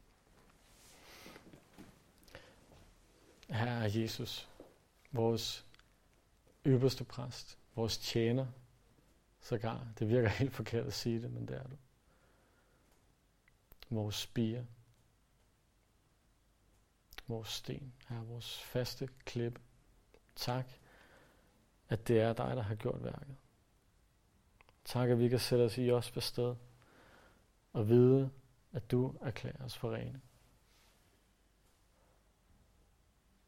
Her 3.49 3.99
Jesus, 4.01 4.49
vores 5.11 5.65
øverste 6.65 7.03
præst, 7.03 7.57
vores 7.75 7.97
tjener, 7.97 8.47
sågar. 9.41 9.87
Det 9.99 10.09
virker 10.09 10.29
helt 10.29 10.53
forkert 10.53 10.87
at 10.87 10.93
sige 10.93 11.21
det, 11.21 11.31
men 11.31 11.47
det 11.47 11.57
er 11.57 11.63
du. 11.63 11.77
vores 13.89 14.15
spire, 14.15 14.65
vores 17.27 17.47
sten, 17.47 17.93
her 18.09 18.23
vores 18.23 18.59
faste 18.59 19.09
klippe. 19.25 19.61
Tak, 20.35 20.65
at 21.89 22.07
det 22.07 22.21
er 22.21 22.33
dig, 22.33 22.55
der 22.55 22.61
har 22.61 22.75
gjort 22.75 23.03
værket. 23.03 23.35
Tak, 24.85 25.09
at 25.09 25.19
vi 25.19 25.29
kan 25.29 25.39
sætte 25.39 25.63
os 25.63 25.77
i 25.77 25.91
os 25.91 26.11
på 26.11 26.19
sted 26.19 26.55
og 27.73 27.89
vide, 27.89 28.31
at 28.71 28.91
du 28.91 29.15
erklærer 29.21 29.63
os 29.63 29.77
for 29.77 29.93
rene. 29.93 30.21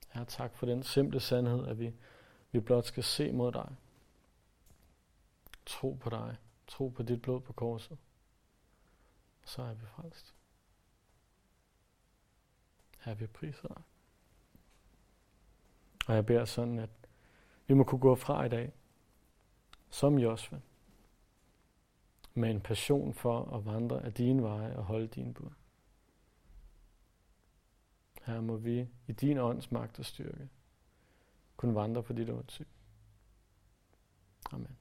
Herre, 0.10 0.26
tak 0.26 0.56
for 0.56 0.66
den 0.66 0.84
simple 0.84 1.20
sandhed, 1.20 1.68
at 1.68 1.80
vi, 1.80 1.94
vi 2.52 2.60
blot 2.60 2.86
skal 2.86 3.04
se 3.04 3.32
mod 3.32 3.52
dig. 3.52 3.76
Tro 5.66 5.98
på 6.02 6.10
dig. 6.10 6.38
Tro 6.68 6.88
på 6.90 7.04
dit 7.04 7.22
blod 7.22 7.42
på 7.42 7.54
korset. 7.54 7.98
Så 9.46 9.62
er 9.62 9.74
vi 9.74 9.86
frelst. 9.86 10.36
Herre, 13.00 13.18
vi 13.18 13.28
priser 13.28 13.68
dig. 13.68 13.82
Og 16.08 16.16
jeg 16.16 16.26
beder 16.26 16.46
sådan, 16.46 16.80
at 16.80 16.90
vi 17.68 17.74
må 17.74 17.84
kunne 17.84 18.02
gå 18.02 18.16
fra 18.16 18.44
i 18.46 18.50
dag, 18.50 18.74
som 19.90 20.20
Josva, 20.20 20.60
med 22.34 22.50
en 22.50 22.62
passion 22.62 23.14
for 23.14 23.56
at 23.56 23.66
vandre 23.66 24.06
af 24.06 24.14
dine 24.14 24.44
veje 24.44 24.76
og 24.76 24.84
holde 24.84 25.08
din 25.08 25.34
bud. 25.34 25.50
Her 28.24 28.42
må 28.42 28.58
vi 28.58 28.88
i 29.08 29.12
din 29.12 29.38
ånds 29.38 29.72
magt 29.72 30.00
og 30.00 30.06
styrke 30.06 30.50
kunne 31.58 31.76
vandre 31.76 32.04
på 32.04 32.14
dit 32.14 32.30
åndssyn. 32.30 32.66
Amen. 34.52 34.78